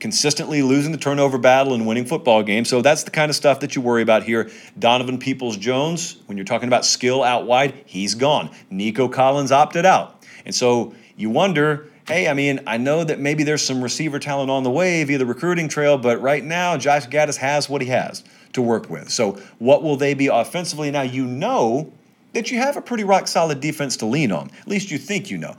consistently 0.01 0.63
losing 0.63 0.93
the 0.93 0.99
turnover 0.99 1.39
battle 1.39 1.75
and 1.75 1.87
winning 1.87 2.07
football 2.07 2.43
games. 2.43 2.69
So 2.69 2.83
that's 2.83 3.05
the 3.05 3.11
kind 3.11 3.31
of 3.31 3.37
stuff 3.37 3.61
that 3.61 3.77
you 3.77 3.83
worry 3.83 4.03
about 4.03 4.25
here. 4.25 4.51
Donovan 4.79 5.19
Peoples 5.19 5.57
Jones, 5.57 6.17
when 6.27 6.37
you're 6.37 6.47
talking 6.47 6.69
about 6.69 6.85
skill 6.85 7.23
out 7.23 7.47
wide, 7.47 7.83
he's 7.87 8.15
gone. 8.15 8.51
Nico 8.71 9.09
Collins 9.09 9.53
opted 9.53 9.87
out. 9.87 10.23
And 10.45 10.55
so 10.55 10.95
you 11.17 11.31
wonder. 11.31 11.87
Hey, 12.09 12.27
I 12.27 12.35
mean, 12.35 12.59
I 12.67 12.77
know 12.77 13.05
that 13.05 13.21
maybe 13.21 13.45
there's 13.45 13.63
some 13.65 13.81
receiver 13.81 14.19
talent 14.19 14.51
on 14.51 14.65
the 14.65 14.71
way 14.71 15.05
via 15.05 15.19
the 15.19 15.27
recruiting 15.27 15.69
trail, 15.69 15.97
but 15.97 16.21
right 16.21 16.43
now, 16.43 16.77
Josh 16.77 17.07
Gattis 17.07 17.37
has 17.37 17.69
what 17.69 17.83
he 17.83 17.89
has 17.89 18.25
to 18.55 18.63
work 18.63 18.91
with. 18.91 19.11
So, 19.11 19.41
what 19.59 19.85
will 19.85 19.97
they 19.97 20.15
be 20.15 20.27
offensively? 20.27 20.91
Now, 20.91 21.03
you 21.03 21.25
know 21.25 21.93
that 22.33 22.51
you 22.51 22.59
have 22.59 22.77
a 22.77 22.81
pretty 22.81 23.05
rock 23.05 23.29
solid 23.29 23.61
defense 23.61 23.97
to 23.99 24.07
lean 24.07 24.33
on. 24.33 24.51
At 24.61 24.67
least 24.67 24.91
you 24.91 24.99
think 24.99 25.31
you 25.31 25.39
know 25.39 25.55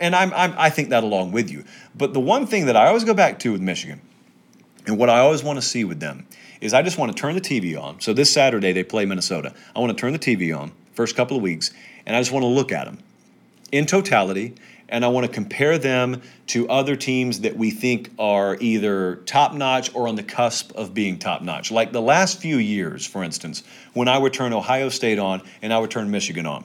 and 0.00 0.14
I'm, 0.16 0.32
I'm, 0.34 0.54
I 0.56 0.70
think 0.70 0.90
that 0.90 1.04
along 1.04 1.32
with 1.32 1.50
you. 1.50 1.64
But 1.94 2.12
the 2.12 2.20
one 2.20 2.46
thing 2.46 2.66
that 2.66 2.76
I 2.76 2.86
always 2.86 3.04
go 3.04 3.14
back 3.14 3.38
to 3.40 3.52
with 3.52 3.60
Michigan, 3.60 4.00
and 4.86 4.98
what 4.98 5.10
I 5.10 5.20
always 5.20 5.42
want 5.42 5.58
to 5.58 5.62
see 5.62 5.84
with 5.84 6.00
them, 6.00 6.26
is 6.60 6.74
I 6.74 6.82
just 6.82 6.98
want 6.98 7.14
to 7.14 7.20
turn 7.20 7.34
the 7.34 7.40
TV 7.40 7.80
on. 7.80 8.00
So 8.00 8.12
this 8.12 8.32
Saturday 8.32 8.72
they 8.72 8.84
play 8.84 9.04
Minnesota. 9.04 9.54
I 9.74 9.80
want 9.80 9.96
to 9.96 10.00
turn 10.00 10.12
the 10.12 10.18
TV 10.18 10.56
on 10.56 10.72
first 10.92 11.16
couple 11.16 11.36
of 11.36 11.42
weeks, 11.42 11.72
and 12.04 12.16
I 12.16 12.20
just 12.20 12.32
want 12.32 12.42
to 12.42 12.48
look 12.48 12.72
at 12.72 12.84
them 12.84 12.98
in 13.72 13.86
totality, 13.86 14.54
and 14.88 15.04
I 15.04 15.08
want 15.08 15.26
to 15.26 15.32
compare 15.32 15.78
them 15.78 16.20
to 16.48 16.68
other 16.68 16.96
teams 16.96 17.40
that 17.40 17.56
we 17.56 17.70
think 17.70 18.10
are 18.18 18.56
either 18.60 19.16
top 19.26 19.54
notch 19.54 19.94
or 19.94 20.08
on 20.08 20.16
the 20.16 20.22
cusp 20.22 20.72
of 20.72 20.92
being 20.92 21.18
top 21.18 21.42
notch. 21.42 21.70
Like 21.70 21.92
the 21.92 22.02
last 22.02 22.38
few 22.38 22.56
years, 22.56 23.06
for 23.06 23.22
instance, 23.22 23.62
when 23.94 24.08
I 24.08 24.18
would 24.18 24.32
turn 24.32 24.52
Ohio 24.52 24.88
State 24.88 25.18
on 25.18 25.42
and 25.62 25.72
I 25.72 25.78
would 25.78 25.90
turn 25.90 26.10
Michigan 26.10 26.46
on, 26.46 26.64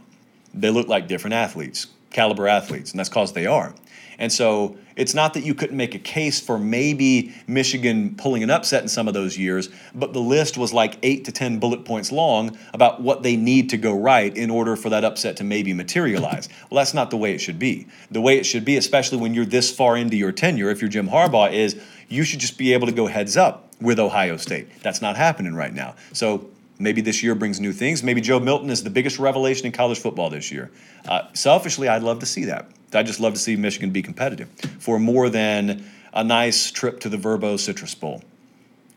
they 0.53 0.71
look 0.71 0.87
like 0.87 1.07
different 1.07 1.35
athletes 1.35 1.87
caliber 2.15 2.47
athletes, 2.47 2.91
and 2.91 2.99
that's 2.99 3.09
because 3.09 3.33
they 3.33 3.45
are. 3.45 3.75
And 4.17 4.31
so 4.31 4.77
it's 4.95 5.13
not 5.13 5.33
that 5.33 5.43
you 5.43 5.53
couldn't 5.53 5.75
make 5.75 5.93
a 5.93 5.99
case 5.99 6.39
for 6.39 6.57
maybe 6.57 7.35
Michigan 7.47 8.15
pulling 8.15 8.43
an 8.43 8.49
upset 8.49 8.81
in 8.81 8.87
some 8.87 9.09
of 9.09 9.13
those 9.13 9.37
years, 9.37 9.67
but 9.93 10.13
the 10.13 10.21
list 10.21 10.57
was 10.57 10.71
like 10.71 10.97
eight 11.03 11.25
to 11.25 11.33
10 11.33 11.59
bullet 11.59 11.83
points 11.83 12.13
long 12.13 12.57
about 12.73 13.01
what 13.01 13.21
they 13.23 13.35
need 13.35 13.69
to 13.71 13.77
go 13.77 13.93
right 13.93 14.35
in 14.37 14.49
order 14.49 14.77
for 14.77 14.89
that 14.89 15.03
upset 15.03 15.35
to 15.37 15.43
maybe 15.43 15.73
materialize. 15.73 16.47
well, 16.69 16.77
that's 16.77 16.93
not 16.93 17.09
the 17.09 17.17
way 17.17 17.33
it 17.33 17.39
should 17.39 17.59
be. 17.59 17.87
The 18.09 18.21
way 18.21 18.37
it 18.37 18.45
should 18.45 18.63
be, 18.63 18.77
especially 18.77 19.17
when 19.17 19.33
you're 19.33 19.43
this 19.43 19.75
far 19.75 19.97
into 19.97 20.15
your 20.15 20.31
tenure, 20.31 20.69
if 20.69 20.81
you're 20.81 20.89
Jim 20.89 21.09
Harbaugh, 21.09 21.51
is 21.51 21.75
you 22.07 22.23
should 22.23 22.39
just 22.39 22.57
be 22.57 22.71
able 22.71 22.87
to 22.87 22.93
go 22.93 23.07
heads 23.07 23.35
up 23.35 23.73
with 23.81 23.99
Ohio 23.99 24.37
State. 24.37 24.69
That's 24.81 25.01
not 25.01 25.17
happening 25.17 25.53
right 25.53 25.73
now. 25.73 25.95
So 26.13 26.49
Maybe 26.77 27.01
this 27.01 27.23
year 27.23 27.35
brings 27.35 27.59
new 27.59 27.71
things. 27.71 28.03
Maybe 28.03 28.21
Joe 28.21 28.39
Milton 28.39 28.69
is 28.69 28.83
the 28.83 28.89
biggest 28.89 29.17
revelation 29.17 29.65
in 29.65 29.71
college 29.71 29.99
football 29.99 30.29
this 30.29 30.51
year. 30.51 30.71
Uh, 31.07 31.21
selfishly, 31.33 31.87
I'd 31.87 32.03
love 32.03 32.19
to 32.19 32.25
see 32.25 32.45
that. 32.45 32.69
I'd 32.93 33.05
just 33.05 33.19
love 33.19 33.33
to 33.33 33.39
see 33.39 33.55
Michigan 33.55 33.91
be 33.91 34.01
competitive 34.01 34.49
for 34.79 34.99
more 34.99 35.29
than 35.29 35.85
a 36.13 36.23
nice 36.23 36.71
trip 36.71 36.99
to 37.01 37.09
the 37.09 37.17
Vrbo 37.17 37.59
Citrus 37.59 37.95
Bowl, 37.95 38.23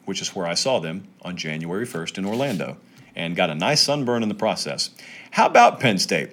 which 0.05 0.21
is 0.21 0.35
where 0.35 0.47
I 0.47 0.55
saw 0.55 0.79
them 0.79 1.07
on 1.23 1.37
January 1.37 1.87
1st 1.87 2.19
in 2.19 2.25
Orlando 2.25 2.77
and 3.15 3.35
got 3.35 3.51
a 3.51 3.55
nice 3.55 3.81
sunburn 3.81 4.23
in 4.23 4.29
the 4.29 4.35
process. 4.35 4.91
How 5.33 5.47
about 5.47 5.81
Penn 5.81 5.99
State? 5.99 6.31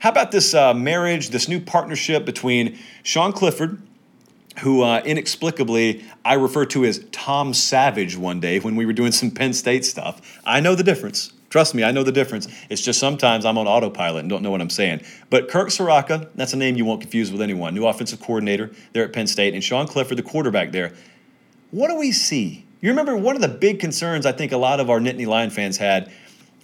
How 0.00 0.10
about 0.10 0.32
this 0.32 0.52
uh, 0.52 0.74
marriage, 0.74 1.30
this 1.30 1.48
new 1.48 1.60
partnership 1.60 2.24
between 2.24 2.76
Sean 3.04 3.32
Clifford, 3.32 3.80
who 4.60 4.82
uh, 4.82 5.02
inexplicably 5.04 6.04
I 6.24 6.34
refer 6.34 6.64
to 6.66 6.84
as 6.84 7.04
Tom 7.12 7.54
Savage 7.54 8.16
one 8.16 8.40
day 8.40 8.58
when 8.60 8.76
we 8.76 8.86
were 8.86 8.92
doing 8.92 9.12
some 9.12 9.30
Penn 9.30 9.52
State 9.52 9.84
stuff. 9.84 10.40
I 10.44 10.60
know 10.60 10.74
the 10.74 10.84
difference. 10.84 11.32
Trust 11.50 11.74
me, 11.74 11.84
I 11.84 11.90
know 11.90 12.02
the 12.02 12.12
difference. 12.12 12.48
It's 12.70 12.80
just 12.80 12.98
sometimes 12.98 13.44
I'm 13.44 13.58
on 13.58 13.66
autopilot 13.66 14.20
and 14.20 14.30
don't 14.30 14.42
know 14.42 14.50
what 14.50 14.62
I'm 14.62 14.70
saying. 14.70 15.02
But 15.28 15.50
Kirk 15.50 15.68
Ciarrocca, 15.68 16.28
that's 16.34 16.54
a 16.54 16.56
name 16.56 16.76
you 16.76 16.86
won't 16.86 17.02
confuse 17.02 17.30
with 17.30 17.42
anyone, 17.42 17.74
new 17.74 17.86
offensive 17.86 18.20
coordinator 18.20 18.70
there 18.94 19.04
at 19.04 19.12
Penn 19.12 19.26
State, 19.26 19.52
and 19.52 19.62
Sean 19.62 19.86
Clifford, 19.86 20.16
the 20.16 20.22
quarterback 20.22 20.72
there. 20.72 20.94
What 21.70 21.88
do 21.88 21.96
we 21.96 22.10
see? 22.10 22.64
You 22.80 22.88
remember 22.88 23.16
one 23.16 23.36
of 23.36 23.42
the 23.42 23.48
big 23.48 23.80
concerns 23.80 24.24
I 24.26 24.32
think 24.32 24.52
a 24.52 24.56
lot 24.56 24.80
of 24.80 24.88
our 24.88 24.98
Nittany 24.98 25.26
Lion 25.26 25.50
fans 25.50 25.76
had 25.76 26.10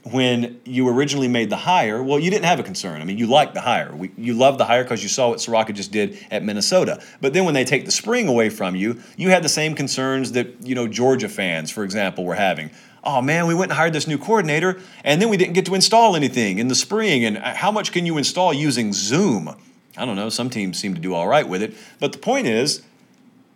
when 0.04 0.60
you 0.64 0.88
originally 0.88 1.28
made 1.28 1.50
the 1.50 1.56
hire, 1.56 2.02
well, 2.02 2.18
you 2.18 2.30
didn't 2.30 2.44
have 2.44 2.60
a 2.60 2.62
concern. 2.62 3.00
I 3.00 3.04
mean, 3.04 3.18
you 3.18 3.26
liked 3.26 3.54
the 3.54 3.60
hire. 3.60 3.94
We, 3.94 4.10
you 4.16 4.34
loved 4.34 4.58
the 4.58 4.64
hire 4.64 4.82
because 4.82 5.02
you 5.02 5.08
saw 5.08 5.30
what 5.30 5.38
Ciarrocca 5.38 5.74
just 5.74 5.90
did 5.90 6.18
at 6.30 6.42
Minnesota. 6.42 7.02
But 7.20 7.32
then 7.32 7.44
when 7.44 7.54
they 7.54 7.64
take 7.64 7.84
the 7.84 7.90
spring 7.90 8.28
away 8.28 8.48
from 8.48 8.76
you, 8.76 9.00
you 9.16 9.30
had 9.30 9.42
the 9.42 9.48
same 9.48 9.74
concerns 9.74 10.32
that, 10.32 10.66
you 10.66 10.74
know, 10.74 10.86
Georgia 10.86 11.28
fans, 11.28 11.70
for 11.70 11.84
example, 11.84 12.24
were 12.24 12.36
having. 12.36 12.70
Oh 13.04 13.22
man, 13.22 13.46
we 13.46 13.54
went 13.54 13.70
and 13.70 13.78
hired 13.78 13.92
this 13.92 14.06
new 14.06 14.18
coordinator, 14.18 14.80
and 15.04 15.20
then 15.20 15.28
we 15.28 15.36
didn't 15.36 15.54
get 15.54 15.66
to 15.66 15.74
install 15.74 16.16
anything 16.16 16.58
in 16.58 16.68
the 16.68 16.74
spring. 16.74 17.24
And 17.24 17.38
uh, 17.38 17.54
how 17.54 17.70
much 17.70 17.92
can 17.92 18.06
you 18.06 18.18
install 18.18 18.52
using 18.52 18.92
Zoom? 18.92 19.54
I 19.96 20.04
don't 20.04 20.16
know. 20.16 20.28
Some 20.28 20.50
teams 20.50 20.78
seem 20.78 20.94
to 20.94 21.00
do 21.00 21.14
all 21.14 21.26
right 21.26 21.48
with 21.48 21.62
it. 21.62 21.74
But 21.98 22.12
the 22.12 22.18
point 22.18 22.46
is, 22.46 22.82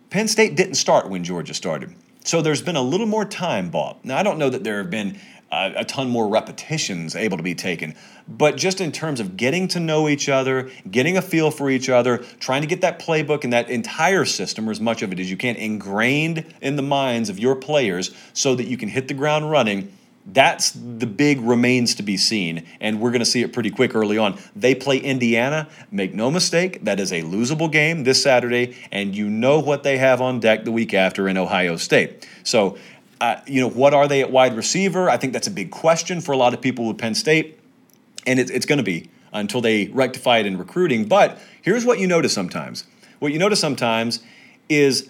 Penn 0.09 0.27
State 0.27 0.55
didn't 0.55 0.75
start 0.75 1.09
when 1.09 1.23
Georgia 1.23 1.53
started. 1.53 1.95
So 2.25 2.41
there's 2.41 2.61
been 2.61 2.77
a 2.77 2.81
little 2.81 3.05
more 3.05 3.25
time 3.25 3.69
bought. 3.69 4.03
Now, 4.05 4.17
I 4.17 4.23
don't 4.23 4.37
know 4.37 4.49
that 4.49 4.63
there 4.63 4.77
have 4.77 4.89
been 4.89 5.19
a, 5.53 5.81
a 5.81 5.85
ton 5.85 6.09
more 6.09 6.27
repetitions 6.27 7.15
able 7.15 7.37
to 7.37 7.43
be 7.43 7.55
taken. 7.55 7.95
But 8.27 8.57
just 8.57 8.81
in 8.81 8.91
terms 8.91 9.19
of 9.19 9.37
getting 9.37 9.67
to 9.69 9.79
know 9.79 10.09
each 10.09 10.29
other, 10.29 10.69
getting 10.89 11.17
a 11.17 11.21
feel 11.21 11.51
for 11.51 11.69
each 11.69 11.89
other, 11.89 12.19
trying 12.39 12.61
to 12.61 12.67
get 12.67 12.81
that 12.81 12.99
playbook 12.99 13.43
and 13.43 13.53
that 13.53 13.69
entire 13.69 14.25
system, 14.25 14.67
or 14.67 14.71
as 14.71 14.81
much 14.81 15.01
of 15.01 15.11
it 15.11 15.19
as 15.19 15.29
you 15.29 15.37
can, 15.37 15.55
ingrained 15.55 16.45
in 16.61 16.75
the 16.75 16.81
minds 16.81 17.29
of 17.29 17.39
your 17.39 17.55
players 17.55 18.15
so 18.33 18.55
that 18.55 18.65
you 18.65 18.77
can 18.77 18.89
hit 18.89 19.07
the 19.07 19.13
ground 19.13 19.51
running 19.51 19.91
that's 20.25 20.71
the 20.71 21.05
big 21.05 21.41
remains 21.41 21.95
to 21.95 22.03
be 22.03 22.15
seen, 22.15 22.65
and 22.79 23.01
we're 23.01 23.11
going 23.11 23.19
to 23.19 23.25
see 23.25 23.41
it 23.41 23.51
pretty 23.51 23.69
quick 23.69 23.93
early 23.93 24.17
on. 24.17 24.39
They 24.55 24.73
play 24.73 24.97
Indiana. 24.97 25.67
Make 25.91 26.13
no 26.13 26.31
mistake, 26.31 26.85
that 26.85 26.99
is 26.99 27.11
a 27.11 27.21
losable 27.23 27.69
game 27.69 28.05
this 28.05 28.23
Saturday, 28.23 28.77
and 28.91 29.13
you 29.13 29.29
know 29.29 29.59
what 29.59 29.83
they 29.83 29.97
have 29.97 30.21
on 30.21 30.39
deck 30.39 30.63
the 30.63 30.71
week 30.71 30.93
after 30.93 31.27
in 31.27 31.37
Ohio 31.37 31.75
State. 31.75 32.27
So, 32.43 32.77
uh, 33.23 33.39
you 33.47 33.61
know, 33.61 33.69
what 33.69 33.93
are 33.93 34.05
they 34.05 34.19
at 34.19 34.31
wide 34.31 34.53
receiver? 34.53 35.09
I 35.09 35.15
think 35.15 35.31
that's 35.31 35.47
a 35.47 35.51
big 35.51 35.71
question 35.71 36.19
for 36.19 36.33
a 36.33 36.37
lot 36.37 36.53
of 36.53 36.59
people 36.59 36.85
with 36.85 36.97
Penn 36.97 37.15
State, 37.15 37.57
and 38.27 38.37
it, 38.37 38.49
it's 38.49 38.65
going 38.65 38.79
to 38.79 38.83
be 38.83 39.09
until 39.31 39.61
they 39.61 39.87
rectify 39.87 40.39
it 40.39 40.45
in 40.45 40.57
recruiting. 40.57 41.05
But 41.07 41.39
here's 41.61 41.85
what 41.85 41.99
you 41.99 42.07
notice 42.07 42.33
sometimes. 42.33 42.83
What 43.19 43.31
you 43.31 43.39
notice 43.39 43.61
sometimes 43.61 44.19
is 44.67 45.09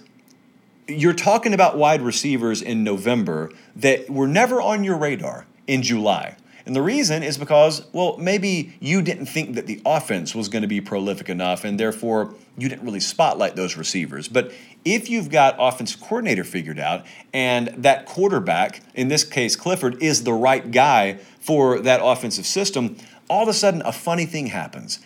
you're 0.87 1.15
talking 1.15 1.55
about 1.55 1.75
wide 1.75 2.03
receivers 2.03 2.61
in 2.61 2.83
November 2.83 3.51
that 3.75 4.07
were 4.11 4.27
never 4.27 4.61
on 4.61 4.83
your 4.83 4.95
radar 4.95 5.47
in 5.65 5.81
July. 5.81 6.35
And 6.65 6.75
the 6.75 6.81
reason 6.81 7.23
is 7.23 7.37
because, 7.37 7.85
well, 7.91 8.15
maybe 8.17 8.73
you 8.79 9.01
didn't 9.01 9.25
think 9.25 9.55
that 9.55 9.67
the 9.67 9.81
offense 9.85 10.33
was 10.33 10.47
going 10.47 10.61
to 10.61 10.67
be 10.67 10.79
prolific 10.79 11.27
enough, 11.27 11.65
and 11.65 11.77
therefore 11.77 12.35
you 12.57 12.69
didn't 12.69 12.85
really 12.85 13.01
spotlight 13.01 13.57
those 13.57 13.75
receivers. 13.75 14.29
But 14.29 14.53
if 14.85 15.09
you've 15.09 15.29
got 15.29 15.55
offensive 15.59 15.99
coordinator 15.99 16.45
figured 16.45 16.79
out, 16.79 17.05
and 17.33 17.67
that 17.77 18.05
quarterback, 18.05 18.81
in 18.93 19.09
this 19.09 19.25
case 19.25 19.57
Clifford, 19.57 20.01
is 20.01 20.23
the 20.23 20.33
right 20.33 20.71
guy 20.71 21.19
for 21.41 21.79
that 21.79 21.99
offensive 22.01 22.45
system, 22.45 22.95
all 23.29 23.43
of 23.43 23.49
a 23.49 23.53
sudden 23.53 23.81
a 23.81 23.91
funny 23.91 24.25
thing 24.25 24.47
happens. 24.47 24.99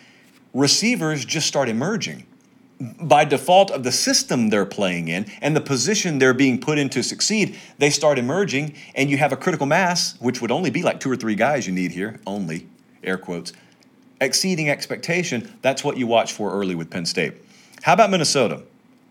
Receivers 0.54 1.24
just 1.24 1.46
start 1.48 1.68
emerging 1.68 2.24
by 2.80 3.24
default 3.24 3.70
of 3.70 3.82
the 3.82 3.92
system 3.92 4.50
they're 4.50 4.66
playing 4.66 5.08
in 5.08 5.26
and 5.40 5.56
the 5.56 5.60
position 5.60 6.18
they're 6.18 6.34
being 6.34 6.60
put 6.60 6.78
in 6.78 6.88
to 6.90 7.02
succeed, 7.02 7.56
they 7.78 7.90
start 7.90 8.18
emerging, 8.18 8.74
and 8.94 9.10
you 9.10 9.18
have 9.18 9.32
a 9.32 9.36
critical 9.36 9.66
mass, 9.66 10.16
which 10.20 10.40
would 10.40 10.50
only 10.50 10.70
be 10.70 10.82
like 10.82 11.00
two 11.00 11.10
or 11.10 11.16
three 11.16 11.34
guys 11.34 11.66
you 11.66 11.72
need 11.72 11.90
here, 11.90 12.20
only, 12.26 12.68
air 13.02 13.18
quotes, 13.18 13.52
exceeding 14.20 14.68
expectation. 14.68 15.52
That's 15.62 15.82
what 15.82 15.96
you 15.96 16.06
watch 16.06 16.32
for 16.32 16.52
early 16.52 16.74
with 16.74 16.90
Penn 16.90 17.06
State. 17.06 17.34
How 17.82 17.94
about 17.94 18.10
Minnesota? 18.10 18.62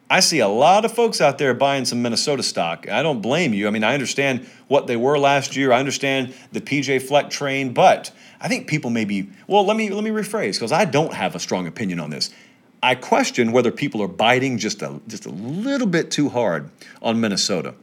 I 0.09 0.21
see 0.21 0.39
a 0.39 0.47
lot 0.47 0.85
of 0.85 0.93
folks 0.93 1.19
out 1.19 1.37
there 1.37 1.53
buying 1.53 1.83
some 1.83 2.01
Minnesota 2.01 2.41
stock. 2.41 2.87
I 2.87 3.03
don't 3.03 3.21
blame 3.21 3.53
you. 3.53 3.67
I 3.67 3.71
mean, 3.71 3.83
I 3.83 3.93
understand 3.93 4.47
what 4.69 4.87
they 4.87 4.95
were 4.95 5.19
last 5.19 5.57
year. 5.57 5.73
I 5.73 5.79
understand 5.79 6.33
the 6.53 6.61
PJ 6.61 7.01
Fleck 7.01 7.29
train, 7.29 7.73
but 7.73 8.11
I 8.39 8.47
think 8.47 8.67
people 8.67 8.89
may 8.89 9.03
be 9.03 9.29
well. 9.47 9.65
Let 9.65 9.75
me 9.75 9.89
let 9.89 10.05
me 10.05 10.11
rephrase 10.11 10.53
because 10.53 10.71
I 10.71 10.85
don't 10.85 11.13
have 11.13 11.35
a 11.35 11.39
strong 11.39 11.67
opinion 11.67 11.99
on 11.99 12.09
this. 12.09 12.33
I 12.81 12.95
question 12.95 13.51
whether 13.51 13.71
people 13.71 14.01
are 14.01 14.07
biting 14.07 14.57
just 14.57 14.81
a, 14.81 14.99
just 15.07 15.25
a 15.25 15.31
little 15.31 15.87
bit 15.87 16.11
too 16.11 16.29
hard 16.29 16.69
on 17.01 17.19
Minnesota. 17.19 17.73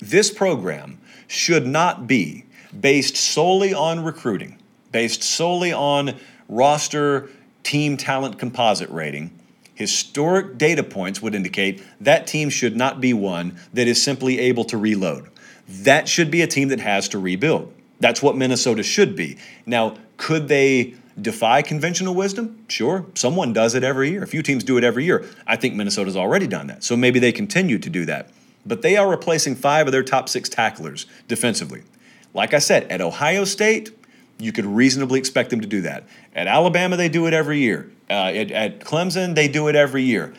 This 0.00 0.30
program 0.30 0.98
should 1.26 1.66
not 1.66 2.06
be 2.06 2.44
based 2.78 3.16
solely 3.16 3.72
on 3.72 4.04
recruiting, 4.04 4.58
based 4.90 5.22
solely 5.22 5.72
on 5.72 6.18
roster 6.48 7.30
team 7.62 7.96
talent 7.96 8.38
composite 8.38 8.90
rating. 8.90 9.30
Historic 9.74 10.58
data 10.58 10.82
points 10.82 11.22
would 11.22 11.34
indicate 11.34 11.82
that 12.00 12.26
team 12.26 12.50
should 12.50 12.76
not 12.76 13.00
be 13.00 13.14
one 13.14 13.58
that 13.72 13.88
is 13.88 14.02
simply 14.02 14.38
able 14.38 14.64
to 14.64 14.76
reload. 14.76 15.28
That 15.68 16.08
should 16.08 16.30
be 16.30 16.42
a 16.42 16.46
team 16.46 16.68
that 16.68 16.80
has 16.80 17.08
to 17.10 17.18
rebuild. 17.18 17.72
That's 18.00 18.20
what 18.20 18.36
Minnesota 18.36 18.82
should 18.82 19.16
be. 19.16 19.38
Now, 19.64 19.96
could 20.16 20.48
they 20.48 20.94
defy 21.20 21.62
conventional 21.62 22.14
wisdom? 22.14 22.64
Sure, 22.68 23.06
someone 23.14 23.52
does 23.52 23.74
it 23.74 23.84
every 23.84 24.10
year. 24.10 24.22
A 24.22 24.26
few 24.26 24.42
teams 24.42 24.64
do 24.64 24.76
it 24.78 24.84
every 24.84 25.04
year. 25.04 25.24
I 25.46 25.56
think 25.56 25.74
Minnesota's 25.74 26.16
already 26.16 26.46
done 26.46 26.66
that, 26.68 26.84
so 26.84 26.96
maybe 26.96 27.18
they 27.18 27.32
continue 27.32 27.78
to 27.78 27.90
do 27.90 28.04
that. 28.06 28.30
But 28.64 28.82
they 28.82 28.96
are 28.96 29.08
replacing 29.08 29.56
five 29.56 29.86
of 29.86 29.92
their 29.92 30.02
top 30.02 30.28
six 30.28 30.48
tacklers 30.48 31.06
defensively. 31.28 31.82
Like 32.34 32.54
I 32.54 32.58
said, 32.60 32.84
at 32.84 33.00
Ohio 33.00 33.44
State, 33.44 33.90
you 34.38 34.52
could 34.52 34.64
reasonably 34.64 35.18
expect 35.18 35.50
them 35.50 35.60
to 35.60 35.66
do 35.66 35.82
that. 35.82 36.04
At 36.34 36.46
Alabama, 36.46 36.96
they 36.96 37.08
do 37.08 37.26
it 37.26 37.34
every 37.34 37.58
year. 37.58 37.90
Uh, 38.08 38.32
at, 38.34 38.50
at 38.50 38.80
Clemson, 38.80 39.34
they 39.34 39.48
do 39.48 39.68
it 39.68 39.76
every 39.76 40.02
year. 40.02 40.32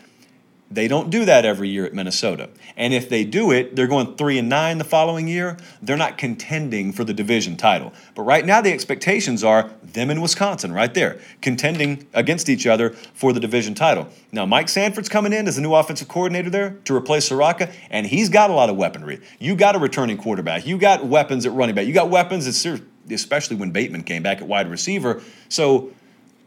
They 0.73 0.87
don't 0.87 1.09
do 1.09 1.25
that 1.25 1.45
every 1.45 1.69
year 1.69 1.85
at 1.85 1.93
Minnesota. 1.93 2.49
And 2.75 2.93
if 2.93 3.07
they 3.07 3.23
do 3.23 3.51
it, 3.51 3.75
they're 3.75 3.87
going 3.87 4.15
3 4.15 4.39
and 4.39 4.49
9 4.49 4.77
the 4.79 4.83
following 4.83 5.27
year. 5.27 5.57
They're 5.81 5.97
not 5.97 6.17
contending 6.17 6.91
for 6.91 7.03
the 7.03 7.13
division 7.13 7.57
title. 7.57 7.93
But 8.15 8.23
right 8.23 8.43
now 8.43 8.59
the 8.61 8.71
expectations 8.71 9.43
are 9.43 9.69
them 9.83 10.09
and 10.09 10.21
Wisconsin 10.21 10.71
right 10.71 10.93
there, 10.93 11.19
contending 11.41 12.07
against 12.13 12.49
each 12.49 12.65
other 12.65 12.89
for 13.13 13.33
the 13.33 13.39
division 13.39 13.75
title. 13.75 14.07
Now 14.31 14.45
Mike 14.45 14.69
Sanford's 14.69 15.09
coming 15.09 15.31
in 15.31 15.47
as 15.47 15.55
the 15.57 15.61
new 15.61 15.75
offensive 15.75 16.07
coordinator 16.07 16.49
there 16.49 16.71
to 16.85 16.95
replace 16.95 17.29
Ciarrocca, 17.29 17.71
and 17.91 18.07
he's 18.07 18.29
got 18.29 18.49
a 18.49 18.53
lot 18.53 18.69
of 18.69 18.75
weaponry. 18.75 19.21
You 19.39 19.55
got 19.55 19.75
a 19.75 19.79
returning 19.79 20.17
quarterback. 20.17 20.65
You 20.65 20.79
got 20.79 21.05
weapons 21.05 21.45
at 21.45 21.51
running 21.51 21.75
back. 21.75 21.85
You 21.85 21.93
got 21.93 22.09
weapons 22.09 22.47
at 22.47 22.81
especially 23.11 23.57
when 23.57 23.71
Bateman 23.71 24.03
came 24.03 24.23
back 24.23 24.41
at 24.41 24.47
wide 24.47 24.69
receiver. 24.69 25.21
So 25.49 25.91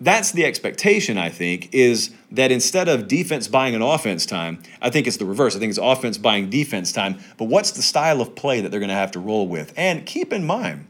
that's 0.01 0.32
the 0.32 0.44
expectation, 0.44 1.16
I 1.16 1.30
think, 1.30 1.72
is 1.72 2.11
that 2.30 2.53
instead 2.53 2.88
of 2.88 3.09
defense 3.09 3.49
buying 3.49 3.74
an 3.74 3.82
offense 3.82 4.26
time, 4.26 4.62
I 4.82 4.90
think 4.90 5.07
it's 5.07 5.16
the 5.16 5.24
reverse. 5.24 5.57
I 5.57 5.59
think 5.59 5.70
it's 5.70 5.78
offense 5.78 6.18
buying 6.18 6.51
defense 6.51 6.92
time. 6.92 7.18
But 7.38 7.47
what's 7.47 7.70
the 7.70 7.82
style 7.82 8.20
of 8.20 8.34
play 8.34 8.61
that 8.61 8.70
they're 8.70 8.80
going 8.80 8.88
to 8.88 8.94
have 8.94 9.12
to 9.12 9.20
roll 9.20 9.49
with? 9.49 9.72
And 9.76 10.05
keep 10.05 10.32
in 10.32 10.47
mind, 10.47 10.86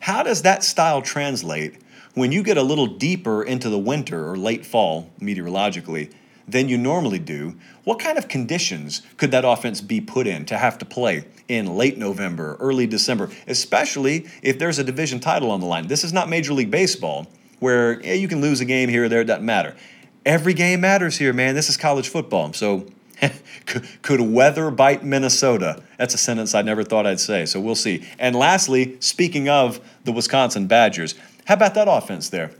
how 0.00 0.22
does 0.22 0.42
that 0.42 0.62
style 0.62 1.02
translate 1.02 1.76
when 2.14 2.30
you 2.30 2.42
get 2.44 2.56
a 2.56 2.62
little 2.62 2.86
deeper 2.86 3.42
into 3.42 3.68
the 3.68 3.78
winter 3.78 4.28
or 4.28 4.36
late 4.36 4.64
fall, 4.64 5.10
meteorologically, 5.20 6.12
than 6.46 6.68
you 6.68 6.78
normally 6.78 7.18
do? 7.18 7.56
What 7.82 7.98
kind 7.98 8.16
of 8.16 8.28
conditions 8.28 9.02
could 9.16 9.32
that 9.32 9.44
offense 9.44 9.80
be 9.80 10.00
put 10.00 10.28
in 10.28 10.44
to 10.46 10.56
have 10.56 10.78
to 10.78 10.84
play 10.84 11.24
in 11.48 11.76
late 11.76 11.98
November, 11.98 12.56
early 12.60 12.86
December, 12.86 13.28
especially 13.48 14.28
if 14.40 14.56
there's 14.58 14.78
a 14.78 14.84
division 14.84 15.18
title 15.18 15.50
on 15.50 15.58
the 15.58 15.66
line? 15.66 15.88
This 15.88 16.04
is 16.04 16.12
not 16.12 16.28
Major 16.28 16.52
League 16.52 16.70
Baseball 16.70 17.26
where 17.58 18.00
yeah, 18.00 18.14
you 18.14 18.28
can 18.28 18.40
lose 18.40 18.60
a 18.60 18.64
game 18.64 18.88
here 18.88 19.04
or 19.04 19.08
there, 19.08 19.20
it 19.20 19.26
doesn't 19.26 19.44
matter. 19.44 19.76
Every 20.24 20.54
game 20.54 20.80
matters 20.80 21.18
here, 21.18 21.32
man. 21.32 21.54
This 21.54 21.68
is 21.68 21.76
college 21.76 22.08
football. 22.08 22.52
So 22.52 22.86
could 24.02 24.20
weather 24.20 24.70
bite 24.70 25.04
Minnesota? 25.04 25.82
That's 25.96 26.14
a 26.14 26.18
sentence 26.18 26.54
I 26.54 26.62
never 26.62 26.84
thought 26.84 27.06
I'd 27.06 27.20
say. 27.20 27.46
So 27.46 27.60
we'll 27.60 27.74
see. 27.74 28.06
And 28.18 28.36
lastly, 28.36 28.96
speaking 29.00 29.48
of 29.48 29.80
the 30.04 30.12
Wisconsin 30.12 30.66
Badgers, 30.66 31.14
how 31.46 31.54
about 31.54 31.74
that 31.74 31.88
offense 31.88 32.28
there? 32.28 32.52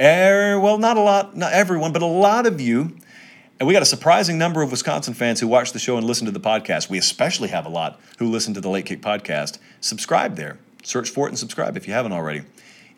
Er, 0.00 0.58
well, 0.58 0.78
not 0.78 0.96
a 0.96 1.00
lot, 1.00 1.36
not 1.36 1.52
everyone, 1.52 1.92
but 1.92 2.02
a 2.02 2.06
lot 2.06 2.46
of 2.46 2.60
you. 2.60 2.96
And 3.58 3.66
we 3.66 3.74
got 3.74 3.82
a 3.82 3.86
surprising 3.86 4.38
number 4.38 4.62
of 4.62 4.70
Wisconsin 4.70 5.12
fans 5.12 5.40
who 5.40 5.46
watch 5.46 5.72
the 5.72 5.78
show 5.78 5.98
and 5.98 6.06
listen 6.06 6.24
to 6.24 6.32
the 6.32 6.40
podcast. 6.40 6.88
We 6.88 6.96
especially 6.96 7.48
have 7.48 7.66
a 7.66 7.68
lot 7.68 8.00
who 8.18 8.30
listen 8.30 8.54
to 8.54 8.60
the 8.60 8.70
Late 8.70 8.86
Kick 8.86 9.02
podcast. 9.02 9.58
Subscribe 9.82 10.36
there. 10.36 10.58
Search 10.82 11.10
for 11.10 11.26
it 11.26 11.30
and 11.30 11.38
subscribe 11.38 11.76
if 11.76 11.86
you 11.86 11.92
haven't 11.92 12.12
already. 12.12 12.42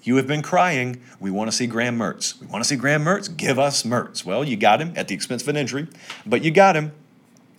You 0.02 0.16
have 0.16 0.26
been 0.26 0.42
crying. 0.42 1.00
We 1.20 1.30
want 1.30 1.50
to 1.50 1.56
see 1.56 1.66
Graham 1.66 1.96
Mertz. 1.96 2.40
We 2.40 2.46
want 2.48 2.64
to 2.64 2.68
see 2.68 2.76
Graham 2.76 3.04
Mertz. 3.04 3.34
Give 3.36 3.58
us 3.58 3.84
Mertz. 3.84 4.24
Well, 4.24 4.42
you 4.44 4.56
got 4.56 4.80
him 4.80 4.92
at 4.96 5.08
the 5.08 5.14
expense 5.14 5.42
of 5.42 5.48
an 5.48 5.56
injury, 5.56 5.86
but 6.26 6.42
you 6.42 6.50
got 6.50 6.76
him. 6.76 6.92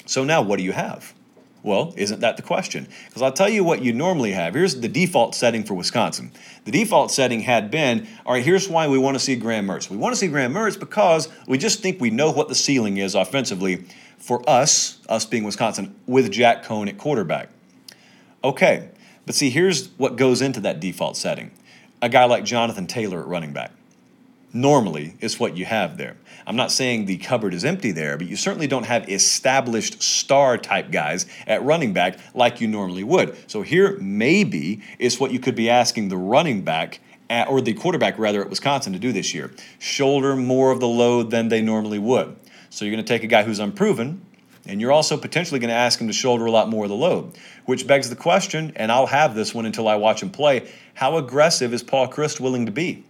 So 0.05 0.25
now 0.25 0.41
what 0.41 0.57
do 0.57 0.63
you 0.63 0.73
have? 0.73 1.13
Well, 1.63 1.93
isn't 1.95 2.19
that 2.19 2.35
the 2.35 2.43
question? 2.43 2.89
Because 3.07 3.21
I'll 3.21 3.31
tell 3.31 3.47
you 3.47 3.63
what 3.63 3.81
you 3.81 3.93
normally 3.93 4.33
have. 4.33 4.53
Here's 4.53 4.81
the 4.81 4.89
default 4.89 5.33
setting 5.33 5.63
for 5.63 5.75
Wisconsin. 5.75 6.33
The 6.65 6.71
default 6.71 7.09
setting 7.09 7.39
had 7.39 7.71
been 7.71 8.05
all 8.25 8.33
right, 8.33 8.43
here's 8.43 8.67
why 8.67 8.89
we 8.89 8.97
want 8.97 9.15
to 9.15 9.19
see 9.19 9.37
Graham 9.37 9.65
Mertz. 9.65 9.89
We 9.89 9.95
want 9.95 10.13
to 10.13 10.19
see 10.19 10.27
Graham 10.27 10.53
Mertz 10.53 10.77
because 10.77 11.29
we 11.47 11.57
just 11.57 11.81
think 11.81 12.01
we 12.01 12.09
know 12.09 12.31
what 12.31 12.49
the 12.49 12.55
ceiling 12.55 12.97
is 12.97 13.15
offensively 13.15 13.85
for 14.17 14.47
us, 14.49 14.99
us 15.07 15.25
being 15.25 15.45
Wisconsin, 15.45 15.95
with 16.05 16.29
Jack 16.31 16.65
Coan 16.65 16.89
at 16.89 16.97
quarterback. 16.97 17.49
Okay, 18.43 18.89
but 19.25 19.33
see, 19.33 19.49
here's 19.49 19.87
what 19.91 20.17
goes 20.17 20.41
into 20.41 20.59
that 20.59 20.81
default 20.81 21.15
setting 21.15 21.51
a 22.03 22.09
guy 22.09 22.25
like 22.25 22.43
Jonathan 22.43 22.85
Taylor 22.85 23.21
at 23.21 23.27
running 23.27 23.53
back. 23.53 23.71
Normally, 24.51 25.15
is 25.21 25.39
what 25.39 25.55
you 25.55 25.63
have 25.63 25.97
there. 25.97 26.17
I'm 26.45 26.57
not 26.57 26.69
saying 26.69 27.05
the 27.05 27.17
cupboard 27.17 27.53
is 27.53 27.63
empty 27.63 27.91
there, 27.91 28.17
but 28.17 28.27
you 28.27 28.35
certainly 28.35 28.67
don't 28.67 28.85
have 28.85 29.09
established 29.09 30.03
star 30.03 30.57
type 30.57 30.91
guys 30.91 31.25
at 31.47 31.63
running 31.63 31.93
back 31.93 32.19
like 32.35 32.59
you 32.59 32.67
normally 32.67 33.05
would. 33.05 33.49
So 33.49 33.61
here, 33.61 33.97
maybe, 34.01 34.81
is 34.99 35.17
what 35.17 35.31
you 35.31 35.39
could 35.39 35.55
be 35.55 35.69
asking 35.69 36.09
the 36.09 36.17
running 36.17 36.61
back 36.61 36.99
at, 37.29 37.47
or 37.47 37.61
the 37.61 37.73
quarterback 37.73 38.19
rather 38.19 38.41
at 38.41 38.49
Wisconsin 38.49 38.91
to 38.91 38.99
do 38.99 39.13
this 39.13 39.33
year. 39.33 39.51
Shoulder 39.79 40.35
more 40.35 40.71
of 40.71 40.81
the 40.81 40.89
load 40.89 41.31
than 41.31 41.47
they 41.47 41.61
normally 41.61 41.99
would. 41.99 42.35
So 42.69 42.83
you're 42.83 42.93
going 42.93 43.03
to 43.03 43.07
take 43.07 43.23
a 43.23 43.27
guy 43.27 43.43
who's 43.43 43.59
unproven, 43.59 44.25
and 44.65 44.79
you're 44.79 44.91
also 44.91 45.17
potentially 45.17 45.59
going 45.59 45.69
to 45.69 45.75
ask 45.75 45.99
him 45.99 46.07
to 46.07 46.13
shoulder 46.13 46.45
a 46.45 46.51
lot 46.51 46.69
more 46.69 46.85
of 46.85 46.89
the 46.89 46.95
load, 46.95 47.33
which 47.65 47.85
begs 47.85 48.09
the 48.09 48.15
question, 48.15 48.71
and 48.75 48.91
I'll 48.91 49.07
have 49.07 49.35
this 49.35 49.53
one 49.53 49.65
until 49.65 49.87
I 49.87 49.95
watch 49.95 50.23
him 50.23 50.29
play 50.29 50.69
how 50.95 51.17
aggressive 51.17 51.73
is 51.73 51.83
Paul 51.83 52.07
Chryst 52.07 52.39
willing 52.39 52.65
to 52.65 52.71
be? 52.71 53.03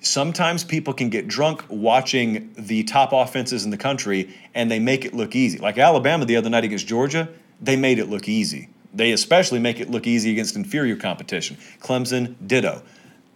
Sometimes 0.00 0.64
people 0.64 0.94
can 0.94 1.10
get 1.10 1.26
drunk 1.26 1.64
watching 1.68 2.52
the 2.56 2.84
top 2.84 3.12
offenses 3.12 3.64
in 3.64 3.70
the 3.70 3.76
country 3.76 4.34
and 4.54 4.70
they 4.70 4.78
make 4.78 5.04
it 5.04 5.14
look 5.14 5.34
easy. 5.34 5.58
Like 5.58 5.78
Alabama 5.78 6.24
the 6.24 6.36
other 6.36 6.48
night 6.48 6.64
against 6.64 6.86
Georgia, 6.86 7.28
they 7.60 7.76
made 7.76 7.98
it 7.98 8.08
look 8.08 8.28
easy. 8.28 8.68
They 8.94 9.12
especially 9.12 9.58
make 9.58 9.80
it 9.80 9.90
look 9.90 10.06
easy 10.06 10.30
against 10.30 10.56
inferior 10.56 10.96
competition. 10.96 11.58
Clemson, 11.80 12.36
ditto. 12.46 12.82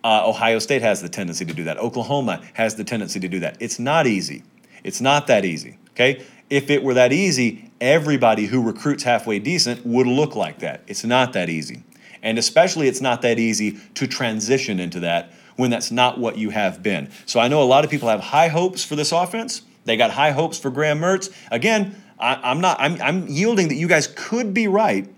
Uh, 0.02 0.26
Ohio 0.26 0.58
State 0.58 0.80
has 0.80 1.02
the 1.02 1.08
tendency 1.08 1.44
to 1.44 1.52
do 1.52 1.64
that. 1.64 1.76
Oklahoma 1.76 2.40
has 2.54 2.76
the 2.76 2.84
tendency 2.84 3.20
to 3.20 3.28
do 3.28 3.40
that. 3.40 3.56
It's 3.60 3.78
not 3.78 4.06
easy. 4.06 4.44
It's 4.84 5.00
not 5.00 5.26
that 5.26 5.44
easy. 5.44 5.76
Okay? 5.90 6.24
If 6.50 6.68
it 6.68 6.82
were 6.82 6.94
that 6.94 7.12
easy, 7.12 7.70
everybody 7.80 8.46
who 8.46 8.62
recruits 8.62 9.04
halfway 9.04 9.38
decent 9.38 9.86
would 9.86 10.06
look 10.06 10.34
like 10.36 10.58
that. 10.58 10.82
It's 10.86 11.04
not 11.04 11.32
that 11.32 11.48
easy. 11.48 11.82
And 12.22 12.38
especially, 12.38 12.88
it's 12.88 13.00
not 13.00 13.22
that 13.22 13.38
easy 13.38 13.78
to 13.94 14.06
transition 14.06 14.78
into 14.78 15.00
that 15.00 15.32
when 15.56 15.70
that's 15.70 15.90
not 15.90 16.18
what 16.18 16.36
you 16.36 16.50
have 16.50 16.82
been. 16.82 17.10
So 17.26 17.40
I 17.40 17.48
know 17.48 17.62
a 17.62 17.64
lot 17.64 17.84
of 17.84 17.90
people 17.90 18.08
have 18.08 18.20
high 18.20 18.48
hopes 18.48 18.84
for 18.84 18.96
this 18.96 19.12
offense. 19.12 19.62
They 19.84 19.96
got 19.96 20.10
high 20.10 20.32
hopes 20.32 20.58
for 20.58 20.70
Graham 20.70 20.98
Mertz. 21.00 21.32
Again, 21.50 22.02
I, 22.18 22.50
am 22.50 22.60
not. 22.60 22.78
I'm, 22.80 23.00
I'm 23.00 23.28
yielding 23.28 23.68
that 23.68 23.76
you 23.76 23.88
guys 23.88 24.06
could 24.06 24.52
be 24.52 24.68
right. 24.68 25.08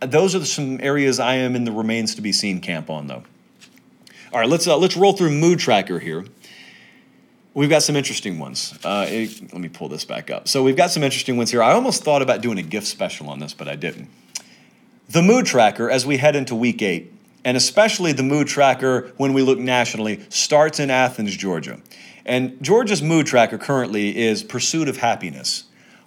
Those 0.00 0.34
are 0.34 0.44
some 0.44 0.80
areas 0.80 1.18
I 1.20 1.36
am 1.36 1.56
in 1.56 1.64
the 1.64 1.72
remains 1.72 2.14
to 2.14 2.22
be 2.22 2.32
seen 2.32 2.60
camp 2.60 2.88
on, 2.88 3.06
though. 3.06 3.24
All 4.32 4.40
right, 4.40 4.48
let's 4.48 4.66
uh, 4.66 4.76
let's 4.76 4.96
roll 4.96 5.12
through 5.12 5.30
Mood 5.30 5.58
Tracker 5.58 5.98
here. 5.98 6.24
We've 7.56 7.70
got 7.70 7.82
some 7.82 7.96
interesting 7.96 8.38
ones. 8.38 8.78
Uh, 8.84 9.06
it, 9.08 9.40
let 9.50 9.62
me 9.62 9.70
pull 9.70 9.88
this 9.88 10.04
back 10.04 10.30
up. 10.30 10.46
So 10.46 10.62
we've 10.62 10.76
got 10.76 10.90
some 10.90 11.02
interesting 11.02 11.38
ones 11.38 11.50
here. 11.50 11.62
I 11.62 11.72
almost 11.72 12.04
thought 12.04 12.20
about 12.20 12.42
doing 12.42 12.58
a 12.58 12.62
gift 12.62 12.86
special 12.86 13.30
on 13.30 13.38
this, 13.38 13.54
but 13.54 13.66
I 13.66 13.76
didn't. 13.76 14.10
The 15.08 15.22
Mood 15.22 15.46
Tracker, 15.46 15.90
as 15.90 16.04
we 16.04 16.18
head 16.18 16.36
into 16.36 16.54
Week 16.54 16.82
Eight, 16.82 17.14
and 17.46 17.56
especially 17.56 18.12
the 18.12 18.22
Mood 18.22 18.46
Tracker 18.46 19.10
when 19.16 19.32
we 19.32 19.40
look 19.40 19.58
nationally, 19.58 20.20
starts 20.28 20.78
in 20.78 20.90
Athens, 20.90 21.34
Georgia. 21.34 21.80
And 22.26 22.62
Georgia's 22.62 23.00
Mood 23.00 23.24
Tracker 23.26 23.56
currently 23.56 24.14
is 24.14 24.42
Pursuit 24.42 24.86
of 24.86 24.98
Happiness 24.98 25.64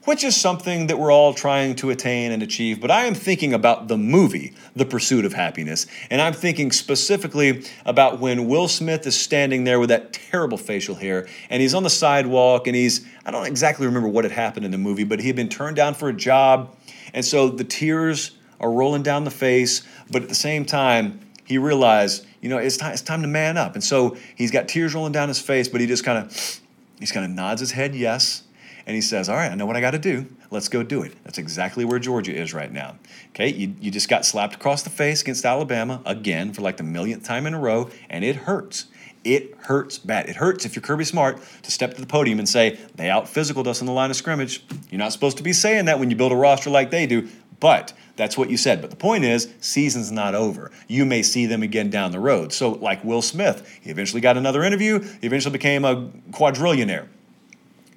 which 0.10 0.24
is 0.24 0.36
something 0.36 0.88
that 0.88 0.98
we're 0.98 1.12
all 1.12 1.36
trying 1.36 1.76
to 1.76 1.92
attain 1.92 2.32
and 2.32 2.42
achieve. 2.42 2.82
But 2.82 2.90
I 2.90 3.06
am 3.06 3.14
thinking 3.14 3.54
about 3.54 3.90
the 3.90 3.96
movie, 3.96 4.56
The 4.76 4.84
Pursuit 4.84 5.24
of 5.24 5.34
Happiness. 5.34 5.86
And 6.10 6.20
I'm 6.20 6.34
thinking 6.34 6.72
specifically 6.72 7.64
about 7.86 8.20
when 8.20 8.48
Will 8.48 8.68
Smith 8.68 9.06
is 9.06 9.16
standing 9.16 9.66
there 9.66 9.80
with 9.80 9.90
that 9.90 10.12
terrible 10.12 10.58
facial 10.58 10.96
hair 10.96 11.28
and 11.52 11.62
he's 11.62 11.76
on 11.76 11.84
the 11.84 11.92
sidewalk 11.92 12.66
and 12.66 12.76
he's, 12.76 13.06
I 13.24 13.30
don't 13.30 13.46
exactly 13.46 13.86
remember 13.86 14.10
what 14.10 14.24
had 14.24 14.32
happened 14.32 14.66
in 14.66 14.72
the 14.72 14.80
movie, 14.80 15.04
but 15.04 15.20
he 15.20 15.28
had 15.28 15.36
been 15.36 15.48
turned 15.48 15.76
down 15.76 15.94
for 15.94 16.10
a 16.10 16.14
job. 16.14 16.76
And 17.14 17.24
so 17.24 17.50
the 17.50 17.64
tears 17.64 18.32
are 18.60 18.72
rolling 18.72 19.04
down 19.04 19.26
the 19.26 19.32
face. 19.32 19.84
But 20.10 20.24
at 20.24 20.30
the 20.30 20.34
same 20.34 20.66
time, 20.66 21.20
he 21.46 21.60
realized, 21.60 22.26
you 22.42 22.50
know, 22.50 22.58
it's 22.58 22.78
time, 22.78 22.94
it's 22.94 23.04
time 23.04 23.22
to 23.22 23.28
man 23.28 23.58
up. 23.58 23.76
And 23.76 23.84
so 23.84 24.18
he's 24.36 24.50
got 24.50 24.68
tears 24.70 24.96
rolling 24.96 25.12
down 25.12 25.28
his 25.28 25.40
face, 25.40 25.68
but 25.68 25.82
he 25.82 25.86
just 25.86 26.04
kind 26.04 26.18
of, 26.18 26.62
he's 26.98 27.12
kind 27.12 27.28
of 27.28 27.32
nods 27.32 27.60
his 27.60 27.74
head 27.74 27.94
yes 27.94 28.42
and 28.90 28.96
he 28.96 29.02
says, 29.02 29.30
All 29.30 29.36
right, 29.36 29.52
I 29.52 29.54
know 29.54 29.68
what 29.68 29.76
I 29.76 29.82
got 29.82 29.92
to 29.92 30.00
do. 30.00 30.26
Let's 30.50 30.68
go 30.68 30.82
do 30.82 31.04
it. 31.04 31.14
That's 31.24 31.38
exactly 31.38 31.86
where 31.86 32.00
Georgia 32.00 32.36
is 32.36 32.56
right 32.56 32.72
now. 32.72 32.98
Okay, 33.30 33.48
you, 33.50 33.76
you 33.80 33.92
just 33.92 34.10
got 34.10 34.26
slapped 34.26 34.56
across 34.56 34.82
the 34.82 34.90
face 34.90 35.22
against 35.22 35.46
Alabama 35.46 36.02
again 36.08 36.54
for 36.54 36.64
like 36.64 36.78
the 36.78 36.84
millionth 36.84 37.24
time 37.24 37.46
in 37.46 37.54
a 37.54 37.60
row, 37.60 37.92
and 38.10 38.26
it 38.26 38.36
hurts. 38.36 38.88
It 39.24 39.56
hurts 39.60 40.00
bad. 40.00 40.28
It 40.28 40.38
hurts 40.38 40.66
if 40.66 40.76
you're 40.76 40.82
Kirby 40.82 41.06
Smart 41.06 41.40
to 41.62 41.70
step 41.70 41.94
to 41.94 42.02
the 42.02 42.08
podium 42.08 42.40
and 42.40 42.50
say, 42.50 42.80
They 42.96 43.12
out 43.12 43.26
physicaled 43.26 43.68
us 43.68 43.80
in 43.80 43.86
the 43.86 43.94
line 43.94 44.10
of 44.10 44.16
scrimmage. 44.16 44.64
You're 44.90 44.98
not 44.98 45.14
supposed 45.14 45.38
to 45.38 45.44
be 45.44 45.54
saying 45.54 45.86
that 45.86 46.00
when 46.00 46.10
you 46.10 46.16
build 46.16 46.32
a 46.32 46.36
roster 46.36 46.72
like 46.72 46.90
they 46.90 47.06
do, 47.06 47.30
but 47.60 47.94
that's 48.16 48.40
what 48.40 48.50
you 48.50 48.58
said. 48.58 48.82
But 48.82 48.90
the 48.90 48.96
point 48.96 49.24
is, 49.24 49.54
season's 49.60 50.12
not 50.12 50.34
over. 50.34 50.72
You 50.88 51.06
may 51.06 51.22
see 51.22 51.46
them 51.46 51.62
again 51.62 51.92
down 51.92 52.12
the 52.12 52.20
road. 52.20 52.54
So, 52.54 52.72
like 52.72 53.04
Will 53.04 53.22
Smith, 53.22 53.70
he 53.82 53.92
eventually 53.92 54.22
got 54.22 54.36
another 54.36 54.64
interview, 54.64 55.00
he 55.00 55.28
eventually 55.28 55.54
became 55.54 55.86
a 55.86 56.10
quadrillionaire 56.32 57.08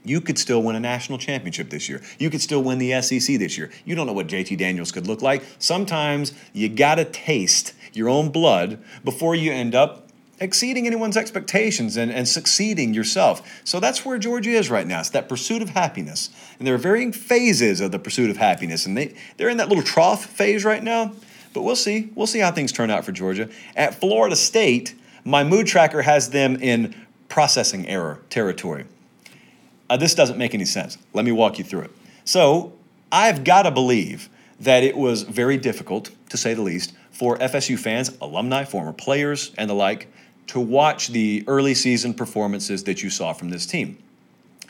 you 0.04 0.20
could 0.20 0.38
still 0.38 0.62
win 0.62 0.76
a 0.76 0.80
national 0.80 1.18
championship 1.18 1.70
this 1.70 1.88
year. 1.88 2.02
You 2.18 2.30
could 2.30 2.40
still 2.40 2.62
win 2.62 2.78
the 2.78 3.00
SEC 3.02 3.38
this 3.38 3.56
year. 3.56 3.70
You 3.84 3.94
don't 3.94 4.06
know 4.06 4.12
what 4.12 4.26
JT 4.26 4.58
Daniels 4.58 4.92
could 4.92 5.06
look 5.06 5.22
like. 5.22 5.42
Sometimes 5.58 6.32
you 6.52 6.68
got 6.68 6.96
to 6.96 7.04
taste 7.04 7.74
your 7.92 8.08
own 8.08 8.30
blood 8.30 8.78
before 9.04 9.34
you 9.34 9.52
end 9.52 9.74
up 9.74 10.08
exceeding 10.40 10.86
anyone's 10.86 11.16
expectations 11.16 11.96
and, 11.96 12.10
and 12.10 12.26
succeeding 12.26 12.92
yourself. 12.92 13.60
So 13.64 13.78
that's 13.78 14.04
where 14.04 14.18
Georgia 14.18 14.50
is 14.50 14.70
right 14.70 14.86
now. 14.86 15.00
It's 15.00 15.10
that 15.10 15.28
pursuit 15.28 15.62
of 15.62 15.70
happiness. 15.70 16.30
And 16.58 16.66
there 16.66 16.74
are 16.74 16.78
varying 16.78 17.12
phases 17.12 17.80
of 17.80 17.92
the 17.92 17.98
pursuit 17.98 18.28
of 18.28 18.38
happiness. 18.38 18.84
And 18.86 18.96
they, 18.96 19.14
they're 19.36 19.48
in 19.48 19.58
that 19.58 19.68
little 19.68 19.84
trough 19.84 20.26
phase 20.26 20.64
right 20.64 20.82
now. 20.82 21.12
But 21.52 21.62
we'll 21.62 21.76
see. 21.76 22.10
We'll 22.14 22.26
see 22.26 22.40
how 22.40 22.50
things 22.50 22.72
turn 22.72 22.90
out 22.90 23.04
for 23.04 23.12
Georgia. 23.12 23.48
At 23.76 23.94
Florida 23.94 24.34
State, 24.34 24.94
my 25.24 25.44
mood 25.44 25.66
tracker 25.66 26.02
has 26.02 26.30
them 26.30 26.56
in 26.56 26.94
processing 27.28 27.86
error 27.86 28.20
territory. 28.30 28.86
Uh, 29.92 29.96
this 29.98 30.14
doesn't 30.14 30.38
make 30.38 30.54
any 30.54 30.64
sense. 30.64 30.96
Let 31.12 31.26
me 31.26 31.32
walk 31.32 31.58
you 31.58 31.64
through 31.64 31.82
it. 31.82 31.90
So, 32.24 32.72
I've 33.12 33.44
got 33.44 33.64
to 33.64 33.70
believe 33.70 34.30
that 34.58 34.82
it 34.82 34.96
was 34.96 35.20
very 35.24 35.58
difficult, 35.58 36.10
to 36.30 36.38
say 36.38 36.54
the 36.54 36.62
least, 36.62 36.94
for 37.10 37.36
FSU 37.36 37.78
fans, 37.78 38.16
alumni, 38.22 38.64
former 38.64 38.94
players, 38.94 39.52
and 39.58 39.68
the 39.68 39.74
like, 39.74 40.10
to 40.46 40.60
watch 40.60 41.08
the 41.08 41.44
early 41.46 41.74
season 41.74 42.14
performances 42.14 42.84
that 42.84 43.02
you 43.02 43.10
saw 43.10 43.34
from 43.34 43.50
this 43.50 43.66
team. 43.66 43.98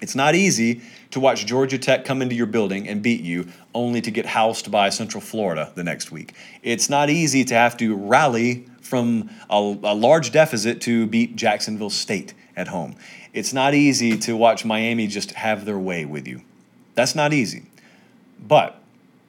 It's 0.02 0.16
not 0.16 0.34
easy 0.34 0.82
to 1.12 1.20
watch 1.20 1.46
Georgia 1.46 1.78
Tech 1.78 2.04
come 2.04 2.22
into 2.22 2.34
your 2.34 2.46
building 2.46 2.88
and 2.88 3.00
beat 3.00 3.20
you 3.20 3.46
only 3.72 4.00
to 4.00 4.10
get 4.10 4.26
housed 4.26 4.68
by 4.70 4.90
Central 4.90 5.20
Florida 5.20 5.70
the 5.76 5.84
next 5.84 6.10
week. 6.10 6.34
It's 6.64 6.90
not 6.90 7.08
easy 7.08 7.44
to 7.44 7.54
have 7.54 7.76
to 7.76 7.94
rally 7.94 8.66
from 8.80 9.30
a, 9.48 9.56
a 9.84 9.94
large 9.94 10.32
deficit 10.32 10.80
to 10.82 11.06
beat 11.06 11.36
Jacksonville 11.36 11.88
State 11.88 12.34
at 12.56 12.66
home. 12.66 12.96
It's 13.32 13.52
not 13.52 13.74
easy 13.74 14.18
to 14.18 14.36
watch 14.36 14.64
Miami 14.64 15.06
just 15.06 15.30
have 15.30 15.64
their 15.64 15.78
way 15.78 16.04
with 16.04 16.26
you. 16.26 16.42
That's 16.96 17.14
not 17.14 17.32
easy. 17.32 17.62
But 18.40 18.82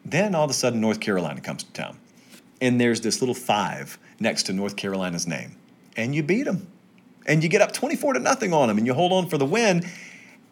then 0.04 0.34
all 0.34 0.44
of 0.44 0.50
a 0.50 0.56
sudden, 0.56 0.82
North 0.82 1.00
Carolina 1.00 1.40
comes 1.40 1.64
to 1.64 1.72
town. 1.74 2.00
And 2.60 2.82
there's 2.82 3.02
this 3.02 3.22
little 3.22 3.36
five 3.36 4.00
next 4.20 4.44
to 4.44 4.54
North 4.54 4.76
Carolina's 4.76 5.28
name. 5.28 5.56
And 5.96 6.16
you 6.16 6.24
beat 6.24 6.44
them. 6.44 6.68
And 7.28 7.44
you 7.44 7.48
get 7.48 7.62
up 7.62 7.74
24 7.74 8.14
to 8.14 8.20
nothing 8.20 8.54
on 8.54 8.68
them 8.68 8.80
and 8.80 8.88
you 8.88 8.96
hold 8.96 9.14
on 9.14 9.30
for 9.30 9.38
the 9.38 9.46
win. 9.46 9.86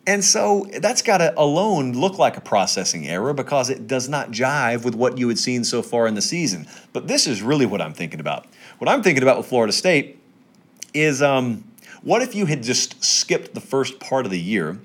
And 0.08 0.24
so 0.24 0.66
that's 0.80 1.04
got 1.04 1.20
to 1.20 1.34
alone 1.40 1.94
look 1.94 2.18
like 2.18 2.36
a 2.36 2.42
processing 2.42 3.08
error 3.08 3.34
because 3.34 3.70
it 3.70 3.86
does 3.86 4.10
not 4.10 4.32
jive 4.32 4.84
with 4.84 4.96
what 4.96 5.18
you 5.18 5.28
had 5.28 5.38
seen 5.38 5.64
so 5.64 5.84
far 5.84 6.08
in 6.08 6.16
the 6.16 6.22
season. 6.22 6.68
But 6.92 7.08
this 7.08 7.28
is 7.28 7.42
really 7.42 7.68
what 7.68 7.82
I'm 7.82 7.94
thinking 7.94 8.20
about. 8.20 8.48
What 8.80 8.90
I'm 8.90 9.04
thinking 9.04 9.22
about 9.22 9.38
with 9.38 9.46
Florida 9.46 9.72
State 9.72 10.20
is 10.94 11.22
um, 11.22 11.64
what 12.02 12.24
if 12.24 12.34
you 12.34 12.48
had 12.48 12.64
just 12.64 13.04
skipped 13.04 13.54
the 13.54 13.62
first 13.62 14.00
part 14.00 14.26
of 14.26 14.32
the 14.32 14.40
year 14.40 14.80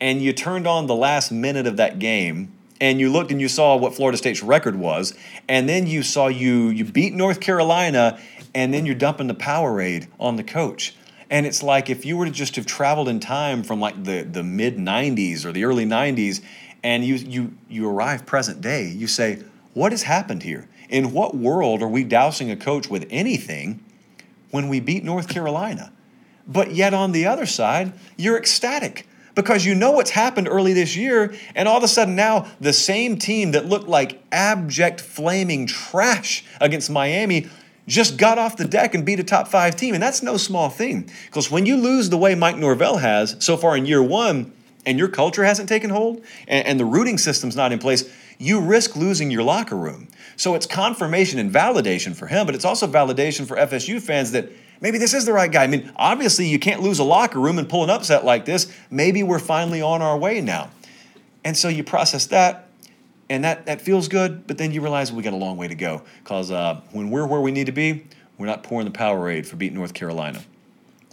and 0.00 0.20
you 0.20 0.32
turned 0.32 0.66
on 0.66 0.86
the 0.86 0.96
last 0.96 1.30
minute 1.30 1.66
of 1.66 1.76
that 1.76 1.98
game 1.98 2.52
and 2.80 3.00
you 3.00 3.10
looked 3.10 3.30
and 3.30 3.40
you 3.40 3.48
saw 3.48 3.76
what 3.76 3.94
Florida 3.94 4.18
State's 4.18 4.42
record 4.42 4.76
was, 4.76 5.14
and 5.48 5.68
then 5.68 5.86
you 5.86 6.02
saw 6.02 6.26
you 6.26 6.68
you 6.68 6.84
beat 6.84 7.14
North 7.14 7.40
Carolina, 7.40 8.20
and 8.54 8.74
then 8.74 8.84
you're 8.84 8.94
dumping 8.94 9.28
the 9.28 9.34
Powerade 9.34 10.08
on 10.20 10.36
the 10.36 10.44
coach. 10.44 10.94
And 11.30 11.46
it's 11.46 11.62
like 11.62 11.90
if 11.90 12.04
you 12.04 12.16
were 12.16 12.26
to 12.26 12.30
just 12.30 12.56
have 12.56 12.66
traveled 12.66 13.08
in 13.08 13.20
time 13.20 13.62
from 13.62 13.80
like 13.80 14.04
the, 14.04 14.22
the 14.22 14.42
mid 14.42 14.76
90s 14.76 15.44
or 15.44 15.52
the 15.52 15.64
early 15.64 15.84
90s, 15.84 16.40
and 16.82 17.04
you 17.04 17.16
you 17.16 17.52
you 17.68 17.88
arrive 17.88 18.26
present 18.26 18.60
day, 18.60 18.88
you 18.88 19.06
say, 19.06 19.42
what 19.74 19.92
has 19.92 20.04
happened 20.04 20.44
here? 20.44 20.68
In 20.88 21.12
what 21.12 21.36
world 21.36 21.82
are 21.82 21.88
we 21.88 22.04
dousing 22.04 22.50
a 22.50 22.56
coach 22.56 22.88
with 22.88 23.06
anything 23.10 23.84
when 24.50 24.68
we 24.68 24.78
beat 24.78 25.02
North 25.02 25.28
Carolina? 25.28 25.92
But 26.46 26.72
yet 26.72 26.94
on 26.94 27.10
the 27.10 27.26
other 27.26 27.44
side, 27.44 27.92
you're 28.16 28.38
ecstatic 28.38 29.08
because 29.34 29.66
you 29.66 29.74
know 29.74 29.90
what's 29.90 30.10
happened 30.10 30.48
early 30.48 30.72
this 30.72 30.96
year, 30.96 31.34
and 31.54 31.68
all 31.68 31.76
of 31.76 31.82
a 31.82 31.88
sudden 31.88 32.14
now 32.14 32.46
the 32.60 32.72
same 32.72 33.18
team 33.18 33.50
that 33.50 33.66
looked 33.66 33.88
like 33.88 34.22
abject 34.32 35.00
flaming 35.00 35.66
trash 35.66 36.44
against 36.60 36.88
Miami 36.88 37.48
just 37.86 38.16
got 38.16 38.38
off 38.38 38.56
the 38.56 38.64
deck 38.64 38.94
and 38.94 39.04
beat 39.04 39.20
a 39.20 39.24
top 39.24 39.48
five 39.48 39.76
team. 39.76 39.94
And 39.94 40.02
that's 40.02 40.22
no 40.22 40.36
small 40.36 40.70
thing. 40.70 41.10
Because 41.26 41.50
when 41.50 41.66
you 41.66 41.76
lose 41.76 42.10
the 42.10 42.16
way 42.16 42.34
Mike 42.34 42.56
Norvell 42.56 42.98
has 42.98 43.36
so 43.38 43.56
far 43.56 43.76
in 43.76 43.86
year 43.86 44.02
one, 44.02 44.52
and 44.84 44.98
your 44.98 45.08
culture 45.08 45.44
hasn't 45.44 45.68
taken 45.68 45.90
hold, 45.90 46.24
and, 46.46 46.66
and 46.66 46.80
the 46.80 46.84
rooting 46.84 47.18
system's 47.18 47.56
not 47.56 47.72
in 47.72 47.78
place, 47.78 48.08
you 48.38 48.60
risk 48.60 48.96
losing 48.96 49.30
your 49.30 49.42
locker 49.42 49.76
room. 49.76 50.08
So 50.36 50.54
it's 50.54 50.66
confirmation 50.66 51.38
and 51.38 51.52
validation 51.52 52.14
for 52.14 52.26
him, 52.26 52.46
but 52.46 52.54
it's 52.54 52.64
also 52.64 52.86
validation 52.86 53.46
for 53.46 53.56
FSU 53.56 54.00
fans 54.00 54.32
that 54.32 54.48
maybe 54.80 54.98
this 54.98 55.14
is 55.14 55.24
the 55.24 55.32
right 55.32 55.50
guy. 55.50 55.64
I 55.64 55.66
mean, 55.66 55.90
obviously, 55.96 56.46
you 56.46 56.58
can't 56.58 56.82
lose 56.82 56.98
a 56.98 57.04
locker 57.04 57.40
room 57.40 57.58
and 57.58 57.68
pull 57.68 57.82
an 57.82 57.90
upset 57.90 58.24
like 58.24 58.44
this. 58.44 58.72
Maybe 58.90 59.22
we're 59.22 59.38
finally 59.38 59.82
on 59.82 60.02
our 60.02 60.16
way 60.16 60.40
now. 60.40 60.70
And 61.44 61.56
so 61.56 61.68
you 61.68 61.82
process 61.82 62.26
that, 62.26 62.65
and 63.28 63.44
that, 63.44 63.66
that 63.66 63.80
feels 63.80 64.08
good, 64.08 64.46
but 64.46 64.58
then 64.58 64.72
you 64.72 64.80
realize 64.80 65.12
we 65.12 65.22
got 65.22 65.32
a 65.32 65.36
long 65.36 65.56
way 65.56 65.68
to 65.68 65.74
go 65.74 66.02
because 66.22 66.50
uh, 66.50 66.80
when 66.92 67.10
we're 67.10 67.26
where 67.26 67.40
we 67.40 67.50
need 67.50 67.66
to 67.66 67.72
be, 67.72 68.06
we're 68.38 68.46
not 68.46 68.62
pouring 68.62 68.86
the 68.86 68.96
Powerade 68.96 69.46
for 69.46 69.56
beating 69.56 69.76
North 69.76 69.94
Carolina. 69.94 70.42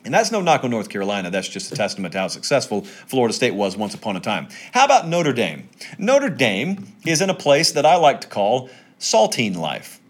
And 0.05 0.14
that's 0.14 0.32
no 0.32 0.41
knock 0.41 0.64
on 0.64 0.70
North 0.70 0.89
Carolina. 0.89 1.32
That's 1.32 1.47
just 1.47 1.72
a 1.72 1.76
testament 1.76 2.11
to 2.11 2.20
how 2.20 2.28
successful 2.28 2.82
Florida 2.84 3.34
State 3.34 3.55
was 3.55 3.78
once 3.78 3.93
upon 3.93 4.18
a 4.18 4.20
time. 4.20 4.49
How 4.74 4.84
about 4.84 5.07
Notre 5.07 5.32
Dame? 5.32 5.70
Notre 5.97 6.30
Dame 6.30 6.88
is 7.05 7.22
in 7.22 7.30
a 7.30 7.34
place 7.34 7.72
that 7.72 7.86
I 7.86 7.95
like 7.95 8.22
to 8.22 8.28
call 8.28 8.70
saltine 8.99 9.55
life. 9.55 10.01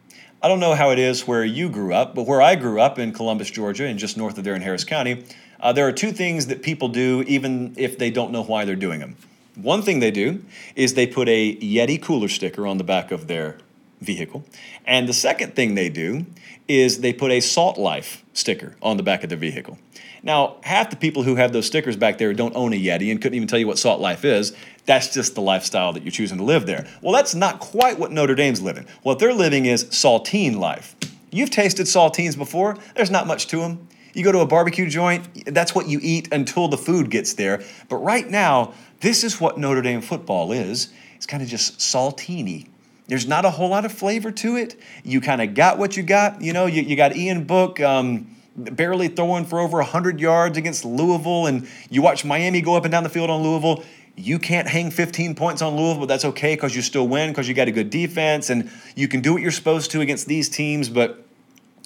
I 0.42 0.48
don't 0.48 0.60
know 0.60 0.74
how 0.74 0.90
it 0.90 1.00
is 1.00 1.28
where 1.28 1.46
you 1.46 1.70
grew 1.70 1.94
up, 1.94 2.16
but 2.16 2.26
where 2.26 2.42
I 2.42 2.56
grew 2.56 2.82
up 2.82 3.00
in 3.00 3.14
Columbus, 3.14 3.50
Georgia, 3.50 3.86
and 3.86 3.98
just 3.98 4.18
north 4.18 4.38
of 4.38 4.44
there 4.44 4.56
in 4.56 4.62
Harris 4.62 4.84
County, 4.84 5.26
uh, 5.60 5.72
there 5.72 5.88
are 5.88 5.92
two 5.94 6.12
things 6.12 6.48
that 6.48 6.64
people 6.64 6.90
do 6.90 7.24
even 7.28 7.76
if 7.78 7.98
they 7.98 8.10
don't 8.10 8.32
know 8.32 8.44
why 8.44 8.66
they're 8.66 8.76
doing 8.76 9.00
them. 9.00 9.16
One 9.56 9.82
thing 9.82 10.00
they 10.00 10.12
do 10.12 10.44
is 10.76 10.94
they 10.94 11.08
put 11.08 11.30
a 11.30 11.56
Yeti 11.58 12.02
cooler 12.02 12.28
sticker 12.28 12.66
on 12.66 12.78
the 12.78 12.84
back 12.84 13.12
of 13.12 13.28
their 13.28 13.58
vehicle. 14.02 14.44
And 14.86 15.08
the 15.08 15.14
second 15.14 15.56
thing 15.56 15.76
they 15.76 15.90
do 15.90 16.26
is 16.68 17.02
they 17.02 17.14
put 17.14 17.32
a 17.32 17.40
Salt 17.40 17.78
Life 17.78 18.24
sticker 18.34 18.76
on 18.82 18.98
the 18.98 19.04
back 19.04 19.24
of 19.24 19.30
their 19.30 19.38
vehicle. 19.38 19.78
Now, 20.24 20.56
half 20.64 20.90
the 20.90 20.96
people 20.96 21.24
who 21.24 21.36
have 21.36 21.52
those 21.52 21.68
stickers 21.68 21.98
back 21.98 22.18
there 22.18 22.34
don't 22.34 22.56
own 22.56 22.74
a 22.74 22.78
Yeti 22.78 23.12
and 23.12 23.22
couldn't 23.22 23.36
even 23.36 23.48
tell 23.48 23.60
you 23.60 23.68
what 23.68 23.78
Salt 23.78 24.00
Life 24.00 24.24
is. 24.24 24.56
That's 24.86 25.14
just 25.14 25.36
the 25.36 25.42
lifestyle 25.42 25.94
that 25.94 26.04
you're 26.04 26.12
choosing 26.12 26.38
to 26.38 26.44
live 26.44 26.66
there. 26.66 26.88
Well, 27.02 27.14
that's 27.14 27.36
not 27.36 27.60
quite 27.60 28.00
what 28.00 28.12
Notre 28.12 28.36
Dame's 28.36 28.62
living. 28.62 28.86
What 29.04 29.20
they're 29.20 29.34
living 29.34 29.66
is 29.66 29.86
saltine 29.86 30.58
life. 30.58 30.96
You've 31.32 31.50
tasted 31.50 31.88
saltines 31.88 32.38
before, 32.38 32.78
there's 32.96 33.12
not 33.12 33.28
much 33.28 33.48
to 33.48 33.58
them. 33.58 33.88
You 34.14 34.24
go 34.24 34.32
to 34.32 34.40
a 34.40 34.46
barbecue 34.46 34.88
joint, 34.90 35.46
that's 35.54 35.74
what 35.74 35.88
you 35.88 36.00
eat 36.02 36.32
until 36.32 36.68
the 36.68 36.78
food 36.78 37.10
gets 37.10 37.34
there. 37.34 37.64
But 37.90 37.98
right 37.98 38.30
now, 38.30 38.74
this 39.02 39.24
is 39.24 39.42
what 39.42 39.58
Notre 39.58 39.82
Dame 39.82 40.02
football 40.02 40.52
is. 40.52 40.90
It's 41.16 41.26
kind 41.26 41.42
of 41.42 41.50
just 41.50 41.82
saltini. 41.82 42.68
There's 43.08 43.28
not 43.28 43.44
a 43.44 43.50
whole 43.50 43.70
lot 43.70 43.86
of 43.86 43.92
flavor 43.92 44.32
to 44.32 44.56
it. 44.56 44.80
You 45.04 45.20
kind 45.20 45.42
of 45.42 45.54
got 45.56 45.78
what 45.78 45.98
you 45.98 46.04
got. 46.04 46.42
You 46.42 46.54
know, 46.54 46.68
you, 46.68 46.84
you 46.84 46.96
got 46.96 47.16
Ian 47.16 47.44
Book 47.44 47.80
um, 47.80 48.36
barely 48.56 49.08
throwing 49.08 49.46
for 49.46 49.60
over 49.60 49.78
100 49.78 50.20
yards 50.20 50.58
against 50.58 50.86
Louisville, 50.86 51.48
and 51.48 51.68
you 51.90 52.02
watch 52.02 52.24
Miami 52.24 52.62
go 52.62 52.76
up 52.76 52.86
and 52.86 52.92
down 52.92 53.04
the 53.04 53.10
field 53.10 53.30
on 53.30 53.42
Louisville. 53.42 53.84
You 54.16 54.38
can't 54.38 54.68
hang 54.68 54.92
15 54.92 55.36
points 55.36 55.62
on 55.62 55.76
Louisville, 55.76 56.02
but 56.02 56.06
that's 56.06 56.26
okay 56.26 56.54
because 56.54 56.76
you 56.76 56.82
still 56.82 57.08
win 57.08 57.32
because 57.32 57.48
you 57.48 57.56
got 57.56 57.68
a 57.68 57.72
good 57.72 57.90
defense 57.90 58.50
and 58.50 58.70
you 58.96 59.08
can 59.08 59.22
do 59.22 59.34
what 59.34 59.42
you're 59.42 59.52
supposed 59.52 59.92
to 59.92 60.02
against 60.02 60.28
these 60.28 60.50
teams. 60.50 60.88
But 60.88 61.26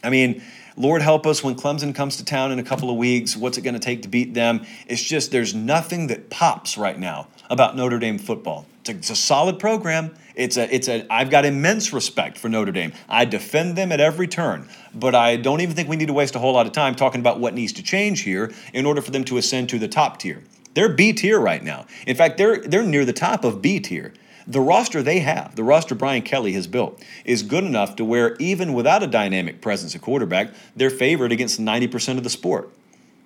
I 0.04 0.10
mean, 0.10 0.44
Lord 0.80 1.02
help 1.02 1.26
us 1.26 1.44
when 1.44 1.56
Clemson 1.56 1.94
comes 1.96 2.18
to 2.18 2.26
town 2.26 2.52
in 2.52 2.60
a 2.60 2.64
couple 2.64 2.92
of 2.92 2.98
weeks. 2.98 3.36
What's 3.36 3.58
it 3.58 3.64
going 3.64 3.74
to 3.74 3.80
take 3.80 4.04
to 4.04 4.08
beat 4.08 4.36
them? 4.36 4.64
It's 4.86 5.02
just 5.02 5.32
there's 5.32 5.56
nothing 5.56 6.06
that 6.08 6.30
pops 6.30 6.78
right 6.78 6.98
now 7.00 7.30
about 7.50 7.76
Notre 7.76 7.98
Dame 7.98 8.20
football. 8.20 8.68
It's 8.82 8.90
a, 8.90 8.92
it's 8.92 9.10
a 9.10 9.16
solid 9.16 9.58
program. 9.58 10.16
It's 10.36 10.56
a, 10.56 10.74
it's 10.74 10.88
a, 10.88 11.12
I've 11.12 11.32
got 11.32 11.46
immense 11.46 11.94
respect 11.94 12.38
for 12.38 12.48
Notre 12.48 12.72
Dame. 12.72 12.94
I 13.10 13.26
defend 13.26 13.76
them 13.76 13.92
at 13.92 14.00
every 14.00 14.28
turn, 14.28 14.70
but 14.94 15.16
I 15.16 15.36
don't 15.36 15.62
even 15.62 15.76
think 15.76 15.90
we 15.90 15.96
need 15.96 16.10
to 16.10 16.14
waste 16.14 16.36
a 16.36 16.40
whole 16.40 16.54
lot 16.54 16.68
of 16.68 16.74
time 16.74 16.94
talking 16.94 17.22
about 17.22 17.40
what 17.40 17.56
needs 17.56 17.74
to 17.74 17.84
change 17.84 18.22
here 18.22 18.54
in 18.72 18.86
order 18.86 19.02
for 19.02 19.10
them 19.10 19.24
to 19.26 19.38
ascend 19.38 19.70
to 19.70 19.80
the 19.80 19.88
top 19.88 20.20
tier. 20.20 20.44
They're 20.76 20.94
B 20.94 21.12
tier 21.12 21.40
right 21.40 21.64
now. 21.64 21.88
In 22.06 22.16
fact, 22.16 22.38
they're, 22.38 22.60
they're 22.60 22.84
near 22.84 23.04
the 23.04 23.14
top 23.14 23.44
of 23.44 23.64
B 23.64 23.80
tier. 23.80 24.14
The 24.50 24.62
roster 24.62 25.04
they 25.04 25.20
have, 25.20 25.56
the 25.56 25.64
roster 25.64 25.94
Brian 25.94 26.22
Kelly 26.22 26.54
has 26.54 26.68
built, 26.68 27.04
is 27.26 27.44
good 27.44 27.66
enough 27.66 27.98
to 27.98 28.06
where 28.06 28.38
even 28.38 28.74
without 28.74 29.04
a 29.04 29.08
dynamic 29.08 29.60
presence 29.60 29.94
at 29.94 30.02
quarterback, 30.02 30.54
they're 30.74 30.90
favored 30.90 31.34
against 31.34 31.60
90% 31.60 32.18
of 32.18 32.24
the 32.24 32.30
sport. 32.30 32.72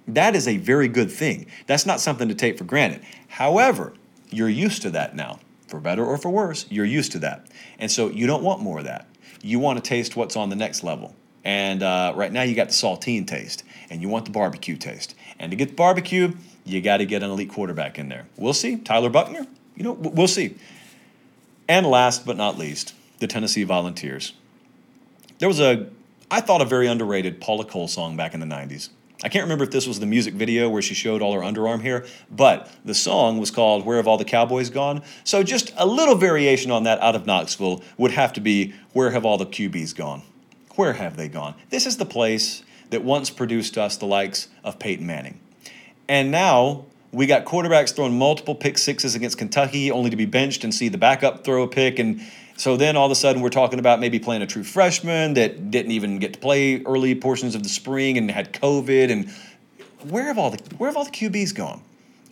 That 0.08 0.36
is 0.36 0.48
a 0.48 0.58
very 0.58 0.88
good 0.88 1.12
thing. 1.12 1.46
That's 1.68 1.86
not 1.86 2.00
something 2.00 2.28
to 2.28 2.34
take 2.34 2.58
for 2.58 2.64
granted. 2.64 3.04
However, 3.28 3.94
you're 4.32 4.50
used 4.50 4.82
to 4.82 4.90
that 4.92 5.16
now. 5.16 5.40
For 5.68 5.80
better 5.80 6.04
or 6.04 6.18
for 6.18 6.30
worse, 6.30 6.66
you're 6.70 6.86
used 6.86 7.12
to 7.14 7.20
that. 7.20 7.48
And 7.78 7.92
so 7.92 8.10
you 8.10 8.26
don't 8.26 8.44
want 8.44 8.62
more 8.62 8.80
of 8.80 8.86
that. 8.86 9.08
You 9.44 9.60
want 9.60 9.82
to 9.82 9.88
taste 9.88 10.16
what's 10.16 10.36
on 10.36 10.50
the 10.50 10.56
next 10.56 10.84
level. 10.84 11.16
And 11.44 11.82
uh, 11.84 12.14
right 12.16 12.32
now 12.32 12.42
you 12.42 12.56
got 12.56 12.68
the 12.68 12.74
saltine 12.74 13.26
taste, 13.26 13.64
and 13.90 14.02
you 14.02 14.10
want 14.10 14.26
the 14.26 14.32
barbecue 14.32 14.76
taste. 14.76 15.16
And 15.40 15.52
to 15.52 15.56
get 15.56 15.70
the 15.70 15.76
barbecue, 15.76 16.34
you 16.66 16.82
got 16.82 16.98
to 16.98 17.06
get 17.06 17.24
an 17.24 17.32
elite 17.32 17.50
quarterback 17.50 17.98
in 17.98 18.10
there. 18.10 18.28
We'll 18.38 18.54
see. 18.54 18.78
Tyler 18.78 19.10
Buchner, 19.10 19.48
you 19.76 19.84
know, 19.84 19.94
we'll 19.94 20.28
see. 20.28 20.56
And 21.68 21.86
last 21.86 22.26
but 22.26 22.38
not 22.38 22.58
least, 22.58 22.94
the 23.20 23.28
Tennessee 23.28 23.64
Volunteers. 23.64 24.34
There 25.40 25.48
was 25.48 25.60
a, 25.60 25.88
I 26.30 26.42
thought, 26.42 26.62
a 26.62 26.66
very 26.66 26.88
underrated 26.88 27.42
Paula 27.42 27.66
Cole 27.66 27.88
song 27.88 28.18
back 28.18 28.34
in 28.34 28.40
the 28.40 28.46
90s. 28.46 28.90
I 29.24 29.30
can't 29.30 29.44
remember 29.44 29.64
if 29.64 29.72
this 29.72 29.88
was 29.88 30.00
the 30.00 30.08
music 30.08 30.34
video 30.34 30.68
where 30.68 30.82
she 30.82 30.96
showed 30.96 31.22
all 31.22 31.34
her 31.34 31.42
underarm 31.42 31.82
hair, 31.82 32.06
but 32.32 32.72
the 32.84 32.96
song 32.96 33.38
was 33.38 33.52
called 33.52 33.86
Where 33.86 33.98
Have 33.98 34.08
All 34.08 34.18
the 34.18 34.26
Cowboys 34.26 34.72
Gone? 34.72 35.04
So 35.24 35.44
just 35.44 35.72
a 35.78 35.86
little 35.86 36.16
variation 36.16 36.72
on 36.72 36.84
that 36.84 37.00
out 37.02 37.16
of 37.16 37.28
Knoxville 37.28 37.84
would 37.98 38.12
have 38.12 38.34
to 38.34 38.42
be 38.42 38.74
Where 38.94 39.12
Have 39.12 39.24
All 39.24 39.38
the 39.38 39.46
QBs 39.46 39.96
Gone? 39.96 40.24
Where 40.76 40.94
have 40.94 41.18
they 41.18 41.28
gone? 41.28 41.54
This 41.70 41.86
is 41.86 41.98
the 41.98 42.06
place 42.06 42.64
that 42.90 43.04
once 43.04 43.30
produced 43.30 43.78
us 43.78 43.98
the 43.98 44.06
likes 44.06 44.48
of 44.64 44.80
Peyton 44.80 45.06
Manning. 45.06 45.40
And 46.08 46.32
now 46.32 46.86
we 47.12 47.26
got 47.26 47.46
quarterbacks 47.46 47.94
throwing 47.94 48.18
multiple 48.18 48.56
pick 48.56 48.78
sixes 48.78 49.16
against 49.16 49.38
Kentucky, 49.38 49.92
only 49.92 50.10
to 50.10 50.16
be 50.16 50.26
benched 50.26 50.64
and 50.64 50.74
see 50.74 50.88
the 50.88 50.98
backup 50.98 51.44
throw 51.44 51.64
a 51.64 51.68
pick. 51.68 52.00
And 52.00 52.22
so 52.56 52.78
then 52.78 52.96
all 52.96 53.06
of 53.06 53.12
a 53.12 53.16
sudden 53.16 53.42
we're 53.42 53.50
talking 53.50 53.80
about 53.80 54.00
maybe 54.00 54.20
playing 54.20 54.42
a 54.42 54.48
true 54.48 54.64
freshman 54.64 55.34
that 55.34 55.72
didn't 55.72 55.92
even 55.92 56.20
get 56.20 56.34
to 56.34 56.40
play 56.40 56.82
early 56.84 57.16
portions 57.16 57.56
of 57.56 57.64
the 57.64 57.70
spring 57.70 58.18
and 58.18 58.32
had 58.32 58.54
COVID. 58.54 59.12
And 59.12 59.30
where 60.10 60.26
have 60.26 60.38
all 60.38 60.52
the 60.52 60.62
where 60.78 60.90
have 60.90 60.96
all 60.96 61.06
the 61.06 61.12
QBs 61.12 61.54
gone? 61.54 61.82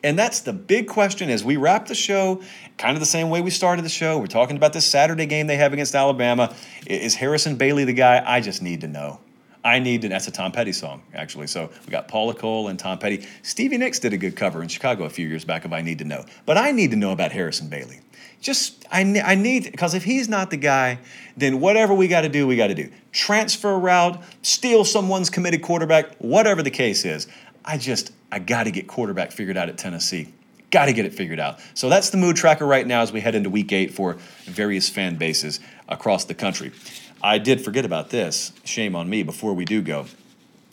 And 0.02 0.18
that's 0.18 0.40
the 0.40 0.54
big 0.54 0.88
question 0.88 1.30
as 1.30 1.44
we 1.44 1.58
wrap 1.58 1.88
the 1.88 1.96
show, 1.96 2.42
kind 2.78 2.96
of 2.96 3.02
the 3.02 3.06
same 3.06 3.30
way 3.30 3.42
we 3.42 3.50
started 3.50 3.84
the 3.84 3.90
show. 3.90 4.18
We're 4.18 4.28
talking 4.28 4.56
about 4.56 4.72
this 4.72 4.86
Saturday 4.86 5.26
game 5.26 5.48
they 5.48 5.58
have 5.58 5.74
against 5.74 5.94
Alabama. 5.94 6.56
Is 6.88 7.16
Harrison 7.16 7.58
Bailey 7.58 7.84
the 7.84 7.92
guy? 7.92 8.24
I 8.26 8.40
just 8.40 8.62
need 8.62 8.80
to 8.82 8.88
know. 8.88 9.20
I 9.64 9.80
need 9.80 10.04
to, 10.04 10.10
that's 10.10 10.28
a 10.28 10.32
Tom 10.32 10.52
Petty 10.52 10.72
song, 10.72 11.02
actually. 11.14 11.48
So 11.48 11.70
we 11.86 11.92
got 11.92 12.08
Paula 12.08 12.34
Cole 12.34 12.70
and 12.70 12.80
Tom 12.80 12.98
Petty. 12.98 13.28
Stevie 13.44 13.78
Nicks 13.78 14.00
did 14.00 14.14
a 14.14 14.18
good 14.18 14.36
cover 14.36 14.62
in 14.62 14.70
Chicago 14.70 15.04
a 15.04 15.10
few 15.10 15.28
years 15.28 15.44
back 15.44 15.66
of 15.66 15.74
I 15.74 15.82
Need 15.82 16.00
to 16.00 16.06
Know. 16.06 16.24
But 16.46 16.58
I 16.58 16.72
need 16.72 16.92
to 16.92 16.98
know 16.98 17.12
about 17.12 17.32
Harrison 17.32 17.68
Bailey. 17.68 18.00
Just, 18.42 18.86
I, 18.90 19.02
I 19.26 19.36
need, 19.36 19.70
because 19.70 19.94
if 19.94 20.06
he's 20.06 20.30
not 20.30 20.50
the 20.50 20.58
guy, 20.58 21.00
then 21.36 21.60
whatever 21.60 21.94
we 21.94 22.08
got 22.08 22.22
to 22.22 22.30
do, 22.30 22.48
we 22.48 22.56
got 22.56 22.68
to 22.68 22.76
do. 22.76 22.90
Transfer 23.12 23.72
a 23.72 23.78
route, 23.78 24.24
steal 24.44 24.86
someone's 24.86 25.30
committed 25.30 25.62
quarterback, 25.62 26.16
whatever 26.20 26.64
the 26.64 26.72
case 26.72 27.04
is. 27.04 27.28
I 27.66 27.78
just, 27.78 28.14
I 28.32 28.40
got 28.40 28.64
to 28.64 28.72
get 28.72 28.88
quarterback 28.88 29.34
figured 29.34 29.58
out 29.58 29.68
at 29.68 29.78
Tennessee. 29.78 30.34
Got 30.72 30.86
to 30.86 30.94
get 30.94 31.06
it 31.06 31.14
figured 31.14 31.40
out. 31.40 31.60
So 31.74 31.90
that's 31.90 32.12
the 32.12 32.18
mood 32.18 32.38
tracker 32.38 32.66
right 32.66 32.88
now 32.88 33.02
as 33.02 33.12
we 33.12 33.20
head 33.20 33.36
into 33.36 33.50
week 33.50 33.74
eight 33.74 33.94
for 33.94 34.14
various 34.46 34.88
fan 34.88 35.18
bases 35.18 35.60
across 35.90 36.26
the 36.26 36.36
country. 36.36 36.72
I 37.22 37.38
did 37.38 37.62
forget 37.62 37.86
about 37.86 38.10
this. 38.10 38.54
Shame 38.64 38.96
on 38.96 39.10
me 39.10 39.24
before 39.24 39.54
we 39.54 39.66
do 39.66 39.82
go. 39.82 40.06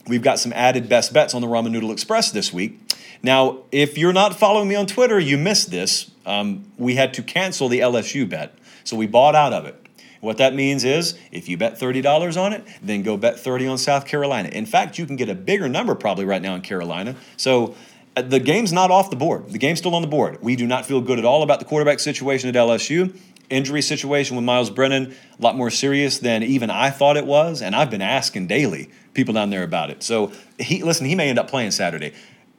We've 0.06 0.22
got 0.22 0.38
some 0.38 0.52
added 0.52 0.88
best 0.88 1.12
bets 1.12 1.34
on 1.34 1.42
the 1.42 1.48
Ramen 1.48 1.72
Noodle 1.72 1.90
Express 1.90 2.30
this 2.30 2.52
week. 2.52 2.80
Now, 3.22 3.64
if 3.72 3.98
you're 3.98 4.12
not 4.12 4.36
following 4.36 4.68
me 4.68 4.76
on 4.76 4.86
Twitter, 4.86 5.18
you 5.18 5.36
missed 5.36 5.70
this. 5.70 6.10
Um, 6.24 6.70
we 6.78 6.94
had 6.94 7.14
to 7.14 7.22
cancel 7.22 7.68
the 7.68 7.80
LSU 7.80 8.28
bet, 8.28 8.56
so 8.84 8.96
we 8.96 9.06
bought 9.06 9.34
out 9.34 9.52
of 9.52 9.64
it. 9.66 9.74
What 10.20 10.38
that 10.38 10.54
means 10.54 10.84
is 10.84 11.18
if 11.32 11.48
you 11.48 11.56
bet 11.56 11.78
$30 11.78 12.40
on 12.40 12.52
it, 12.52 12.64
then 12.82 13.02
go 13.02 13.16
bet 13.16 13.38
30 13.38 13.66
on 13.66 13.78
South 13.78 14.06
Carolina. 14.06 14.48
In 14.48 14.66
fact, 14.66 14.98
you 14.98 15.06
can 15.06 15.16
get 15.16 15.28
a 15.28 15.34
bigger 15.34 15.68
number 15.68 15.94
probably 15.94 16.24
right 16.24 16.42
now 16.42 16.54
in 16.54 16.62
Carolina. 16.62 17.16
So 17.36 17.74
uh, 18.16 18.22
the 18.22 18.40
game's 18.40 18.72
not 18.72 18.90
off 18.90 19.10
the 19.10 19.16
board. 19.16 19.50
The 19.50 19.58
game's 19.58 19.78
still 19.78 19.94
on 19.94 20.02
the 20.02 20.08
board. 20.08 20.38
We 20.40 20.56
do 20.56 20.66
not 20.66 20.86
feel 20.86 21.00
good 21.00 21.18
at 21.18 21.24
all 21.24 21.42
about 21.42 21.58
the 21.58 21.64
quarterback 21.64 22.00
situation 22.00 22.48
at 22.48 22.54
LSU 22.54 23.16
injury 23.50 23.82
situation 23.82 24.36
with 24.36 24.44
Myles 24.44 24.70
Brennan 24.70 25.14
a 25.38 25.42
lot 25.42 25.56
more 25.56 25.70
serious 25.70 26.18
than 26.18 26.42
even 26.42 26.70
I 26.70 26.90
thought 26.90 27.16
it 27.16 27.26
was, 27.26 27.62
and 27.62 27.74
I've 27.74 27.90
been 27.90 28.02
asking 28.02 28.46
daily 28.46 28.90
people 29.14 29.34
down 29.34 29.50
there 29.50 29.62
about 29.62 29.90
it. 29.90 30.02
So 30.02 30.32
he 30.58 30.82
listen, 30.82 31.06
he 31.06 31.14
may 31.14 31.28
end 31.28 31.38
up 31.38 31.48
playing 31.48 31.70
Saturday. 31.70 32.12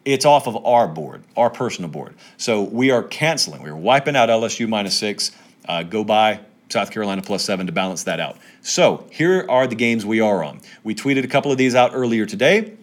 It's 0.06 0.26
off 0.26 0.48
of 0.48 0.66
our 0.66 0.88
board, 0.88 1.24
our 1.36 1.50
personal 1.50 1.90
board. 1.90 2.16
So 2.38 2.64
we 2.64 2.92
are 2.92 3.04
canceling. 3.04 3.62
We're 3.62 3.76
wiping 3.76 4.16
out 4.16 4.30
LSU 4.30 4.68
minus 4.68 4.98
six. 4.98 5.32
Uh, 5.68 5.84
go 5.84 6.04
by 6.04 6.40
South 6.70 6.92
Carolina 6.92 7.22
plus 7.22 7.44
seven 7.44 7.66
to 7.68 7.72
balance 7.72 8.04
that 8.04 8.20
out. 8.20 8.38
So 8.62 9.06
here 9.12 9.46
are 9.50 9.68
the 9.68 9.76
games 9.76 10.06
we 10.06 10.20
are 10.20 10.44
on. 10.44 10.62
We 10.84 10.96
tweeted 10.96 11.24
a 11.24 11.28
couple 11.28 11.52
of 11.52 11.58
these 11.58 11.76
out 11.76 11.92
earlier 11.94 12.26
today. 12.26 12.74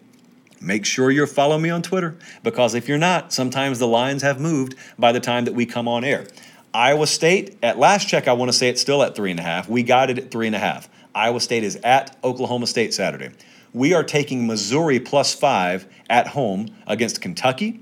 Make 0.60 0.86
sure 0.86 1.10
you're 1.10 1.26
following 1.26 1.60
me 1.60 1.70
on 1.70 1.82
Twitter 1.82 2.16
because 2.42 2.74
if 2.74 2.88
you're 2.88 2.96
not, 2.96 3.32
sometimes 3.32 3.78
the 3.78 3.86
lines 3.86 4.22
have 4.22 4.40
moved 4.40 4.74
by 4.98 5.12
the 5.12 5.20
time 5.20 5.44
that 5.44 5.52
we 5.52 5.66
come 5.66 5.86
on 5.86 6.04
air. 6.04 6.26
Iowa 6.74 7.06
State, 7.06 7.56
at 7.62 7.78
last 7.78 8.08
check, 8.08 8.26
I 8.26 8.32
want 8.32 8.48
to 8.48 8.52
say 8.52 8.68
it's 8.68 8.80
still 8.80 9.04
at 9.04 9.14
three 9.14 9.30
and 9.30 9.38
a 9.38 9.44
half. 9.44 9.68
We 9.68 9.84
got 9.84 10.10
it 10.10 10.18
at 10.18 10.32
three 10.32 10.48
and 10.48 10.56
a 10.56 10.58
half. 10.58 10.88
Iowa 11.14 11.38
State 11.38 11.62
is 11.62 11.76
at 11.84 12.16
Oklahoma 12.24 12.66
State 12.66 12.92
Saturday. 12.92 13.30
We 13.72 13.94
are 13.94 14.02
taking 14.02 14.48
Missouri 14.48 14.98
plus 14.98 15.32
five 15.32 15.86
at 16.10 16.26
home 16.26 16.66
against 16.88 17.20
Kentucky. 17.20 17.80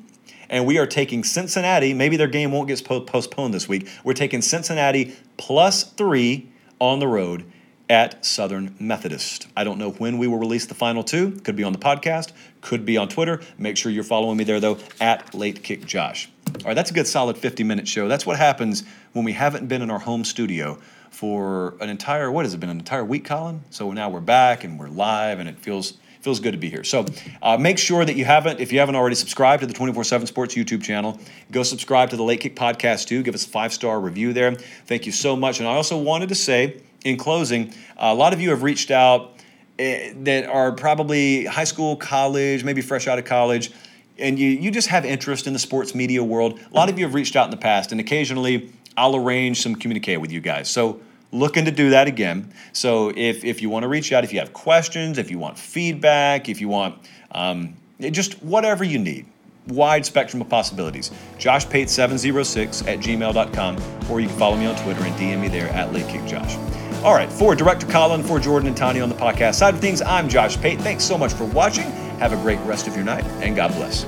And 0.50 0.66
we 0.66 0.76
are 0.76 0.86
taking 0.86 1.24
Cincinnati. 1.24 1.94
Maybe 1.94 2.18
their 2.18 2.28
game 2.28 2.52
won't 2.52 2.68
get 2.68 2.84
postponed 2.84 3.54
this 3.54 3.66
week. 3.66 3.88
We're 4.04 4.12
taking 4.12 4.42
Cincinnati 4.42 5.16
plus 5.38 5.84
three 5.84 6.50
on 6.78 6.98
the 6.98 7.08
road 7.08 7.50
at 7.88 8.22
Southern 8.26 8.74
Methodist. 8.78 9.48
I 9.56 9.64
don't 9.64 9.78
know 9.78 9.92
when 9.92 10.18
we 10.18 10.26
will 10.26 10.38
release 10.38 10.66
the 10.66 10.74
final 10.74 11.02
two. 11.02 11.32
Could 11.44 11.56
be 11.56 11.64
on 11.64 11.72
the 11.72 11.78
podcast, 11.78 12.32
could 12.60 12.84
be 12.84 12.98
on 12.98 13.08
Twitter. 13.08 13.40
Make 13.56 13.78
sure 13.78 13.90
you're 13.90 14.04
following 14.04 14.36
me 14.36 14.44
there, 14.44 14.60
though, 14.60 14.78
at 15.00 15.34
Late 15.34 15.62
Kick 15.62 15.86
Josh. 15.86 16.28
All 16.48 16.66
right, 16.66 16.74
that's 16.74 16.90
a 16.90 16.94
good 16.94 17.06
solid 17.06 17.38
50 17.38 17.64
minute 17.64 17.88
show. 17.88 18.08
That's 18.08 18.26
what 18.26 18.36
happens 18.36 18.84
when 19.12 19.24
we 19.24 19.32
haven't 19.32 19.68
been 19.68 19.82
in 19.82 19.90
our 19.90 19.98
home 19.98 20.24
studio 20.24 20.78
for 21.10 21.74
an 21.80 21.88
entire, 21.88 22.30
what 22.30 22.44
has 22.44 22.54
it 22.54 22.60
been, 22.60 22.70
an 22.70 22.78
entire 22.78 23.04
week, 23.04 23.24
Colin? 23.24 23.62
So 23.70 23.92
now 23.92 24.08
we're 24.08 24.20
back 24.20 24.64
and 24.64 24.78
we're 24.78 24.88
live 24.88 25.40
and 25.40 25.48
it 25.48 25.58
feels 25.58 25.94
feels 26.20 26.38
good 26.38 26.52
to 26.52 26.58
be 26.58 26.70
here. 26.70 26.84
So 26.84 27.04
uh, 27.42 27.56
make 27.56 27.78
sure 27.78 28.04
that 28.04 28.14
you 28.14 28.24
haven't, 28.24 28.60
if 28.60 28.72
you 28.72 28.78
haven't 28.78 28.94
already 28.94 29.16
subscribed 29.16 29.62
to 29.62 29.66
the 29.66 29.74
24 29.74 30.04
7 30.04 30.26
Sports 30.26 30.54
YouTube 30.54 30.82
channel, 30.82 31.18
go 31.50 31.64
subscribe 31.64 32.10
to 32.10 32.16
the 32.16 32.22
Late 32.22 32.40
Kick 32.40 32.54
Podcast 32.54 33.08
too. 33.08 33.24
Give 33.24 33.34
us 33.34 33.44
a 33.44 33.48
five 33.48 33.72
star 33.72 34.00
review 34.00 34.32
there. 34.32 34.54
Thank 34.86 35.04
you 35.04 35.12
so 35.12 35.34
much. 35.34 35.58
And 35.58 35.68
I 35.68 35.74
also 35.74 35.98
wanted 35.98 36.28
to 36.28 36.36
say, 36.36 36.80
in 37.04 37.16
closing, 37.16 37.74
a 37.96 38.14
lot 38.14 38.32
of 38.32 38.40
you 38.40 38.50
have 38.50 38.62
reached 38.62 38.92
out 38.92 39.32
uh, 39.80 39.84
that 40.18 40.46
are 40.46 40.70
probably 40.70 41.44
high 41.44 41.64
school, 41.64 41.96
college, 41.96 42.62
maybe 42.62 42.82
fresh 42.82 43.08
out 43.08 43.18
of 43.18 43.24
college 43.24 43.72
and 44.18 44.38
you, 44.38 44.48
you 44.48 44.70
just 44.70 44.88
have 44.88 45.04
interest 45.04 45.46
in 45.46 45.52
the 45.52 45.58
sports 45.58 45.94
media 45.94 46.22
world, 46.22 46.60
a 46.70 46.74
lot 46.74 46.88
of 46.88 46.98
you 46.98 47.04
have 47.04 47.14
reached 47.14 47.36
out 47.36 47.44
in 47.44 47.50
the 47.50 47.56
past, 47.56 47.92
and 47.92 48.00
occasionally 48.00 48.70
I'll 48.96 49.16
arrange 49.16 49.62
some 49.62 49.74
communicate 49.74 50.20
with 50.20 50.32
you 50.32 50.40
guys. 50.40 50.68
So 50.68 51.00
looking 51.32 51.64
to 51.64 51.70
do 51.70 51.90
that 51.90 52.06
again. 52.06 52.52
So 52.72 53.12
if, 53.16 53.44
if 53.44 53.62
you 53.62 53.70
want 53.70 53.84
to 53.84 53.88
reach 53.88 54.12
out, 54.12 54.24
if 54.24 54.32
you 54.32 54.38
have 54.38 54.52
questions, 54.52 55.18
if 55.18 55.30
you 55.30 55.38
want 55.38 55.58
feedback, 55.58 56.48
if 56.48 56.60
you 56.60 56.68
want 56.68 56.98
um, 57.32 57.74
just 58.00 58.42
whatever 58.42 58.84
you 58.84 58.98
need, 58.98 59.26
wide 59.68 60.04
spectrum 60.04 60.42
of 60.42 60.48
possibilities. 60.48 61.10
Josh 61.38 61.68
Pate 61.68 61.88
706 61.88 62.82
at 62.82 62.98
gmail.com, 62.98 64.10
or 64.10 64.20
you 64.20 64.28
can 64.28 64.38
follow 64.38 64.56
me 64.56 64.66
on 64.66 64.76
Twitter 64.76 65.02
and 65.02 65.14
DM 65.14 65.40
me 65.40 65.48
there 65.48 65.68
at 65.70 65.92
Late 65.92 66.08
Kick 66.08 66.24
Josh. 66.26 66.56
All 67.02 67.14
right, 67.14 67.30
for 67.30 67.54
Director 67.54 67.86
Colin, 67.86 68.22
for 68.22 68.38
Jordan 68.38 68.68
and 68.68 68.76
Tanya 68.76 69.02
on 69.02 69.08
the 69.08 69.14
podcast 69.14 69.54
side 69.54 69.74
of 69.74 69.80
things, 69.80 70.02
I'm 70.02 70.28
Josh 70.28 70.56
Pate. 70.58 70.80
Thanks 70.80 71.04
so 71.04 71.18
much 71.18 71.32
for 71.32 71.44
watching. 71.46 71.90
Have 72.18 72.32
a 72.32 72.36
great 72.36 72.60
rest 72.60 72.86
of 72.86 72.94
your 72.94 73.04
night, 73.04 73.24
and 73.40 73.56
God 73.56 73.72
bless. 73.74 74.04